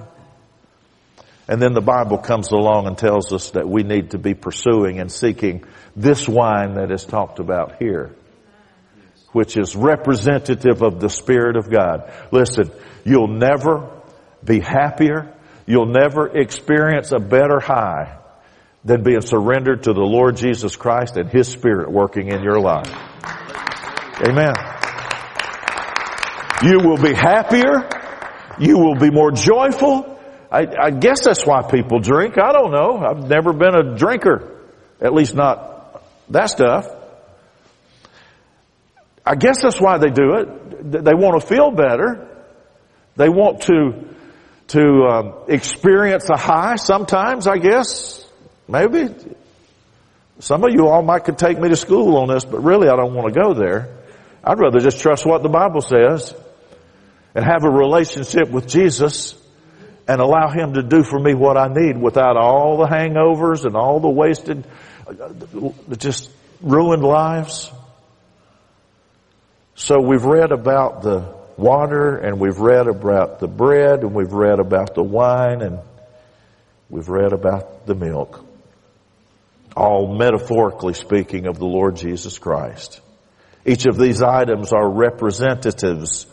And 1.47 1.61
then 1.61 1.73
the 1.73 1.81
Bible 1.81 2.17
comes 2.17 2.51
along 2.51 2.87
and 2.87 2.97
tells 2.97 3.31
us 3.31 3.51
that 3.51 3.69
we 3.69 3.83
need 3.83 4.11
to 4.11 4.17
be 4.17 4.33
pursuing 4.33 4.99
and 4.99 5.11
seeking 5.11 5.63
this 5.95 6.27
wine 6.27 6.73
that 6.73 6.91
is 6.91 7.05
talked 7.05 7.39
about 7.39 7.77
here 7.77 8.16
which 9.37 9.55
is 9.55 9.75
representative 9.75 10.81
of 10.81 10.99
the 10.99 11.09
Spirit 11.09 11.57
of 11.57 11.69
God. 11.69 12.11
Listen, 12.31 12.71
you'll 13.05 13.27
never 13.27 13.87
be 14.43 14.59
happier. 14.59 15.31
You'll 15.67 15.93
never 15.93 16.25
experience 16.35 17.11
a 17.11 17.19
better 17.19 17.59
high 17.59 18.17
than 18.83 19.03
being 19.03 19.21
surrendered 19.21 19.83
to 19.83 19.93
the 19.93 20.01
Lord 20.01 20.37
Jesus 20.37 20.75
Christ 20.75 21.17
and 21.17 21.29
His 21.29 21.47
Spirit 21.49 21.91
working 21.91 22.29
in 22.29 22.41
your 22.41 22.59
life. 22.59 22.91
Amen. 24.27 24.55
You 26.63 26.79
will 26.79 26.97
be 26.97 27.13
happier. 27.13 27.87
You 28.59 28.79
will 28.79 28.95
be 28.95 29.11
more 29.11 29.29
joyful. 29.29 30.19
I, 30.51 30.65
I 30.81 30.89
guess 30.89 31.23
that's 31.25 31.45
why 31.45 31.61
people 31.69 31.99
drink. 31.99 32.39
I 32.39 32.53
don't 32.53 32.71
know. 32.71 32.97
I've 32.97 33.29
never 33.29 33.53
been 33.53 33.75
a 33.75 33.95
drinker. 33.95 34.63
At 34.99 35.13
least 35.13 35.35
not 35.35 36.01
that 36.29 36.49
stuff. 36.49 36.87
I 39.27 39.35
guess 39.35 39.61
that's 39.61 39.79
why 39.81 39.97
they 39.97 40.09
do 40.09 40.35
it. 40.35 41.03
They 41.03 41.13
want 41.13 41.41
to 41.41 41.45
feel 41.45 41.71
better. 41.71 42.27
They 43.17 43.27
want 43.27 43.63
to, 43.63 44.15
to 44.67 44.81
um, 44.81 45.33
experience 45.49 46.29
a 46.29 46.37
high 46.37 46.77
sometimes, 46.77 47.45
I 47.45 47.57
guess. 47.57 48.25
Maybe. 48.69 49.13
Some 50.39 50.63
of 50.63 50.71
you 50.71 50.87
all 50.87 51.01
might 51.01 51.25
could 51.25 51.37
take 51.37 51.59
me 51.59 51.67
to 51.67 51.75
school 51.75 52.15
on 52.17 52.29
this, 52.29 52.45
but 52.45 52.63
really 52.63 52.87
I 52.87 52.95
don't 52.95 53.13
want 53.13 53.33
to 53.33 53.39
go 53.39 53.53
there. 53.53 53.89
I'd 54.43 54.59
rather 54.59 54.79
just 54.79 55.01
trust 55.01 55.25
what 55.25 55.43
the 55.43 55.49
Bible 55.49 55.81
says 55.81 56.33
and 57.35 57.43
have 57.43 57.65
a 57.65 57.69
relationship 57.69 58.49
with 58.49 58.67
Jesus 58.67 59.35
and 60.07 60.21
allow 60.21 60.49
Him 60.49 60.75
to 60.75 60.83
do 60.83 61.03
for 61.03 61.19
me 61.19 61.33
what 61.33 61.57
I 61.57 61.67
need 61.67 61.97
without 61.97 62.37
all 62.37 62.77
the 62.77 62.85
hangovers 62.85 63.65
and 63.65 63.75
all 63.75 63.99
the 63.99 64.09
wasted, 64.09 64.65
uh, 65.05 65.95
just 65.97 66.31
ruined 66.61 67.03
lives. 67.03 67.71
So 69.79 70.01
we've 70.01 70.25
read 70.25 70.51
about 70.51 71.03
the 71.03 71.35
water 71.55 72.17
and 72.17 72.39
we've 72.39 72.57
read 72.57 72.87
about 72.87 73.39
the 73.39 73.47
bread 73.47 73.99
and 73.99 74.11
we've 74.15 74.33
read 74.33 74.59
about 74.59 74.95
the 74.95 75.03
wine 75.03 75.61
and 75.61 75.79
we've 76.89 77.07
read 77.07 77.31
about 77.31 77.85
the 77.85 77.93
milk. 77.93 78.43
all 79.75 80.17
metaphorically 80.17 80.95
speaking 80.95 81.45
of 81.45 81.59
the 81.59 81.65
Lord 81.65 81.95
Jesus 81.95 82.39
Christ. 82.39 82.99
Each 83.67 83.85
of 83.85 83.99
these 83.99 84.23
items 84.23 84.73
are 84.73 84.89
representatives 84.89 86.25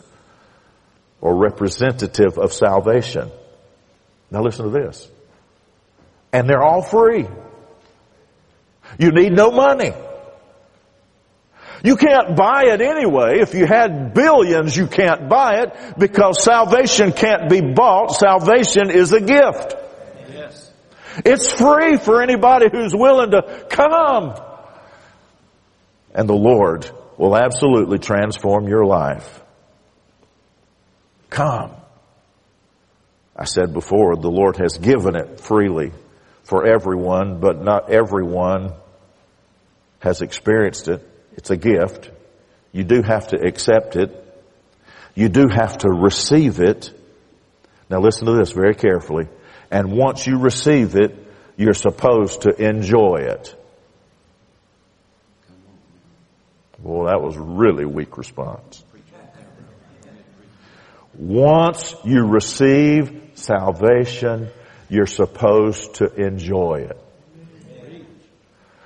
or 1.21 1.35
representative 1.35 2.39
of 2.39 2.51
salvation. 2.51 3.29
Now 4.31 4.41
listen 4.41 4.65
to 4.65 4.71
this. 4.71 5.07
And 6.33 6.49
they're 6.49 6.63
all 6.63 6.81
free. 6.81 7.27
You 8.97 9.11
need 9.11 9.33
no 9.33 9.51
money. 9.51 9.93
You 11.85 11.97
can't 11.97 12.35
buy 12.35 12.63
it 12.69 12.81
anyway. 12.81 13.41
If 13.41 13.53
you 13.53 13.67
had 13.67 14.15
billions, 14.15 14.75
you 14.75 14.87
can't 14.87 15.29
buy 15.29 15.61
it 15.61 15.99
because 15.99 16.43
salvation 16.43 17.11
can't 17.11 17.47
be 17.47 17.61
bought. 17.61 18.15
Salvation 18.15 18.89
is 18.89 19.13
a 19.13 19.21
gift. 19.21 19.75
Yes. 20.33 20.73
It's 21.23 21.51
free 21.51 21.97
for 21.97 22.23
anybody 22.23 22.69
who's 22.71 22.95
willing 22.95 23.29
to 23.31 23.67
come. 23.69 24.33
And 26.15 26.27
the 26.27 26.33
Lord 26.33 26.89
will 27.19 27.37
absolutely 27.37 27.99
transform 27.99 28.67
your 28.67 28.83
life. 28.83 29.43
Come. 31.29 31.69
I 33.35 33.45
said 33.45 33.73
before, 33.73 34.15
the 34.15 34.31
Lord 34.31 34.57
has 34.57 34.79
given 34.79 35.15
it 35.15 35.39
freely 35.39 35.91
for 36.45 36.65
everyone, 36.65 37.39
but 37.39 37.63
not 37.63 37.91
everyone 37.91 38.73
has 39.99 40.23
experienced 40.23 40.87
it. 40.87 41.11
It's 41.35 41.49
a 41.49 41.57
gift. 41.57 42.09
You 42.71 42.83
do 42.83 43.01
have 43.01 43.29
to 43.29 43.37
accept 43.37 43.95
it. 43.95 44.21
You 45.13 45.29
do 45.29 45.47
have 45.49 45.77
to 45.79 45.89
receive 45.89 46.59
it. 46.59 46.91
Now 47.89 47.99
listen 47.99 48.25
to 48.25 48.33
this 48.33 48.51
very 48.51 48.75
carefully. 48.75 49.27
And 49.71 49.91
once 49.91 50.27
you 50.27 50.39
receive 50.39 50.95
it, 50.95 51.15
you're 51.57 51.73
supposed 51.73 52.41
to 52.41 52.49
enjoy 52.49 53.17
it. 53.21 53.55
Well, 56.81 57.07
that 57.07 57.21
was 57.21 57.37
really 57.37 57.85
weak 57.85 58.17
response. 58.17 58.83
Once 61.17 61.95
you 62.03 62.25
receive 62.25 63.31
salvation, 63.35 64.49
you're 64.89 65.07
supposed 65.07 65.95
to 65.95 66.13
enjoy 66.13 66.87
it. 66.89 67.04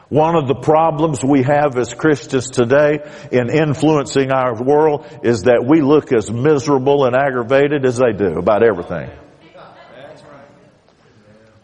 One 0.10 0.36
of 0.36 0.48
the 0.48 0.56
problems 0.56 1.24
we 1.24 1.44
have 1.44 1.78
as 1.78 1.94
Christians 1.94 2.50
today 2.50 3.00
in 3.32 3.50
influencing 3.50 4.32
our 4.32 4.62
world 4.62 5.06
is 5.24 5.44
that 5.44 5.64
we 5.68 5.82
look 5.82 6.12
as 6.12 6.32
miserable 6.32 7.06
and 7.06 7.16
aggravated 7.16 7.86
as 7.86 7.98
they 7.98 8.12
do 8.12 8.40
about 8.40 8.64
everything. 8.64 9.12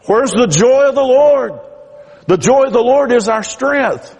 Where's 0.06 0.30
the 0.30 0.46
joy 0.46 0.88
of 0.88 0.94
the 0.94 1.02
Lord? 1.02 1.52
The 2.28 2.36
joy 2.36 2.66
of 2.66 2.72
the 2.72 2.82
Lord 2.82 3.10
is 3.10 3.28
our 3.28 3.42
strength. 3.42 4.16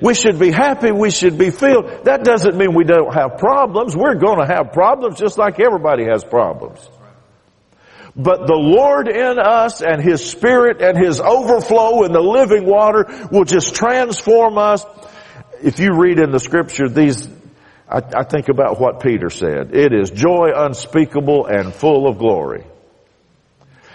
We 0.00 0.14
should 0.14 0.38
be 0.38 0.50
happy. 0.50 0.90
We 0.90 1.10
should 1.10 1.36
be 1.36 1.50
filled. 1.50 2.06
That 2.06 2.24
doesn't 2.24 2.56
mean 2.56 2.74
we 2.74 2.84
don't 2.84 3.12
have 3.12 3.36
problems. 3.36 3.94
We're 3.94 4.14
going 4.14 4.38
to 4.38 4.46
have 4.46 4.72
problems 4.72 5.18
just 5.18 5.36
like 5.36 5.60
everybody 5.60 6.06
has 6.06 6.24
problems. 6.24 6.88
But 8.14 8.46
the 8.46 8.56
Lord 8.56 9.08
in 9.08 9.38
us 9.38 9.80
and 9.80 10.02
His 10.02 10.28
Spirit 10.28 10.82
and 10.82 10.98
His 10.98 11.20
overflow 11.20 12.04
in 12.04 12.12
the 12.12 12.20
living 12.20 12.66
water 12.66 13.06
will 13.30 13.44
just 13.44 13.74
transform 13.74 14.58
us. 14.58 14.84
If 15.62 15.78
you 15.78 15.94
read 15.96 16.18
in 16.18 16.30
the 16.30 16.40
scripture 16.40 16.88
these, 16.88 17.28
I, 17.88 18.02
I 18.14 18.24
think 18.24 18.48
about 18.48 18.78
what 18.78 19.00
Peter 19.00 19.30
said. 19.30 19.74
It 19.74 19.94
is 19.94 20.10
joy 20.10 20.50
unspeakable 20.54 21.46
and 21.46 21.72
full 21.72 22.06
of 22.06 22.18
glory. 22.18 22.66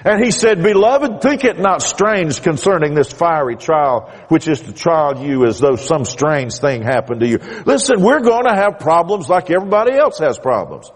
And 0.04 0.24
he 0.24 0.32
said, 0.32 0.64
Beloved, 0.64 1.22
think 1.22 1.44
it 1.44 1.60
not 1.60 1.82
strange 1.82 2.42
concerning 2.42 2.94
this 2.94 3.12
fiery 3.12 3.56
trial, 3.56 4.12
which 4.30 4.48
is 4.48 4.62
to 4.62 4.72
trial 4.72 5.26
you 5.26 5.46
as 5.46 5.60
though 5.60 5.76
some 5.76 6.06
strange 6.06 6.56
thing 6.56 6.82
happened 6.82 7.22
to 7.22 7.28
you. 7.28 7.40
Listen, 7.66 8.02
we're 8.02 8.22
going 8.22 8.46
to 8.46 8.56
have 8.56 8.80
problems 8.80 9.28
like 9.28 9.50
everybody 9.52 9.94
else 9.94 10.20
has 10.20 10.40
problems. 10.40 10.90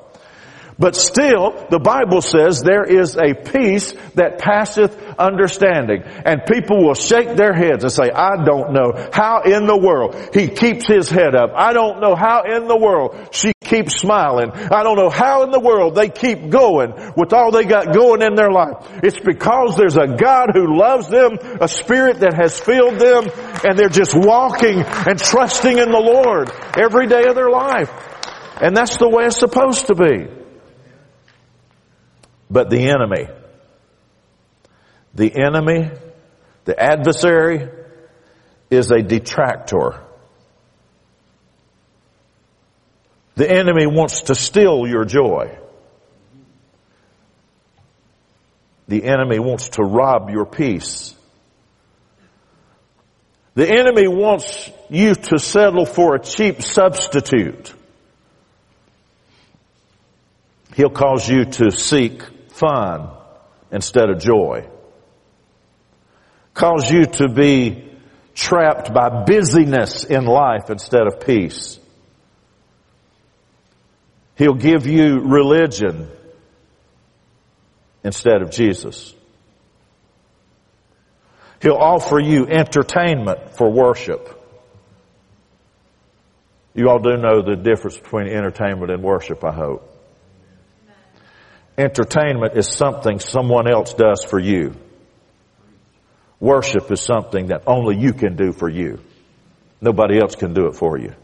But 0.79 0.95
still, 0.95 1.67
the 1.69 1.79
Bible 1.79 2.21
says 2.21 2.61
there 2.61 2.83
is 2.83 3.15
a 3.15 3.33
peace 3.33 3.93
that 4.15 4.39
passeth 4.39 4.97
understanding. 5.19 6.03
And 6.03 6.41
people 6.45 6.83
will 6.85 6.95
shake 6.95 7.35
their 7.35 7.53
heads 7.53 7.83
and 7.83 7.91
say, 7.91 8.09
I 8.09 8.43
don't 8.43 8.73
know 8.73 9.09
how 9.13 9.41
in 9.43 9.67
the 9.67 9.77
world 9.77 10.15
he 10.33 10.47
keeps 10.47 10.87
his 10.87 11.09
head 11.09 11.35
up. 11.35 11.51
I 11.55 11.73
don't 11.73 12.01
know 12.01 12.15
how 12.15 12.43
in 12.43 12.67
the 12.67 12.77
world 12.77 13.29
she 13.31 13.53
keeps 13.63 13.97
smiling. 13.97 14.51
I 14.51 14.83
don't 14.83 14.97
know 14.97 15.09
how 15.09 15.43
in 15.43 15.51
the 15.51 15.59
world 15.59 15.95
they 15.95 16.09
keep 16.09 16.49
going 16.49 16.93
with 17.15 17.31
all 17.33 17.51
they 17.51 17.63
got 17.63 17.93
going 17.93 18.21
in 18.21 18.35
their 18.35 18.51
life. 18.51 18.87
It's 19.03 19.19
because 19.19 19.77
there's 19.77 19.97
a 19.97 20.07
God 20.07 20.49
who 20.53 20.77
loves 20.77 21.07
them, 21.09 21.37
a 21.61 21.67
spirit 21.67 22.19
that 22.19 22.33
has 22.33 22.59
filled 22.59 22.99
them, 22.99 23.29
and 23.63 23.77
they're 23.77 23.89
just 23.89 24.13
walking 24.15 24.79
and 24.81 25.19
trusting 25.19 25.77
in 25.77 25.91
the 25.91 25.99
Lord 25.99 26.51
every 26.77 27.07
day 27.07 27.25
of 27.27 27.35
their 27.35 27.49
life. 27.49 27.91
And 28.61 28.75
that's 28.75 28.97
the 28.97 29.09
way 29.09 29.25
it's 29.25 29.37
supposed 29.37 29.87
to 29.87 29.95
be. 29.95 30.40
But 32.51 32.69
the 32.69 32.89
enemy, 32.89 33.29
the 35.15 35.31
enemy, 35.33 35.89
the 36.65 36.77
adversary 36.77 37.69
is 38.69 38.91
a 38.91 39.01
detractor. 39.01 40.01
The 43.35 43.49
enemy 43.49 43.87
wants 43.87 44.23
to 44.23 44.35
steal 44.35 44.85
your 44.85 45.05
joy. 45.05 45.57
The 48.89 49.05
enemy 49.05 49.39
wants 49.39 49.69
to 49.69 49.83
rob 49.83 50.29
your 50.29 50.45
peace. 50.45 51.15
The 53.53 53.69
enemy 53.69 54.09
wants 54.09 54.69
you 54.89 55.15
to 55.15 55.39
settle 55.39 55.85
for 55.85 56.15
a 56.15 56.19
cheap 56.19 56.61
substitute. 56.61 57.73
He'll 60.75 60.89
cause 60.89 61.29
you 61.29 61.45
to 61.45 61.71
seek 61.71 62.23
fun 62.51 63.09
instead 63.71 64.09
of 64.09 64.19
joy. 64.19 64.67
Cause 66.53 66.91
you 66.91 67.05
to 67.05 67.29
be 67.29 67.89
trapped 68.33 68.93
by 68.93 69.23
busyness 69.23 70.03
in 70.03 70.25
life 70.25 70.69
instead 70.69 71.07
of 71.07 71.19
peace. 71.25 71.79
He'll 74.35 74.53
give 74.53 74.87
you 74.87 75.19
religion 75.19 76.09
instead 78.03 78.41
of 78.41 78.51
Jesus. 78.51 79.13
He'll 81.61 81.75
offer 81.75 82.19
you 82.19 82.47
entertainment 82.47 83.55
for 83.55 83.71
worship. 83.71 84.37
You 86.73 86.89
all 86.89 86.99
do 86.99 87.17
know 87.17 87.41
the 87.41 87.55
difference 87.55 87.97
between 87.97 88.27
entertainment 88.27 88.91
and 88.91 89.03
worship, 89.03 89.43
I 89.43 89.51
hope. 89.51 89.90
Entertainment 91.81 92.55
is 92.55 92.67
something 92.67 93.17
someone 93.17 93.67
else 93.67 93.95
does 93.95 94.23
for 94.23 94.37
you. 94.37 94.75
Worship 96.39 96.91
is 96.91 97.01
something 97.01 97.47
that 97.47 97.63
only 97.65 97.97
you 97.97 98.13
can 98.13 98.35
do 98.35 98.51
for 98.51 98.69
you. 98.69 98.99
Nobody 99.81 100.19
else 100.19 100.35
can 100.35 100.53
do 100.53 100.67
it 100.67 100.75
for 100.75 100.99
you. 100.99 101.15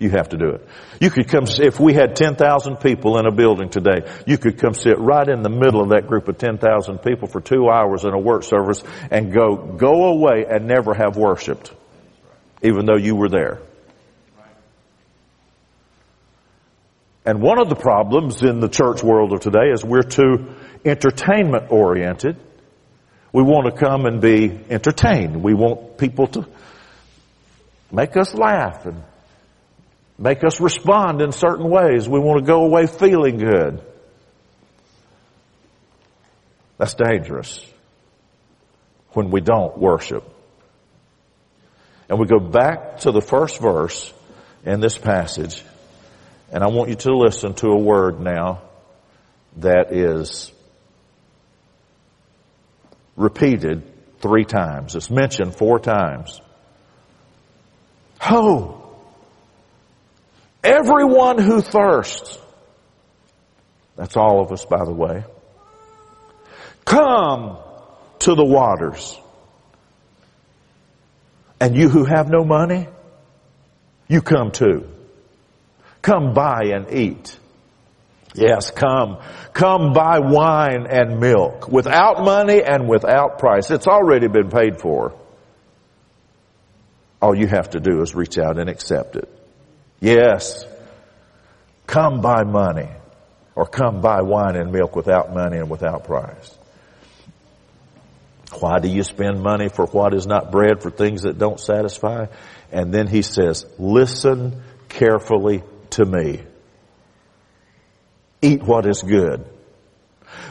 You 0.00 0.10
have 0.10 0.30
to 0.30 0.36
do 0.36 0.48
it. 0.48 0.68
You 1.00 1.10
could 1.10 1.28
come, 1.28 1.44
if 1.46 1.78
we 1.78 1.94
had 1.94 2.16
10,000 2.16 2.78
people 2.78 3.18
in 3.18 3.26
a 3.26 3.30
building 3.30 3.68
today, 3.68 4.10
you 4.26 4.36
could 4.36 4.58
come 4.58 4.74
sit 4.74 4.98
right 4.98 5.28
in 5.28 5.42
the 5.42 5.48
middle 5.48 5.80
of 5.80 5.90
that 5.90 6.08
group 6.08 6.26
of 6.26 6.38
10,000 6.38 6.98
people 6.98 7.28
for 7.28 7.40
two 7.40 7.68
hours 7.68 8.04
in 8.04 8.12
a 8.12 8.18
work 8.18 8.42
service 8.42 8.82
and 9.12 9.32
go, 9.32 9.54
go 9.54 10.08
away 10.08 10.44
and 10.48 10.66
never 10.66 10.92
have 10.92 11.16
worshiped, 11.16 11.72
even 12.62 12.84
though 12.84 12.98
you 12.98 13.14
were 13.14 13.28
there. 13.28 13.60
And 17.28 17.42
one 17.42 17.60
of 17.60 17.68
the 17.68 17.74
problems 17.74 18.42
in 18.42 18.60
the 18.60 18.70
church 18.70 19.02
world 19.02 19.34
of 19.34 19.40
today 19.40 19.70
is 19.70 19.84
we're 19.84 20.00
too 20.00 20.54
entertainment 20.82 21.70
oriented. 21.70 22.38
We 23.34 23.42
want 23.42 23.66
to 23.66 23.78
come 23.78 24.06
and 24.06 24.22
be 24.22 24.58
entertained. 24.70 25.42
We 25.42 25.52
want 25.52 25.98
people 25.98 26.28
to 26.28 26.46
make 27.92 28.16
us 28.16 28.32
laugh 28.32 28.86
and 28.86 29.02
make 30.16 30.42
us 30.42 30.58
respond 30.58 31.20
in 31.20 31.32
certain 31.32 31.68
ways. 31.68 32.08
We 32.08 32.18
want 32.18 32.38
to 32.38 32.50
go 32.50 32.64
away 32.64 32.86
feeling 32.86 33.36
good. 33.36 33.82
That's 36.78 36.94
dangerous 36.94 37.62
when 39.12 39.28
we 39.28 39.42
don't 39.42 39.76
worship. 39.76 40.24
And 42.08 42.18
we 42.18 42.24
go 42.24 42.38
back 42.38 43.00
to 43.00 43.12
the 43.12 43.20
first 43.20 43.60
verse 43.60 44.14
in 44.64 44.80
this 44.80 44.96
passage 44.96 45.62
and 46.50 46.64
I 46.64 46.68
want 46.68 46.88
you 46.88 46.96
to 46.96 47.16
listen 47.16 47.54
to 47.54 47.68
a 47.68 47.78
word 47.78 48.20
now 48.20 48.62
that 49.58 49.92
is 49.92 50.52
repeated 53.16 53.82
three 54.20 54.44
times. 54.44 54.94
It's 54.94 55.10
mentioned 55.10 55.54
four 55.54 55.78
times. 55.78 56.40
Ho! 58.20 58.96
Everyone 60.64 61.38
who 61.38 61.60
thirsts. 61.60 62.38
That's 63.96 64.16
all 64.16 64.40
of 64.40 64.52
us, 64.52 64.64
by 64.64 64.84
the 64.84 64.92
way. 64.92 65.24
Come 66.84 67.58
to 68.20 68.34
the 68.34 68.44
waters. 68.44 69.18
And 71.60 71.76
you 71.76 71.88
who 71.88 72.04
have 72.04 72.30
no 72.30 72.44
money, 72.44 72.88
you 74.08 74.22
come 74.22 74.52
too. 74.52 74.88
Come 76.08 76.32
buy 76.32 76.70
and 76.72 76.90
eat. 76.90 77.38
Yes, 78.34 78.70
come. 78.70 79.18
Come 79.52 79.92
buy 79.92 80.20
wine 80.20 80.86
and 80.88 81.20
milk 81.20 81.68
without 81.68 82.24
money 82.24 82.62
and 82.62 82.88
without 82.88 83.38
price. 83.38 83.70
It's 83.70 83.86
already 83.86 84.26
been 84.26 84.48
paid 84.48 84.80
for. 84.80 85.14
All 87.20 87.34
you 87.34 87.46
have 87.46 87.68
to 87.70 87.80
do 87.80 88.00
is 88.00 88.14
reach 88.14 88.38
out 88.38 88.58
and 88.58 88.70
accept 88.70 89.16
it. 89.16 89.28
Yes. 90.00 90.64
Come 91.86 92.22
buy 92.22 92.42
money 92.44 92.88
or 93.54 93.66
come 93.66 94.00
buy 94.00 94.22
wine 94.22 94.56
and 94.56 94.72
milk 94.72 94.96
without 94.96 95.34
money 95.34 95.58
and 95.58 95.68
without 95.68 96.04
price. 96.04 96.56
Why 98.60 98.78
do 98.78 98.88
you 98.88 99.02
spend 99.02 99.42
money 99.42 99.68
for 99.68 99.84
what 99.84 100.14
is 100.14 100.26
not 100.26 100.50
bread 100.50 100.80
for 100.80 100.90
things 100.90 101.24
that 101.24 101.36
don't 101.36 101.60
satisfy? 101.60 102.28
And 102.72 102.94
then 102.94 103.08
he 103.08 103.20
says, 103.20 103.66
listen 103.78 104.62
carefully 104.88 105.62
to 105.92 106.04
me. 106.04 106.42
Eat 108.40 108.62
what 108.62 108.86
is 108.86 109.02
good. 109.02 109.46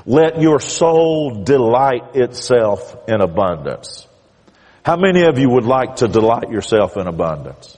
Let 0.06 0.42
your 0.42 0.60
soul 0.60 1.44
delight 1.44 2.16
itself 2.16 2.96
in 3.08 3.22
abundance. 3.22 4.08
How 4.84 4.96
many 4.96 5.26
of 5.26 5.38
you 5.38 5.50
would 5.50 5.66
like 5.66 5.98
to 5.98 6.08
delight 6.08 6.50
yourself 6.50 6.98
in 6.98 7.08
abundance? 7.08 7.78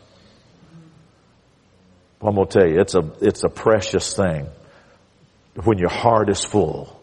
I'm 2.21 2.35
going 2.35 2.47
to 2.47 2.59
tell 2.59 2.67
you, 2.67 2.79
it's 2.81 2.95
a, 2.95 3.11
it's 3.21 3.43
a 3.43 3.49
precious 3.49 4.15
thing 4.15 4.47
when 5.63 5.77
your 5.77 5.89
heart 5.89 6.29
is 6.29 6.43
full. 6.43 7.01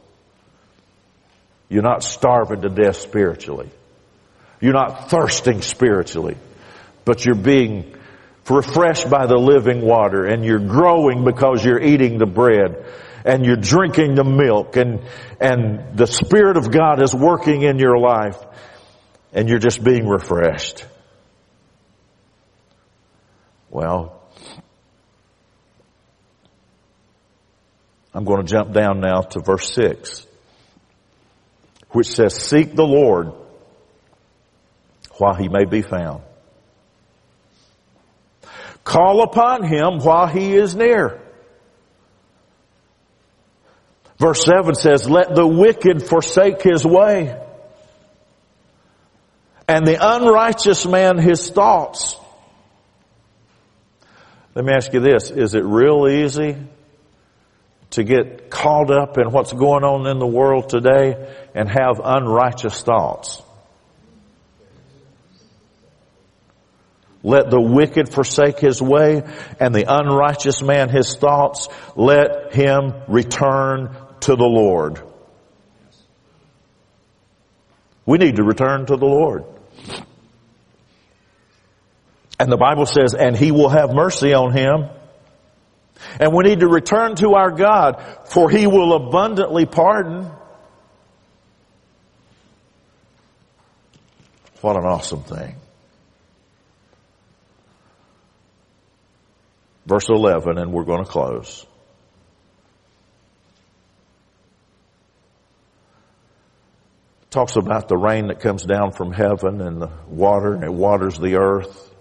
You're 1.68 1.82
not 1.82 2.04
starving 2.04 2.60
to 2.62 2.68
death 2.68 2.96
spiritually. 2.96 3.70
You're 4.60 4.74
not 4.74 5.10
thirsting 5.10 5.62
spiritually, 5.62 6.36
but 7.04 7.24
you're 7.24 7.34
being 7.34 7.95
refreshed 8.50 9.10
by 9.10 9.26
the 9.26 9.36
living 9.36 9.82
water 9.82 10.24
and 10.24 10.44
you're 10.44 10.58
growing 10.58 11.24
because 11.24 11.64
you're 11.64 11.82
eating 11.82 12.18
the 12.18 12.26
bread 12.26 12.84
and 13.24 13.44
you're 13.44 13.56
drinking 13.56 14.14
the 14.14 14.24
milk 14.24 14.76
and, 14.76 15.00
and 15.40 15.96
the 15.96 16.06
Spirit 16.06 16.56
of 16.56 16.70
God 16.70 17.02
is 17.02 17.14
working 17.14 17.62
in 17.62 17.78
your 17.78 17.98
life 17.98 18.38
and 19.32 19.48
you're 19.48 19.58
just 19.58 19.82
being 19.82 20.06
refreshed. 20.06 20.86
Well, 23.68 24.22
I'm 28.14 28.24
going 28.24 28.46
to 28.46 28.50
jump 28.50 28.72
down 28.72 29.00
now 29.00 29.22
to 29.22 29.40
verse 29.40 29.72
6 29.74 30.26
which 31.96 32.08
says, 32.08 32.34
seek 32.34 32.74
the 32.74 32.86
Lord 32.86 33.32
while 35.16 35.34
he 35.34 35.48
may 35.48 35.64
be 35.64 35.80
found. 35.80 36.22
Call 38.86 39.22
upon 39.22 39.64
him 39.64 39.98
while 39.98 40.28
he 40.28 40.54
is 40.54 40.76
near. 40.76 41.20
Verse 44.18 44.44
7 44.44 44.76
says, 44.76 45.10
let 45.10 45.34
the 45.34 45.44
wicked 45.44 46.04
forsake 46.04 46.62
his 46.62 46.86
way 46.86 47.36
and 49.66 49.84
the 49.84 49.98
unrighteous 50.00 50.86
man 50.86 51.18
his 51.18 51.50
thoughts. 51.50 52.16
Let 54.54 54.64
me 54.64 54.72
ask 54.72 54.92
you 54.92 55.00
this. 55.00 55.32
Is 55.32 55.54
it 55.54 55.64
real 55.64 56.06
easy 56.08 56.56
to 57.90 58.04
get 58.04 58.50
caught 58.50 58.92
up 58.92 59.18
in 59.18 59.32
what's 59.32 59.52
going 59.52 59.82
on 59.82 60.06
in 60.06 60.20
the 60.20 60.26
world 60.26 60.68
today 60.68 61.34
and 61.56 61.68
have 61.68 62.00
unrighteous 62.02 62.82
thoughts. 62.82 63.42
Let 67.26 67.50
the 67.50 67.60
wicked 67.60 68.08
forsake 68.08 68.60
his 68.60 68.80
way 68.80 69.22
and 69.60 69.74
the 69.74 69.84
unrighteous 69.86 70.62
man 70.62 70.88
his 70.88 71.16
thoughts. 71.16 71.68
Let 71.94 72.54
him 72.54 72.94
return 73.08 73.94
to 74.20 74.36
the 74.36 74.44
Lord. 74.44 75.02
We 78.06 78.18
need 78.18 78.36
to 78.36 78.44
return 78.44 78.86
to 78.86 78.96
the 78.96 79.06
Lord. 79.06 79.44
And 82.38 82.52
the 82.52 82.56
Bible 82.56 82.86
says, 82.86 83.14
and 83.14 83.36
he 83.36 83.50
will 83.50 83.70
have 83.70 83.92
mercy 83.92 84.32
on 84.32 84.52
him 84.52 84.88
and 86.20 86.32
we 86.32 86.44
need 86.44 86.60
to 86.60 86.68
return 86.68 87.16
to 87.16 87.34
our 87.34 87.50
God, 87.50 88.02
for 88.26 88.50
He 88.50 88.66
will 88.66 88.94
abundantly 88.94 89.66
pardon. 89.66 90.30
What 94.60 94.76
an 94.76 94.84
awesome 94.84 95.22
thing. 95.22 95.56
Verse 99.86 100.08
11, 100.08 100.58
and 100.58 100.72
we're 100.72 100.84
going 100.84 101.04
to 101.04 101.10
close. 101.10 101.64
Talks 107.30 107.54
about 107.56 107.86
the 107.86 107.96
rain 107.96 108.28
that 108.28 108.40
comes 108.40 108.64
down 108.64 108.92
from 108.92 109.12
heaven 109.12 109.60
and 109.60 109.80
the 109.80 109.90
water, 110.08 110.54
and 110.54 110.64
it 110.64 110.72
waters 110.72 111.18
the 111.18 111.36
earth. 111.36 111.94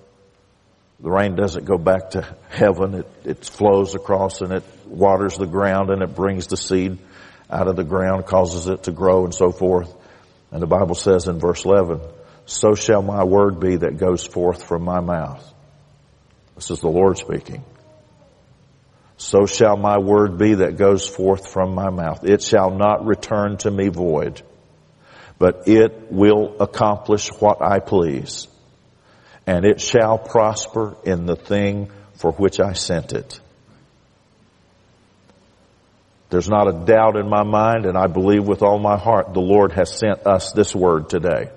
The 1.00 1.12
rain 1.12 1.36
doesn't 1.36 1.66
go 1.66 1.78
back 1.78 2.12
to 2.12 2.36
heaven. 2.50 2.96
It, 2.96 3.08
it 3.26 3.46
flows 3.46 3.96
across 3.96 4.42
and 4.42 4.54
it 4.54 4.64
waters 4.88 5.38
the 5.38 5.46
ground 5.46 5.90
and 5.90 6.02
it 6.02 6.16
brings 6.16 6.48
the 6.48 6.58
seed 6.58 6.98
out 7.52 7.68
of 7.68 7.76
the 7.76 7.84
ground, 7.84 8.26
causes 8.26 8.68
it 8.68 8.84
to 8.84 8.92
grow 8.92 9.26
and 9.26 9.36
so 9.36 9.52
forth. 9.52 9.94
And 10.52 10.62
the 10.62 10.68
Bible 10.68 10.96
says 10.96 11.28
in 11.28 11.38
verse 11.38 11.66
11, 11.66 12.00
so 12.46 12.76
shall 12.76 13.02
my 13.02 13.24
word 13.26 13.60
be 13.60 13.76
that 13.76 13.98
goes 13.98 14.26
forth 14.26 14.64
from 14.64 14.84
my 14.84 15.02
mouth. 15.02 15.54
This 16.56 16.72
is 16.72 16.80
the 16.80 16.88
Lord 16.88 17.18
speaking. 17.18 17.64
So 19.18 19.45
shall 19.45 19.78
my 19.78 19.97
word 19.97 20.38
be 20.38 20.55
that 20.55 20.78
goes 20.78 21.07
forth 21.07 21.51
from 21.51 21.74
my 21.74 21.89
mouth. 21.89 22.24
It 22.24 22.41
shall 22.41 22.72
not 22.72 23.05
return 23.05 23.57
to 23.57 23.72
me 23.72 23.88
void, 23.88 24.41
but 25.39 25.68
it 25.68 26.11
will 26.11 26.57
accomplish 26.59 27.30
what 27.39 27.61
I 27.61 27.80
please 27.80 28.47
and 29.47 29.66
it 29.66 29.80
shall 29.80 30.18
prosper 30.18 30.95
in 31.03 31.26
the 31.26 31.36
thing 31.36 31.91
for 32.16 32.32
which 32.32 32.59
I 32.59 32.74
sent 32.74 33.13
it. 33.13 33.39
There's 36.30 36.49
not 36.49 36.68
a 36.68 36.86
doubt 36.86 37.18
in 37.18 37.30
my 37.30 37.43
mind, 37.43 37.86
and 37.86 37.97
I 37.97 38.07
believe 38.07 38.45
with 38.45 38.63
all 38.63 38.80
my 38.80 38.97
heart 38.97 39.34
the 39.34 39.41
Lord 39.41 39.74
has 39.74 39.97
sent 39.97 40.26
us 40.26 40.51
this 40.51 40.76
word 40.76 41.09
today. 41.09 41.51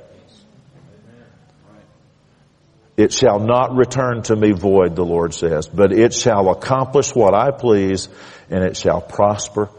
It 2.98 3.12
shall 3.12 3.38
not 3.38 3.76
return 3.76 4.22
to 4.22 4.34
me 4.34 4.50
void, 4.50 4.96
the 4.96 5.04
Lord 5.04 5.32
says, 5.32 5.68
but 5.68 5.92
it 5.92 6.12
shall 6.12 6.50
accomplish 6.50 7.14
what 7.14 7.32
I 7.32 7.52
please, 7.52 8.08
and 8.50 8.64
it 8.64 8.76
shall 8.76 9.00
prosper 9.00 9.70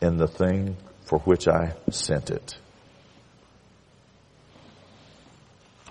in 0.00 0.16
the 0.16 0.26
thing 0.26 0.78
for 1.04 1.18
which 1.18 1.46
I 1.48 1.74
sent 1.90 2.30
it. 2.30 2.56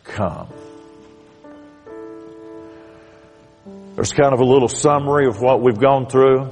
Come. 0.04 0.48
There's 3.94 4.14
kind 4.14 4.34
of 4.34 4.40
a 4.40 4.44
little 4.44 4.68
summary 4.68 5.28
of 5.28 5.40
what 5.40 5.62
we've 5.62 5.78
gone 5.78 6.08
through. 6.08 6.50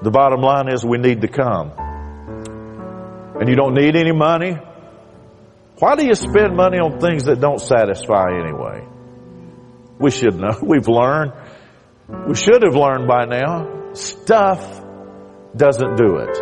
The 0.00 0.10
bottom 0.10 0.40
line 0.40 0.72
is 0.72 0.82
we 0.82 0.96
need 0.96 1.20
to 1.20 1.28
come. 1.28 1.72
And 3.38 3.50
you 3.50 3.54
don't 3.54 3.74
need 3.74 3.96
any 3.96 4.12
money. 4.12 4.56
Why 5.78 5.94
do 5.94 6.06
you 6.06 6.14
spend 6.14 6.56
money 6.56 6.78
on 6.78 7.00
things 7.00 7.24
that 7.24 7.38
don't 7.38 7.60
satisfy 7.60 8.40
anyway? 8.40 8.92
We 9.98 10.10
should 10.10 10.36
know. 10.36 10.58
We've 10.62 10.88
learned. 10.88 11.32
We 12.28 12.34
should 12.34 12.62
have 12.62 12.74
learned 12.74 13.08
by 13.08 13.24
now. 13.24 13.92
Stuff 13.94 14.82
doesn't 15.56 15.96
do 15.96 16.16
it. 16.16 16.38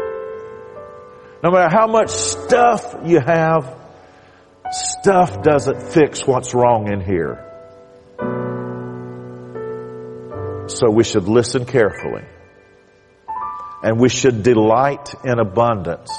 No 1.43 1.51
matter 1.51 1.69
how 1.71 1.87
much 1.87 2.11
stuff 2.11 2.97
you 3.05 3.21
have, 3.21 3.77
stuff 4.71 5.43
doesn't 5.43 5.93
fix 5.93 6.27
what's 6.27 6.55
wrong 6.55 6.93
in 6.93 7.01
here. 7.01 7.49
So 10.69 10.91
we 10.91 11.05
should 11.05 11.29
listen 11.29 11.67
carefully. 11.67 12.25
And 13.83 13.99
we 14.01 14.09
should 14.09 14.43
delight 14.43 15.15
in 15.25 15.39
abundance. 15.41 16.11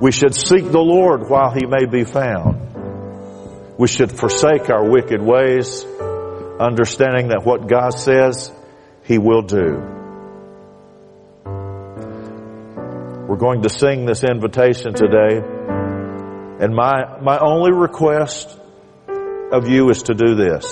We 0.00 0.12
should 0.12 0.34
seek 0.34 0.64
the 0.70 0.80
Lord 0.80 1.28
while 1.28 1.52
He 1.52 1.66
may 1.66 1.86
be 1.86 2.04
found. 2.04 3.76
We 3.78 3.86
should 3.86 4.10
forsake 4.10 4.68
our 4.70 4.90
wicked 4.90 5.22
ways, 5.22 5.86
understanding 6.60 7.28
that 7.28 7.44
what 7.44 7.68
God 7.68 7.90
says, 7.90 8.52
He 9.04 9.18
will 9.18 9.42
do. 9.42 9.98
We're 13.28 13.36
going 13.36 13.62
to 13.62 13.68
sing 13.68 14.06
this 14.06 14.24
invitation 14.24 14.94
today. 14.94 15.42
And 16.60 16.74
my, 16.74 17.20
my 17.20 17.38
only 17.38 17.72
request 17.72 18.58
of 19.52 19.68
you 19.68 19.90
is 19.90 20.04
to 20.04 20.14
do 20.14 20.34
this. 20.34 20.64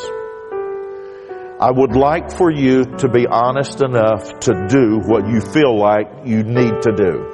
I 1.60 1.70
would 1.70 1.94
like 1.96 2.32
for 2.32 2.50
you 2.50 2.84
to 2.98 3.08
be 3.08 3.26
honest 3.26 3.82
enough 3.82 4.40
to 4.40 4.66
do 4.68 4.98
what 4.98 5.28
you 5.28 5.40
feel 5.40 5.78
like 5.78 6.26
you 6.26 6.42
need 6.42 6.82
to 6.82 6.92
do. 6.92 7.32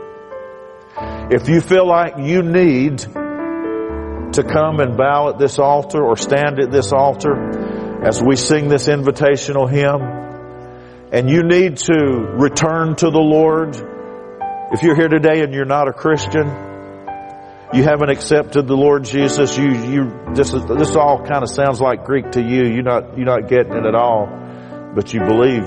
If 1.30 1.48
you 1.48 1.60
feel 1.60 1.86
like 1.86 2.14
you 2.18 2.42
need 2.42 2.98
to 2.98 4.44
come 4.44 4.80
and 4.80 4.96
bow 4.96 5.30
at 5.30 5.38
this 5.38 5.58
altar 5.58 6.02
or 6.04 6.16
stand 6.16 6.60
at 6.60 6.70
this 6.70 6.92
altar 6.92 7.71
as 8.04 8.20
we 8.20 8.36
sing 8.36 8.68
this 8.68 8.88
invitational 8.88 9.70
hymn 9.70 10.02
and 11.12 11.30
you 11.30 11.42
need 11.42 11.76
to 11.76 11.94
return 11.94 12.96
to 12.96 13.10
the 13.10 13.20
Lord, 13.20 13.76
if 14.72 14.82
you're 14.82 14.96
here 14.96 15.08
today 15.08 15.42
and 15.42 15.54
you're 15.54 15.64
not 15.64 15.86
a 15.86 15.92
Christian, 15.92 16.46
you 17.72 17.84
haven't 17.84 18.10
accepted 18.10 18.66
the 18.66 18.76
Lord 18.76 19.04
Jesus, 19.04 19.56
you, 19.56 19.68
you, 19.68 20.34
this 20.34 20.52
is, 20.52 20.64
this 20.66 20.96
all 20.96 21.24
kind 21.24 21.42
of 21.42 21.48
sounds 21.48 21.80
like 21.80 22.04
Greek 22.04 22.32
to 22.32 22.42
you. 22.42 22.64
You're 22.64 22.82
not, 22.82 23.16
you're 23.16 23.26
not 23.26 23.48
getting 23.48 23.72
it 23.72 23.86
at 23.86 23.94
all, 23.94 24.26
but 24.94 25.14
you 25.14 25.20
believe 25.20 25.64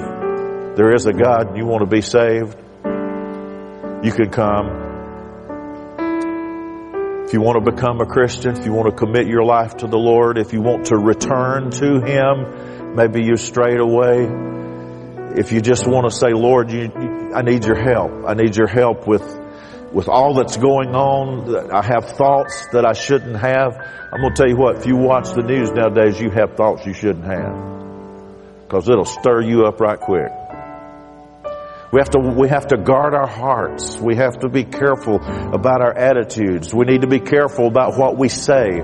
there 0.76 0.94
is 0.94 1.06
a 1.06 1.14
God 1.14 1.48
and 1.48 1.58
you 1.58 1.66
want 1.66 1.82
to 1.82 1.90
be 1.90 2.02
saved. 2.02 2.58
You 4.04 4.12
can 4.12 4.30
come. 4.30 4.85
If 7.26 7.34
you 7.34 7.42
want 7.42 7.64
to 7.64 7.72
become 7.72 8.02
a 8.02 8.06
Christian, 8.06 8.56
if 8.56 8.66
you 8.66 8.74
want 8.74 8.90
to 8.90 8.96
commit 8.96 9.26
your 9.26 9.44
life 9.44 9.78
to 9.78 9.88
the 9.88 9.98
Lord, 9.98 10.38
if 10.38 10.54
you 10.54 10.62
want 10.62 10.86
to 10.88 10.96
return 10.96 11.72
to 11.72 12.00
Him, 12.00 12.96
maybe 12.96 13.24
you 13.24 13.36
strayed 13.36 13.80
away, 13.80 14.26
if 15.36 15.52
you 15.52 15.60
just 15.60 15.88
want 15.88 16.10
to 16.10 16.16
say, 16.16 16.34
Lord, 16.34 16.72
you, 16.72 16.92
I 17.34 17.42
need 17.42 17.66
your 17.66 17.82
help. 17.82 18.26
I 18.28 18.36
need 18.36 18.56
your 18.56 18.68
help 18.68 19.08
with, 19.08 19.24
with 19.92 20.08
all 20.08 20.36
that's 20.36 20.56
going 20.56 20.96
on. 20.96 21.72
I 21.72 21.84
have 21.84 22.12
thoughts 22.12 22.68
that 22.74 22.86
I 22.86 22.94
shouldn't 22.94 23.38
have. 23.38 23.76
I'm 24.14 24.22
going 24.22 24.34
to 24.34 24.42
tell 24.42 24.48
you 24.48 24.58
what, 24.58 24.78
if 24.78 24.86
you 24.86 24.96
watch 24.96 25.32
the 25.34 25.42
news 25.42 25.72
nowadays, 25.72 26.22
you 26.22 26.30
have 26.30 26.56
thoughts 26.56 26.86
you 26.86 26.94
shouldn't 26.94 27.26
have. 27.26 27.76
Cause 28.70 28.88
it'll 28.88 29.06
stir 29.06 29.42
you 29.42 29.66
up 29.66 29.80
right 29.80 30.00
quick. 30.00 30.32
We 31.96 32.02
have 32.02 32.10
to, 32.10 32.20
we 32.20 32.50
have 32.50 32.68
to 32.68 32.78
guard 32.78 33.14
our 33.14 33.26
hearts. 33.26 33.98
We 33.98 34.18
have 34.18 34.40
to 34.40 34.50
be 34.50 34.66
careful 34.66 35.16
about 35.56 35.80
our 35.80 35.98
attitudes. 35.98 36.74
We 36.74 36.84
need 36.84 37.04
to 37.04 37.08
be 37.08 37.22
careful 37.22 37.68
about 37.68 37.98
what 37.98 38.18
we 38.18 38.28
say, 38.28 38.82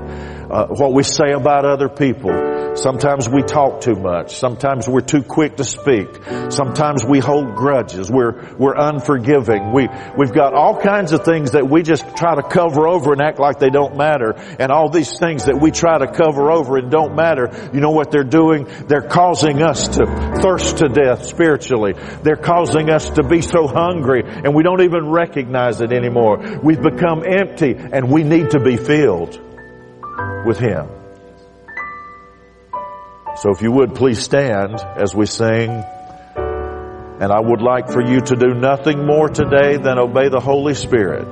uh, 0.51 0.67
what 0.67 0.93
we 0.93 1.03
say 1.03 1.31
about 1.31 1.65
other 1.65 1.87
people. 1.87 2.75
Sometimes 2.75 3.29
we 3.29 3.41
talk 3.41 3.81
too 3.81 3.95
much. 3.95 4.35
Sometimes 4.37 4.87
we're 4.87 5.01
too 5.01 5.23
quick 5.23 5.57
to 5.57 5.63
speak. 5.63 6.07
Sometimes 6.49 7.05
we 7.05 7.19
hold 7.19 7.55
grudges. 7.55 8.09
We're, 8.09 8.53
we're 8.55 8.75
unforgiving. 8.75 9.73
We, 9.73 9.87
we've 10.17 10.33
got 10.33 10.53
all 10.53 10.79
kinds 10.79 11.11
of 11.11 11.23
things 11.23 11.51
that 11.51 11.69
we 11.69 11.83
just 11.83 12.15
try 12.15 12.35
to 12.35 12.43
cover 12.43 12.87
over 12.87 13.13
and 13.13 13.21
act 13.21 13.39
like 13.39 13.59
they 13.59 13.69
don't 13.69 13.97
matter. 13.97 14.33
And 14.59 14.71
all 14.71 14.89
these 14.89 15.17
things 15.19 15.45
that 15.45 15.59
we 15.59 15.71
try 15.71 15.97
to 15.97 16.07
cover 16.11 16.51
over 16.51 16.77
and 16.77 16.89
don't 16.89 17.15
matter, 17.15 17.49
you 17.73 17.81
know 17.81 17.91
what 17.91 18.11
they're 18.11 18.23
doing? 18.23 18.67
They're 18.87 19.07
causing 19.07 19.61
us 19.61 19.87
to 19.97 20.05
thirst 20.41 20.77
to 20.77 20.87
death 20.87 21.25
spiritually. 21.25 21.93
They're 22.23 22.35
causing 22.35 22.89
us 22.89 23.09
to 23.11 23.23
be 23.23 23.41
so 23.41 23.67
hungry 23.67 24.23
and 24.25 24.53
we 24.53 24.63
don't 24.63 24.81
even 24.81 25.09
recognize 25.09 25.81
it 25.81 25.91
anymore. 25.91 26.59
We've 26.63 26.81
become 26.81 27.23
empty 27.25 27.75
and 27.77 28.11
we 28.11 28.23
need 28.23 28.51
to 28.51 28.59
be 28.59 28.77
filled 28.77 29.50
with 30.45 30.59
Him. 30.59 30.87
So 33.37 33.49
if 33.51 33.61
you 33.61 33.71
would 33.71 33.95
please 33.95 34.19
stand 34.21 34.75
as 34.97 35.15
we 35.15 35.25
sing. 35.25 35.83
And 37.21 37.31
I 37.31 37.39
would 37.39 37.61
like 37.61 37.89
for 37.89 38.01
you 38.01 38.19
to 38.19 38.35
do 38.35 38.53
nothing 38.53 39.05
more 39.05 39.29
today 39.29 39.77
than 39.77 39.99
obey 39.99 40.29
the 40.29 40.39
Holy 40.39 40.73
Spirit 40.73 41.27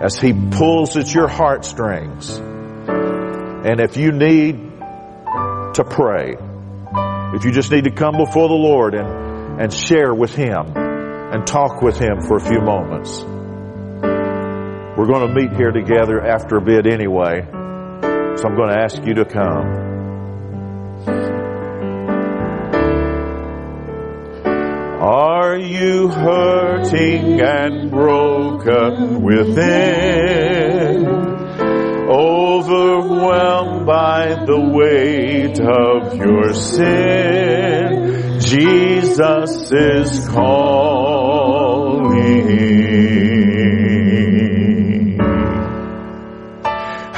as 0.00 0.18
He 0.18 0.32
pulls 0.32 0.96
at 0.96 1.12
your 1.12 1.28
heartstrings. 1.28 2.38
And 2.38 3.80
if 3.80 3.96
you 3.96 4.10
need 4.10 4.54
to 5.74 5.84
pray, 5.88 6.36
if 7.34 7.44
you 7.44 7.52
just 7.52 7.70
need 7.70 7.84
to 7.84 7.92
come 7.92 8.16
before 8.16 8.48
the 8.48 8.54
Lord 8.54 8.94
and, 8.94 9.60
and 9.60 9.72
share 9.72 10.14
with 10.14 10.34
Him 10.34 10.76
and 10.76 11.46
talk 11.46 11.82
with 11.82 11.98
Him 11.98 12.20
for 12.20 12.36
a 12.36 12.40
few 12.40 12.60
moments, 12.60 13.22
we're 14.96 15.06
going 15.06 15.28
to 15.28 15.34
meet 15.34 15.56
here 15.56 15.70
together 15.70 16.20
after 16.20 16.56
a 16.56 16.60
bit 16.60 16.86
anyway. 16.86 17.46
So 18.36 18.48
I'm 18.48 18.56
going 18.56 18.70
to 18.70 18.78
ask 18.78 19.04
you 19.04 19.14
to 19.14 19.24
come. 19.24 19.92
Are 25.02 25.56
you 25.56 26.08
hurting 26.08 27.40
and 27.40 27.90
broken 27.90 29.20
within? 29.22 31.06
Overwhelmed 32.08 33.84
by 33.84 34.44
the 34.46 34.60
weight 34.60 35.60
of 35.60 36.14
your 36.16 36.54
sin? 36.54 38.38
Jesus 38.40 39.72
is 39.72 40.28
calling. 40.28 41.72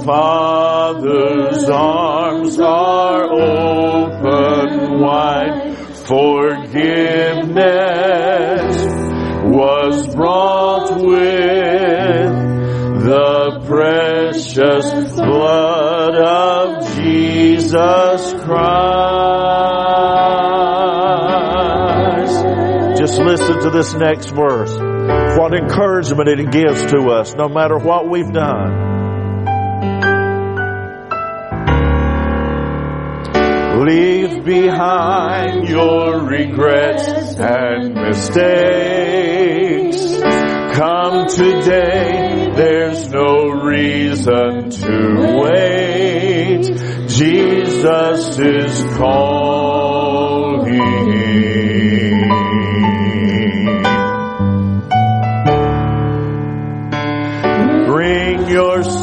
The 0.00 0.06
Father's 0.06 1.68
arms 1.68 2.58
are 2.58 3.24
open 3.24 4.98
wide 4.98 5.76
for 6.06 6.40
forgiveness 6.64 7.50
was 9.44 10.14
brought 10.14 10.96
with 11.02 12.32
the 13.04 13.60
precious 13.66 15.14
blood 15.16 16.14
of 16.14 16.96
Jesus 16.96 18.32
Christ. 18.42 18.70
Just 22.98 23.20
listen 23.20 23.60
to 23.60 23.70
this 23.70 23.92
next 23.94 24.30
verse. 24.30 24.72
What 25.38 25.52
encouragement 25.54 26.28
it 26.28 26.50
gives 26.50 26.86
to 26.86 27.10
us 27.10 27.34
no 27.34 27.48
matter 27.48 27.76
what 27.76 28.08
we've 28.08 28.32
done. 28.32 28.90
Leave 33.80 34.44
behind 34.44 35.66
your 35.66 36.20
regrets 36.20 37.08
and 37.38 37.94
mistakes. 37.94 39.40
Come 40.76 41.26
today, 41.28 42.52
there's 42.54 43.08
no 43.08 43.48
reason 43.48 44.68
to 44.68 45.40
wait. 45.42 46.64
Jesus 47.08 48.38
is 48.38 48.84
calling. 48.98 49.99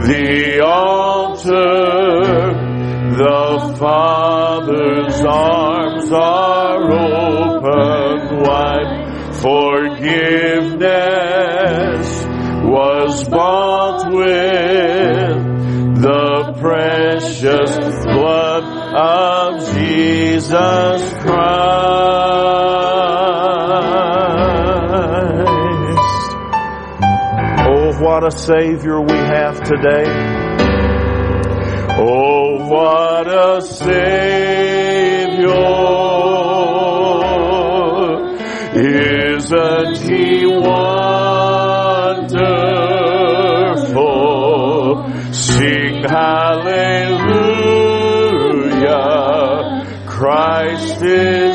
the 0.07 0.59
altar. 0.65 2.67
The 3.09 3.48
Father's 3.79 5.21
arms 5.25 6.11
are 6.11 6.91
open 6.91 8.41
wide. 8.41 9.35
Forgiveness 9.35 10.75
was 12.65 13.29
bought 13.29 14.11
with 14.11 15.45
the 16.01 16.53
precious 16.59 17.77
blood 18.03 18.65
of 18.97 19.61
Jesus 19.73 21.13
Christ. 21.19 21.39
Oh, 27.65 27.93
what 28.03 28.27
a 28.27 28.31
Savior 28.31 28.99
we 28.99 29.15
have 29.15 29.61
today. 29.61 30.48
A 33.41 33.61
Savior. 33.61 34.09
Isn't 38.75 39.97
He 40.09 40.45
wonderful? 40.45 41.39
Sing 45.31 46.03
hallelujah. 46.03 46.89
Christ 50.05 51.01
is 51.01 51.48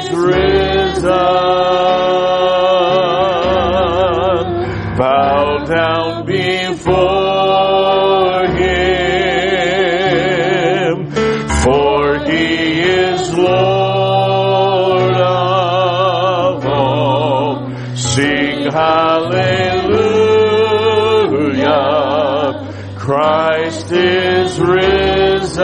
Oh 25.56 25.60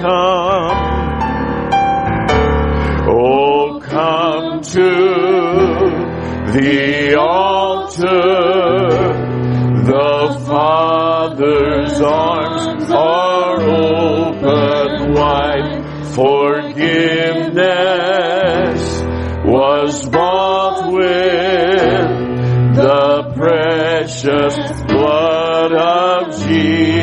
come. 0.00 0.78
Oh 3.08 3.80
come 3.80 4.60
to 4.60 4.90
the 6.52 7.16
altar. 7.16 8.18
The 9.84 10.44
Father's 10.46 12.00
arms 12.00 12.90
are 12.90 13.60
open 13.60 15.12
wide. 15.14 15.86
Forgiveness 16.14 17.40
was 19.44 20.08
bought 20.08 20.92
with 20.92 22.20
the 22.74 23.32
precious 23.36 24.79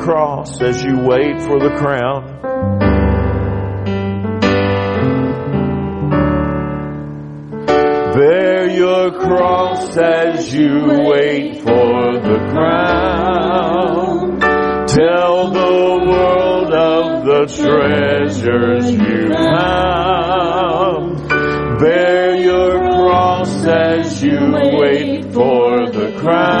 Cross 0.00 0.62
as 0.62 0.82
you 0.82 1.00
wait 1.00 1.42
for 1.42 1.58
the 1.58 1.70
crown. 1.76 2.38
Bear 8.14 8.68
your 8.70 9.10
cross 9.12 9.96
as 9.96 10.54
you 10.54 10.86
wait 10.86 11.58
for 11.58 12.18
the 12.20 12.38
crown. 12.50 14.40
Tell 14.88 15.50
the 15.50 16.06
world 16.08 16.72
of 16.72 17.24
the 17.26 17.46
treasures 17.54 18.90
you 18.90 19.28
found. 19.32 21.28
Bear 21.78 22.34
your 22.36 22.78
cross 22.78 23.64
as 23.66 24.22
you 24.22 24.52
wait 24.52 25.32
for 25.32 25.90
the 25.90 26.16
crown. 26.18 26.57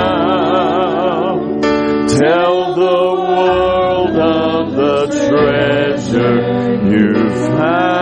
Found. 7.58 7.98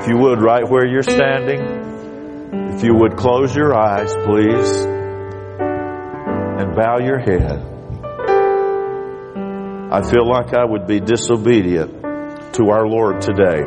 If 0.00 0.08
you 0.08 0.18
would, 0.18 0.40
right 0.42 0.68
where 0.68 0.86
you're 0.86 1.02
standing, 1.02 1.60
if 2.74 2.82
you 2.82 2.94
would 2.94 3.16
close 3.16 3.54
your 3.54 3.74
eyes, 3.76 4.12
please, 4.24 4.84
and 5.60 6.74
bow 6.74 6.98
your 6.98 7.18
head. 7.18 7.66
I 9.92 10.02
feel 10.08 10.28
like 10.28 10.54
I 10.54 10.64
would 10.64 10.86
be 10.86 11.00
disobedient 11.00 12.54
to 12.54 12.70
our 12.70 12.86
Lord 12.86 13.20
today 13.20 13.62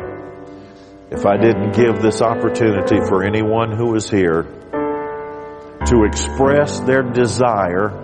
if 1.10 1.26
I 1.26 1.36
didn't 1.36 1.72
give 1.72 2.00
this 2.02 2.22
opportunity 2.22 2.96
for 3.08 3.22
anyone 3.22 3.70
who 3.76 3.94
is 3.94 4.10
here 4.10 4.42
to 5.86 6.04
express 6.04 6.80
their 6.80 7.02
desire 7.02 8.03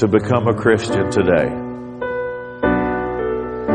to 0.00 0.08
become 0.08 0.48
a 0.48 0.54
Christian 0.54 1.10
today. 1.10 1.48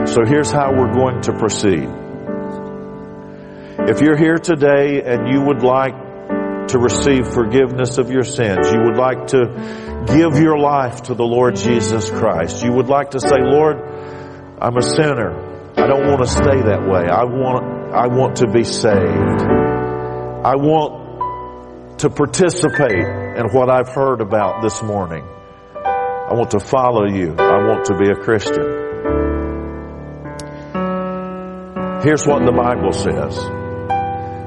So 0.08 0.26
here's 0.26 0.52
how 0.52 0.72
we're 0.72 0.92
going 0.92 1.22
to 1.22 1.34
proceed. 1.34 1.88
If 3.88 4.02
you're 4.02 4.18
here 4.18 4.40
today 4.40 5.04
and 5.04 5.28
you 5.28 5.42
would 5.42 5.62
like 5.62 5.94
to 6.70 6.80
receive 6.80 7.28
forgiveness 7.28 8.00
of 8.00 8.10
your 8.10 8.24
sins, 8.24 8.72
you 8.72 8.82
would 8.86 8.98
like 8.98 9.28
to 9.28 10.06
give 10.08 10.42
your 10.42 10.58
life 10.58 11.04
to 11.04 11.14
the 11.14 11.24
Lord 11.24 11.58
Jesus 11.58 12.10
Christ, 12.10 12.64
you 12.64 12.72
would 12.72 12.88
like 12.88 13.12
to 13.12 13.20
say, 13.20 13.38
Lord, 13.42 13.78
I'm 14.60 14.78
a 14.78 14.82
sinner. 14.82 15.30
I 15.78 15.86
don't 15.86 16.08
want 16.08 16.22
to 16.22 16.28
stay 16.28 16.60
that 16.60 16.88
way. 16.90 17.08
I 17.08 17.26
want, 17.26 17.94
I 17.94 18.08
want 18.08 18.38
to 18.38 18.48
be 18.48 18.64
saved. 18.64 19.44
I 20.44 20.56
want 20.56 22.00
to 22.00 22.10
participate 22.10 23.06
in 23.38 23.46
what 23.52 23.70
I've 23.70 23.90
heard 23.90 24.22
about 24.22 24.64
this 24.64 24.82
morning. 24.82 25.35
I 26.28 26.34
want 26.34 26.52
to 26.52 26.60
follow 26.60 27.06
you. 27.06 27.36
I 27.38 27.68
want 27.68 27.86
to 27.86 27.98
be 27.98 28.10
a 28.10 28.16
Christian. 28.16 28.64
Here's 32.02 32.26
what 32.26 32.44
the 32.44 32.52
Bible 32.52 32.94
says. 32.94 33.36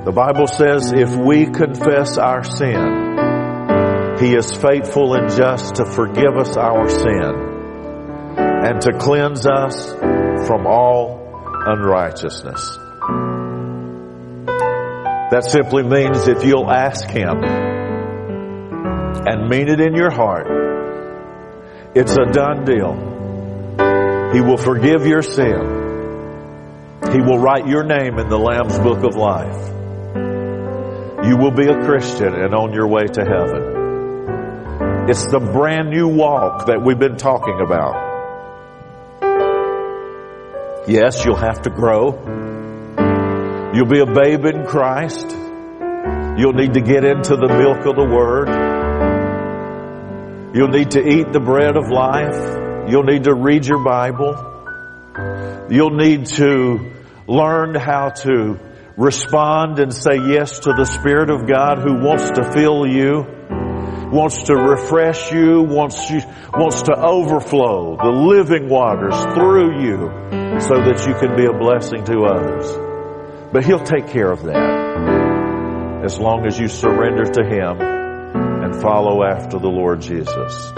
The 0.05 0.13
Bible 0.13 0.49
says 0.49 0.93
if 0.93 1.15
we 1.15 1.47
confess 1.47 2.19
our 2.19 2.43
sin, 2.43 4.19
He 4.19 4.35
is 4.35 4.53
faithful 4.57 5.15
and 5.15 5.31
just 5.31 5.77
to 5.77 5.85
forgive 5.85 6.37
us 6.37 6.57
our 6.57 6.89
sin 6.89 7.35
and 8.37 8.81
to 8.83 8.99
cleanse 8.99 9.47
us 9.47 9.93
from 10.49 10.67
all 10.67 11.21
unrighteousness. 11.65 12.77
That 15.31 15.45
simply 15.47 15.85
means 15.85 16.27
if 16.27 16.43
you'll 16.45 16.71
ask 16.71 17.09
Him 17.09 17.45
and 19.27 19.49
mean 19.49 19.69
it 19.69 19.81
in 19.81 19.95
your 19.95 20.11
heart, 20.11 20.58
it's 21.99 22.13
a 22.13 22.27
done 22.31 22.65
deal. 22.65 22.95
He 24.33 24.41
will 24.41 24.57
forgive 24.57 25.05
your 25.05 25.21
sin. 25.21 25.61
He 27.11 27.21
will 27.21 27.41
write 27.41 27.67
your 27.67 27.83
name 27.83 28.21
in 28.21 28.29
the 28.29 28.39
Lamb's 28.39 28.79
Book 28.79 29.03
of 29.03 29.17
Life. 29.17 29.69
You 31.27 31.37
will 31.37 31.51
be 31.51 31.67
a 31.67 31.85
Christian 31.85 32.35
and 32.35 32.55
on 32.55 32.73
your 32.73 32.87
way 32.87 33.07
to 33.07 33.25
heaven. 33.25 35.09
It's 35.11 35.27
the 35.27 35.41
brand 35.41 35.91
new 35.91 36.07
walk 36.07 36.67
that 36.67 36.81
we've 36.85 37.01
been 37.01 37.17
talking 37.17 37.61
about. 37.61 38.07
Yes, 40.87 41.25
you'll 41.25 41.35
have 41.35 41.63
to 41.63 41.71
grow. 41.71 42.13
You'll 43.75 43.87
be 43.87 43.99
a 43.99 44.07
babe 44.07 44.45
in 44.45 44.67
Christ. 44.67 45.29
You'll 46.39 46.53
need 46.53 46.75
to 46.75 46.81
get 46.81 47.03
into 47.05 47.35
the 47.35 47.49
milk 47.49 47.87
of 47.87 47.97
the 47.97 48.05
Word. 48.05 48.78
You'll 50.55 50.69
need 50.69 50.93
to 50.93 51.07
eat 51.07 51.31
the 51.31 51.41
bread 51.41 51.77
of 51.77 51.91
life. 51.91 52.91
You'll 52.91 53.05
need 53.05 53.25
to 53.25 53.35
read 53.35 53.67
your 53.67 53.85
Bible. 53.85 54.35
You'll 55.69 55.95
need 55.95 56.25
to 56.27 56.93
learn 57.27 57.75
how 57.75 58.09
to 58.09 58.59
respond 58.97 59.79
and 59.79 59.93
say 59.93 60.17
yes 60.17 60.61
to 60.61 60.73
the 60.73 60.87
Spirit 60.87 61.29
of 61.29 61.47
God 61.47 61.79
who 61.79 62.03
wants 62.03 62.31
to 62.31 62.51
fill 62.51 62.87
you, 62.87 63.27
wants 64.11 64.45
to 64.45 64.55
refresh 64.55 65.31
you, 65.33 65.63
wants 65.63 66.09
you, 66.11 66.23
wants 66.55 66.83
to 66.83 66.95
overflow 66.97 67.99
the 67.99 68.11
living 68.11 68.71
waters 68.71 69.21
through 69.35 69.83
you 69.83 70.61
so 70.61 70.77
that 70.77 71.05
you 71.07 71.15
can 71.15 71.37
be 71.37 71.45
a 71.45 71.53
blessing 71.53 72.05
to 72.05 72.23
others. 72.23 72.73
But 73.53 73.67
He'll 73.67 73.85
take 73.85 74.09
care 74.09 74.33
of 74.33 74.45
that. 74.45 76.05
as 76.05 76.19
long 76.19 76.47
as 76.47 76.59
you 76.59 76.69
surrender 76.69 77.25
to 77.25 77.45
Him 77.45 77.98
follow 78.81 79.23
after 79.25 79.59
the 79.59 79.69
Lord 79.69 80.01
Jesus. 80.01 80.73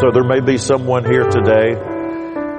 So 0.00 0.10
there 0.12 0.24
may 0.24 0.40
be 0.40 0.58
someone 0.58 1.04
here 1.04 1.24
today 1.24 1.74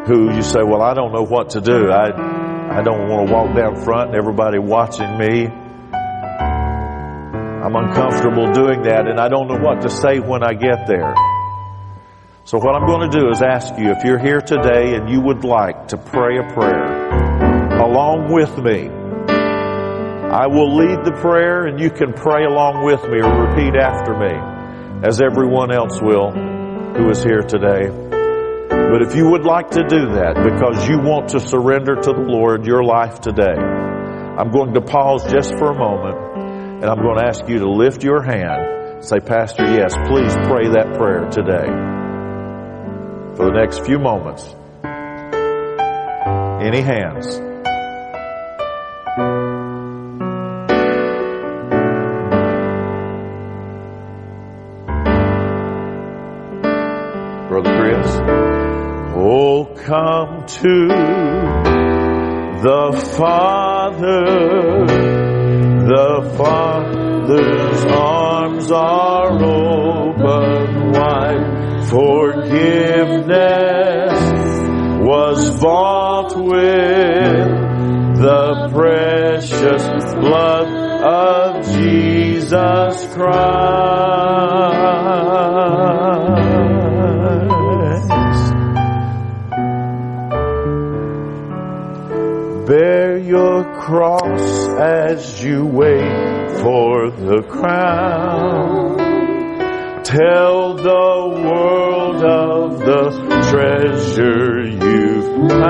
who 0.07 0.33
you 0.35 0.41
say, 0.41 0.61
well, 0.63 0.81
I 0.81 0.93
don't 0.93 1.13
know 1.13 1.25
what 1.25 1.51
to 1.51 1.61
do. 1.61 1.89
I, 1.89 2.79
I 2.79 2.81
don't 2.83 3.09
want 3.09 3.27
to 3.27 3.33
walk 3.33 3.55
down 3.55 3.83
front 3.83 4.09
and 4.09 4.17
everybody 4.17 4.59
watching 4.59 5.17
me. 5.17 5.47
I'm 7.65 7.75
uncomfortable 7.75 8.51
doing 8.53 8.83
that 8.83 9.07
and 9.07 9.19
I 9.19 9.29
don't 9.29 9.47
know 9.47 9.59
what 9.59 9.81
to 9.81 9.89
say 9.89 10.19
when 10.19 10.43
I 10.43 10.53
get 10.53 10.87
there. 10.87 11.15
So 12.43 12.59
what 12.59 12.75
I'm 12.75 12.85
going 12.85 13.09
to 13.09 13.19
do 13.19 13.29
is 13.29 13.41
ask 13.41 13.73
you 13.77 13.91
if 13.91 14.03
you're 14.03 14.19
here 14.19 14.41
today 14.41 14.95
and 14.95 15.09
you 15.09 15.19
would 15.21 15.43
like 15.43 15.87
to 15.87 15.97
pray 15.97 16.37
a 16.37 16.43
prayer 16.53 17.79
along 17.81 18.31
with 18.31 18.55
me. 18.57 18.89
I 20.29 20.47
will 20.47 20.75
lead 20.75 21.05
the 21.05 21.13
prayer 21.21 21.65
and 21.65 21.79
you 21.79 21.89
can 21.89 22.13
pray 22.13 22.43
along 22.43 22.85
with 22.85 23.01
me 23.09 23.19
or 23.21 23.47
repeat 23.47 23.75
after 23.75 24.13
me 24.17 24.54
as 25.05 25.21
everyone 25.21 25.71
else 25.71 26.01
will 26.01 26.31
who 26.31 27.09
is 27.11 27.23
here 27.23 27.43
today. 27.43 27.89
But 28.69 29.03
if 29.03 29.15
you 29.15 29.29
would 29.29 29.45
like 29.45 29.69
to 29.71 29.83
do 29.83 30.13
that 30.17 30.33
because 30.35 30.89
you 30.89 30.97
want 30.99 31.29
to 31.29 31.39
surrender 31.39 31.95
to 31.95 32.11
the 32.11 32.25
Lord 32.25 32.65
your 32.65 32.83
life 32.83 33.21
today, 33.21 33.53
I'm 33.53 34.51
going 34.51 34.73
to 34.73 34.81
pause 34.81 35.31
just 35.31 35.51
for 35.59 35.71
a 35.71 35.77
moment 35.77 36.17
and 36.81 36.85
I'm 36.85 36.97
going 36.97 37.19
to 37.19 37.25
ask 37.27 37.47
you 37.47 37.59
to 37.59 37.69
lift 37.69 38.03
your 38.03 38.23
hand. 38.23 39.05
Say, 39.05 39.19
Pastor, 39.19 39.65
yes, 39.65 39.95
please 40.07 40.33
pray 40.47 40.69
that 40.69 40.95
prayer 40.97 41.29
today 41.29 41.67
for 43.35 43.45
the 43.45 43.53
next 43.53 43.85
few 43.85 43.99
moments. 43.99 44.43
Any 46.65 46.81
hands? 46.81 47.39
To 60.47 60.87
the 62.61 62.91
Father. 63.17 64.85
The 65.85 66.33
Father's 66.35 67.85
arms 67.85 68.71
are 68.71 69.33
open 69.33 70.91
wide 70.91 71.87
Forgiveness 71.89 73.64
as 94.79 95.43
you 95.43 95.65
wait 95.65 96.51
for 96.61 97.09
the 97.11 97.41
crown 97.49 99.05
Tell 100.05 100.75
the 100.75 101.41
world 101.43 102.23
of 102.23 102.77
the 102.79 103.09
treasure 103.49 104.61
you've 104.61 105.49
found. 105.49 105.69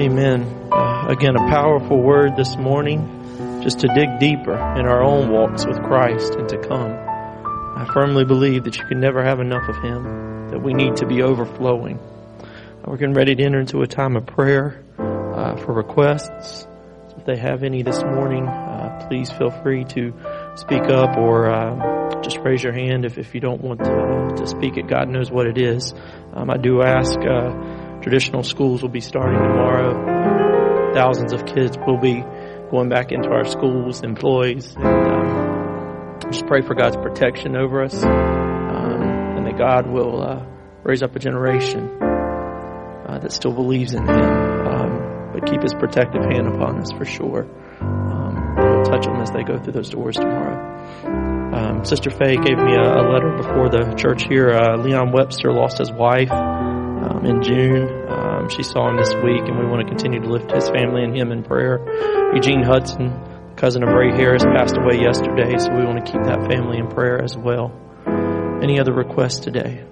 Amen. 0.00 0.42
Uh, 0.72 1.06
again, 1.08 1.36
a 1.36 1.48
powerful 1.48 2.02
word 2.02 2.36
this 2.36 2.56
morning, 2.56 3.60
just 3.62 3.78
to 3.78 3.88
dig 3.94 4.18
deeper 4.18 4.56
in 4.76 4.86
our 4.86 5.00
own 5.00 5.30
walks 5.30 5.64
with 5.64 5.80
Christ 5.84 6.34
and 6.34 6.48
to 6.48 6.58
come. 6.58 6.90
I 6.90 7.88
firmly 7.94 8.24
believe 8.24 8.64
that 8.64 8.76
you 8.78 8.84
can 8.86 8.98
never 8.98 9.22
have 9.22 9.38
enough 9.38 9.68
of 9.68 9.76
Him, 9.76 10.48
that 10.50 10.60
we 10.60 10.74
need 10.74 10.96
to 10.96 11.06
be 11.06 11.22
overflowing. 11.22 12.00
We're 12.84 12.96
getting 12.96 13.14
ready 13.14 13.36
to 13.36 13.44
enter 13.44 13.60
into 13.60 13.82
a 13.82 13.86
time 13.86 14.16
of 14.16 14.26
prayer 14.26 14.82
uh, 15.36 15.56
for 15.56 15.72
requests. 15.74 16.66
If 17.16 17.24
they 17.24 17.36
have 17.36 17.62
any 17.62 17.82
this 17.82 18.02
morning, 18.02 18.46
please 19.08 19.30
feel 19.30 19.50
free 19.50 19.84
to 19.84 20.12
speak 20.56 20.82
up 20.82 21.16
or 21.16 21.48
uh, 21.48 22.20
just 22.22 22.38
raise 22.38 22.62
your 22.62 22.72
hand 22.72 23.04
if, 23.04 23.18
if 23.18 23.34
you 23.34 23.40
don't 23.40 23.60
want 23.60 23.80
to, 23.84 24.42
to 24.42 24.46
speak 24.46 24.76
it. 24.76 24.88
God 24.88 25.08
knows 25.08 25.30
what 25.30 25.46
it 25.46 25.58
is. 25.58 25.94
Um, 26.34 26.50
I 26.50 26.56
do 26.56 26.82
ask, 26.82 27.18
uh, 27.18 28.00
traditional 28.00 28.42
schools 28.42 28.82
will 28.82 28.88
be 28.88 29.00
starting 29.00 29.38
tomorrow. 29.38 30.94
Thousands 30.94 31.32
of 31.32 31.46
kids 31.46 31.76
will 31.86 31.98
be 31.98 32.24
going 32.70 32.88
back 32.88 33.12
into 33.12 33.28
our 33.28 33.44
schools, 33.44 34.02
employees, 34.02 34.74
and 34.76 34.84
um, 34.84 36.18
just 36.30 36.46
pray 36.46 36.62
for 36.62 36.74
God's 36.74 36.96
protection 36.96 37.56
over 37.56 37.84
us 37.84 38.02
um, 38.02 39.02
and 39.36 39.46
that 39.46 39.56
God 39.58 39.86
will 39.86 40.22
uh, 40.22 40.44
raise 40.82 41.02
up 41.02 41.14
a 41.14 41.18
generation 41.18 41.88
uh, 42.02 43.18
that 43.22 43.30
still 43.30 43.52
believes 43.52 43.94
in 43.94 44.06
Him. 44.06 44.45
But 45.36 45.50
keep 45.50 45.60
His 45.60 45.74
protective 45.74 46.22
hand 46.22 46.48
upon 46.48 46.80
us 46.80 46.90
for 46.92 47.04
sure 47.04 47.46
Um, 47.78 48.56
will 48.56 48.84
touch 48.84 49.04
them 49.04 49.20
as 49.20 49.30
they 49.32 49.42
go 49.42 49.58
through 49.58 49.74
those 49.74 49.90
doors 49.90 50.16
tomorrow. 50.16 50.56
Um, 51.54 51.84
Sister 51.84 52.08
Faye 52.08 52.36
gave 52.36 52.56
me 52.56 52.72
a, 52.74 52.80
a, 52.80 53.04
letter 53.12 53.36
before 53.36 53.68
the 53.68 53.94
church 53.98 54.24
here. 54.24 54.48
Uh, 54.48 54.78
Leon 54.78 55.12
Webster 55.12 55.52
lost 55.52 55.76
his 55.76 55.92
wife 55.92 56.30
um, 56.30 57.26
in 57.26 57.42
June. 57.42 57.86
Um, 58.08 58.48
she 58.48 58.62
saw 58.62 58.88
him 58.88 58.96
this 58.96 59.12
week, 59.16 59.42
and 59.42 59.58
we 59.58 59.66
want 59.66 59.82
to 59.82 59.88
continue 59.88 60.20
to 60.22 60.28
lift 60.28 60.50
his 60.50 60.70
family 60.70 61.04
and 61.04 61.14
him 61.14 61.30
in 61.32 61.42
prayer. 61.42 61.84
Eugene 62.34 62.62
Hudson, 62.62 63.12
cousin 63.56 63.82
of 63.82 63.90
Ray 63.90 64.12
Harris, 64.12 64.42
passed 64.42 64.78
away 64.78 65.02
yesterday, 65.02 65.58
so 65.58 65.70
we 65.70 65.84
want 65.84 66.04
to 66.04 66.10
keep 66.10 66.22
that 66.24 66.46
family 66.48 66.78
in 66.78 66.88
prayer 66.88 67.22
as 67.22 67.36
well. 67.36 67.72
Any 68.62 68.80
other 68.80 68.94
requests 68.94 69.40
today? 69.40 69.84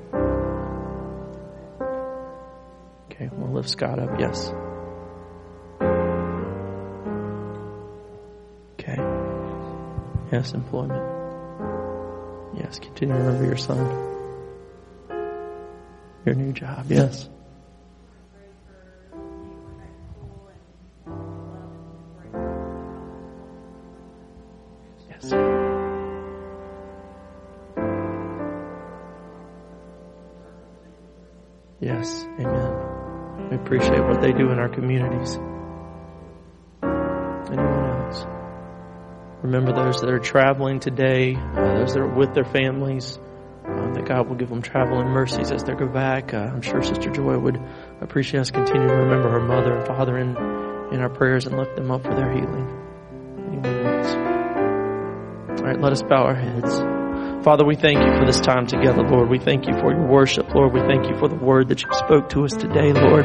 Okay, 3.12 3.28
we'll 3.30 3.52
lift 3.52 3.68
Scott 3.68 3.98
up. 3.98 4.18
Yes. 4.18 4.50
Yes, 10.34 10.52
employment. 10.52 11.00
Yes, 12.58 12.80
continue 12.80 13.14
to 13.14 13.20
remember 13.20 13.46
your 13.46 13.56
son. 13.56 13.86
Your 16.26 16.34
new 16.34 16.52
job, 16.52 16.86
yes. 16.88 17.28
Yes. 25.08 25.32
Yes, 31.78 32.26
amen. 32.40 33.50
We 33.50 33.56
appreciate 33.56 34.00
what 34.00 34.20
they 34.20 34.32
do 34.32 34.50
in 34.50 34.58
our 34.58 34.68
communities. 34.68 35.38
Remember 39.54 39.84
those 39.84 40.00
that 40.00 40.10
are 40.10 40.18
traveling 40.18 40.80
today, 40.80 41.36
uh, 41.36 41.78
those 41.78 41.94
that 41.94 42.00
are 42.00 42.12
with 42.12 42.34
their 42.34 42.44
families, 42.44 43.20
um, 43.64 43.94
that 43.94 44.04
God 44.04 44.28
will 44.28 44.34
give 44.34 44.48
them 44.48 44.62
traveling 44.62 45.06
mercies 45.06 45.52
as 45.52 45.62
they 45.62 45.74
go 45.74 45.86
back. 45.86 46.34
Uh, 46.34 46.38
I'm 46.38 46.60
sure 46.60 46.82
Sister 46.82 47.08
Joy 47.08 47.38
would 47.38 47.62
appreciate 48.00 48.40
us 48.40 48.50
continuing 48.50 48.88
to 48.88 48.94
remember 48.96 49.30
her 49.30 49.38
mother 49.38 49.76
and 49.76 49.86
father 49.86 50.18
in, 50.18 50.30
in 50.92 51.00
our 51.00 51.08
prayers 51.08 51.46
and 51.46 51.56
lift 51.56 51.76
them 51.76 51.92
up 51.92 52.02
for 52.02 52.16
their 52.16 52.32
healing. 52.32 52.66
Else? 53.64 54.14
All 55.60 55.66
right, 55.66 55.80
let 55.80 55.92
us 55.92 56.02
bow 56.02 56.24
our 56.24 56.34
heads. 56.34 57.44
Father, 57.44 57.64
we 57.64 57.76
thank 57.76 58.00
you 58.00 58.18
for 58.18 58.26
this 58.26 58.40
time 58.40 58.66
together, 58.66 59.04
Lord. 59.04 59.28
We 59.28 59.38
thank 59.38 59.68
you 59.68 59.74
for 59.74 59.92
your 59.92 60.08
worship, 60.08 60.52
Lord. 60.52 60.72
We 60.72 60.80
thank 60.80 61.08
you 61.08 61.16
for 61.16 61.28
the 61.28 61.36
word 61.36 61.68
that 61.68 61.80
you 61.80 61.88
spoke 61.92 62.28
to 62.30 62.44
us 62.44 62.54
today, 62.54 62.92
Lord. 62.92 63.24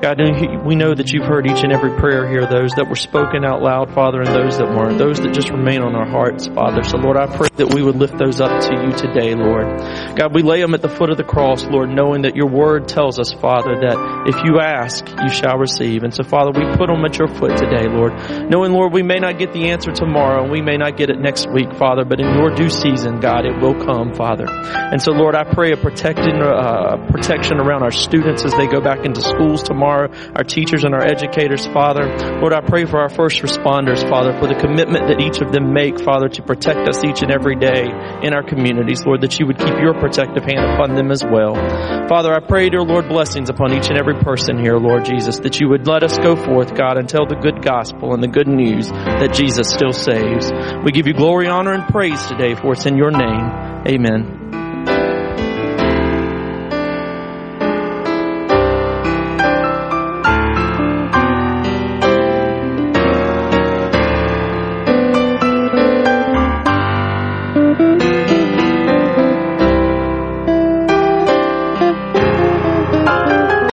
God, 0.00 0.20
we 0.64 0.76
know 0.76 0.94
that 0.94 1.10
you've 1.12 1.26
heard 1.26 1.50
each 1.50 1.64
and 1.64 1.72
every 1.72 1.90
prayer 1.98 2.28
here, 2.30 2.46
those 2.46 2.70
that 2.76 2.88
were 2.88 2.94
spoken 2.94 3.44
out 3.44 3.62
loud, 3.62 3.92
Father, 3.94 4.22
and 4.22 4.30
those 4.30 4.56
that 4.58 4.70
weren't, 4.70 4.96
those 4.96 5.18
that 5.18 5.34
just 5.34 5.50
remain 5.50 5.82
on 5.82 5.96
our 5.96 6.06
hearts, 6.06 6.46
Father. 6.46 6.84
So, 6.84 6.98
Lord, 6.98 7.16
I 7.16 7.26
pray 7.26 7.48
that 7.56 7.74
we 7.74 7.82
would 7.82 7.96
lift 7.96 8.16
those 8.16 8.40
up 8.40 8.62
to 8.62 8.72
you 8.78 8.92
today, 8.94 9.34
Lord. 9.34 9.66
God, 10.14 10.34
we 10.34 10.42
lay 10.42 10.60
them 10.60 10.72
at 10.74 10.82
the 10.82 10.88
foot 10.88 11.10
of 11.10 11.16
the 11.16 11.24
cross, 11.24 11.64
Lord, 11.64 11.90
knowing 11.90 12.22
that 12.22 12.36
your 12.36 12.46
word 12.46 12.86
tells 12.86 13.18
us, 13.18 13.32
Father, 13.32 13.74
that 13.74 13.98
if 14.30 14.38
you 14.46 14.60
ask, 14.60 15.02
you 15.02 15.30
shall 15.30 15.58
receive. 15.58 16.04
And 16.04 16.14
so, 16.14 16.22
Father, 16.22 16.52
we 16.54 16.64
put 16.78 16.86
them 16.86 17.04
at 17.04 17.18
your 17.18 17.28
foot 17.34 17.58
today, 17.58 17.90
Lord, 17.90 18.14
knowing, 18.48 18.70
Lord, 18.70 18.92
we 18.92 19.02
may 19.02 19.18
not 19.18 19.36
get 19.36 19.52
the 19.52 19.70
answer 19.70 19.90
tomorrow, 19.90 20.44
and 20.44 20.52
we 20.52 20.62
may 20.62 20.76
not 20.76 20.96
get 20.96 21.10
it 21.10 21.18
next 21.18 21.50
week, 21.50 21.74
Father, 21.74 22.04
but 22.04 22.20
in 22.20 22.38
your 22.38 22.54
due 22.54 22.70
season, 22.70 23.18
God, 23.18 23.46
it 23.46 23.58
will 23.60 23.74
come, 23.74 24.14
Father. 24.14 24.46
And 24.46 25.02
so, 25.02 25.10
Lord, 25.10 25.34
I 25.34 25.42
pray 25.42 25.72
a 25.72 25.76
protecting, 25.76 26.38
uh, 26.40 27.04
protection 27.10 27.58
around 27.58 27.82
our 27.82 27.90
students 27.90 28.44
as 28.44 28.54
they 28.54 28.68
go 28.68 28.80
back 28.80 29.04
into 29.04 29.20
schools 29.20 29.64
tomorrow. 29.64 29.87
Our, 29.88 30.44
teachers 30.44 30.84
and 30.84 30.94
our 30.94 31.02
educators, 31.02 31.66
Father. 31.66 32.04
Lord, 32.40 32.52
I 32.52 32.60
pray 32.60 32.84
for 32.84 33.00
our 33.00 33.08
first 33.08 33.42
responders, 33.42 34.08
Father, 34.08 34.38
for 34.38 34.46
the 34.46 34.54
commitment 34.54 35.08
that 35.08 35.20
each 35.20 35.40
of 35.40 35.52
them 35.52 35.72
make, 35.72 36.00
Father, 36.00 36.28
to 36.28 36.42
protect 36.42 36.88
us 36.88 37.04
each 37.04 37.22
and 37.22 37.30
every 37.30 37.56
day 37.56 37.88
in 38.22 38.32
our 38.32 38.42
communities, 38.42 39.04
Lord, 39.04 39.22
that 39.22 39.38
you 39.38 39.46
would 39.46 39.58
keep 39.58 39.74
your 39.80 39.94
protective 39.94 40.44
hand 40.44 40.64
upon 40.74 40.94
them 40.94 41.10
as 41.10 41.24
well. 41.24 41.54
Father, 42.08 42.32
I 42.32 42.40
pray, 42.40 42.70
dear 42.70 42.82
Lord, 42.82 43.08
blessings 43.08 43.50
upon 43.50 43.72
each 43.72 43.88
and 43.88 43.98
every 43.98 44.14
person 44.20 44.58
here, 44.58 44.76
Lord 44.76 45.04
Jesus, 45.04 45.38
that 45.40 45.60
you 45.60 45.68
would 45.68 45.86
let 45.86 46.02
us 46.02 46.18
go 46.18 46.36
forth, 46.36 46.74
God, 46.74 46.98
and 46.98 47.08
tell 47.08 47.26
the 47.26 47.36
good 47.36 47.62
gospel 47.62 48.14
and 48.14 48.22
the 48.22 48.28
good 48.28 48.48
news 48.48 48.88
that 48.88 49.34
Jesus 49.34 49.68
still 49.68 49.92
saves. 49.92 50.50
We 50.84 50.92
give 50.92 51.06
you 51.06 51.14
glory, 51.14 51.48
honor, 51.48 51.72
and 51.72 51.86
praise 51.88 52.24
today 52.26 52.54
for 52.54 52.72
it's 52.72 52.86
in 52.86 52.96
your 52.96 53.10
name. 53.10 53.68
Amen. 53.86 54.57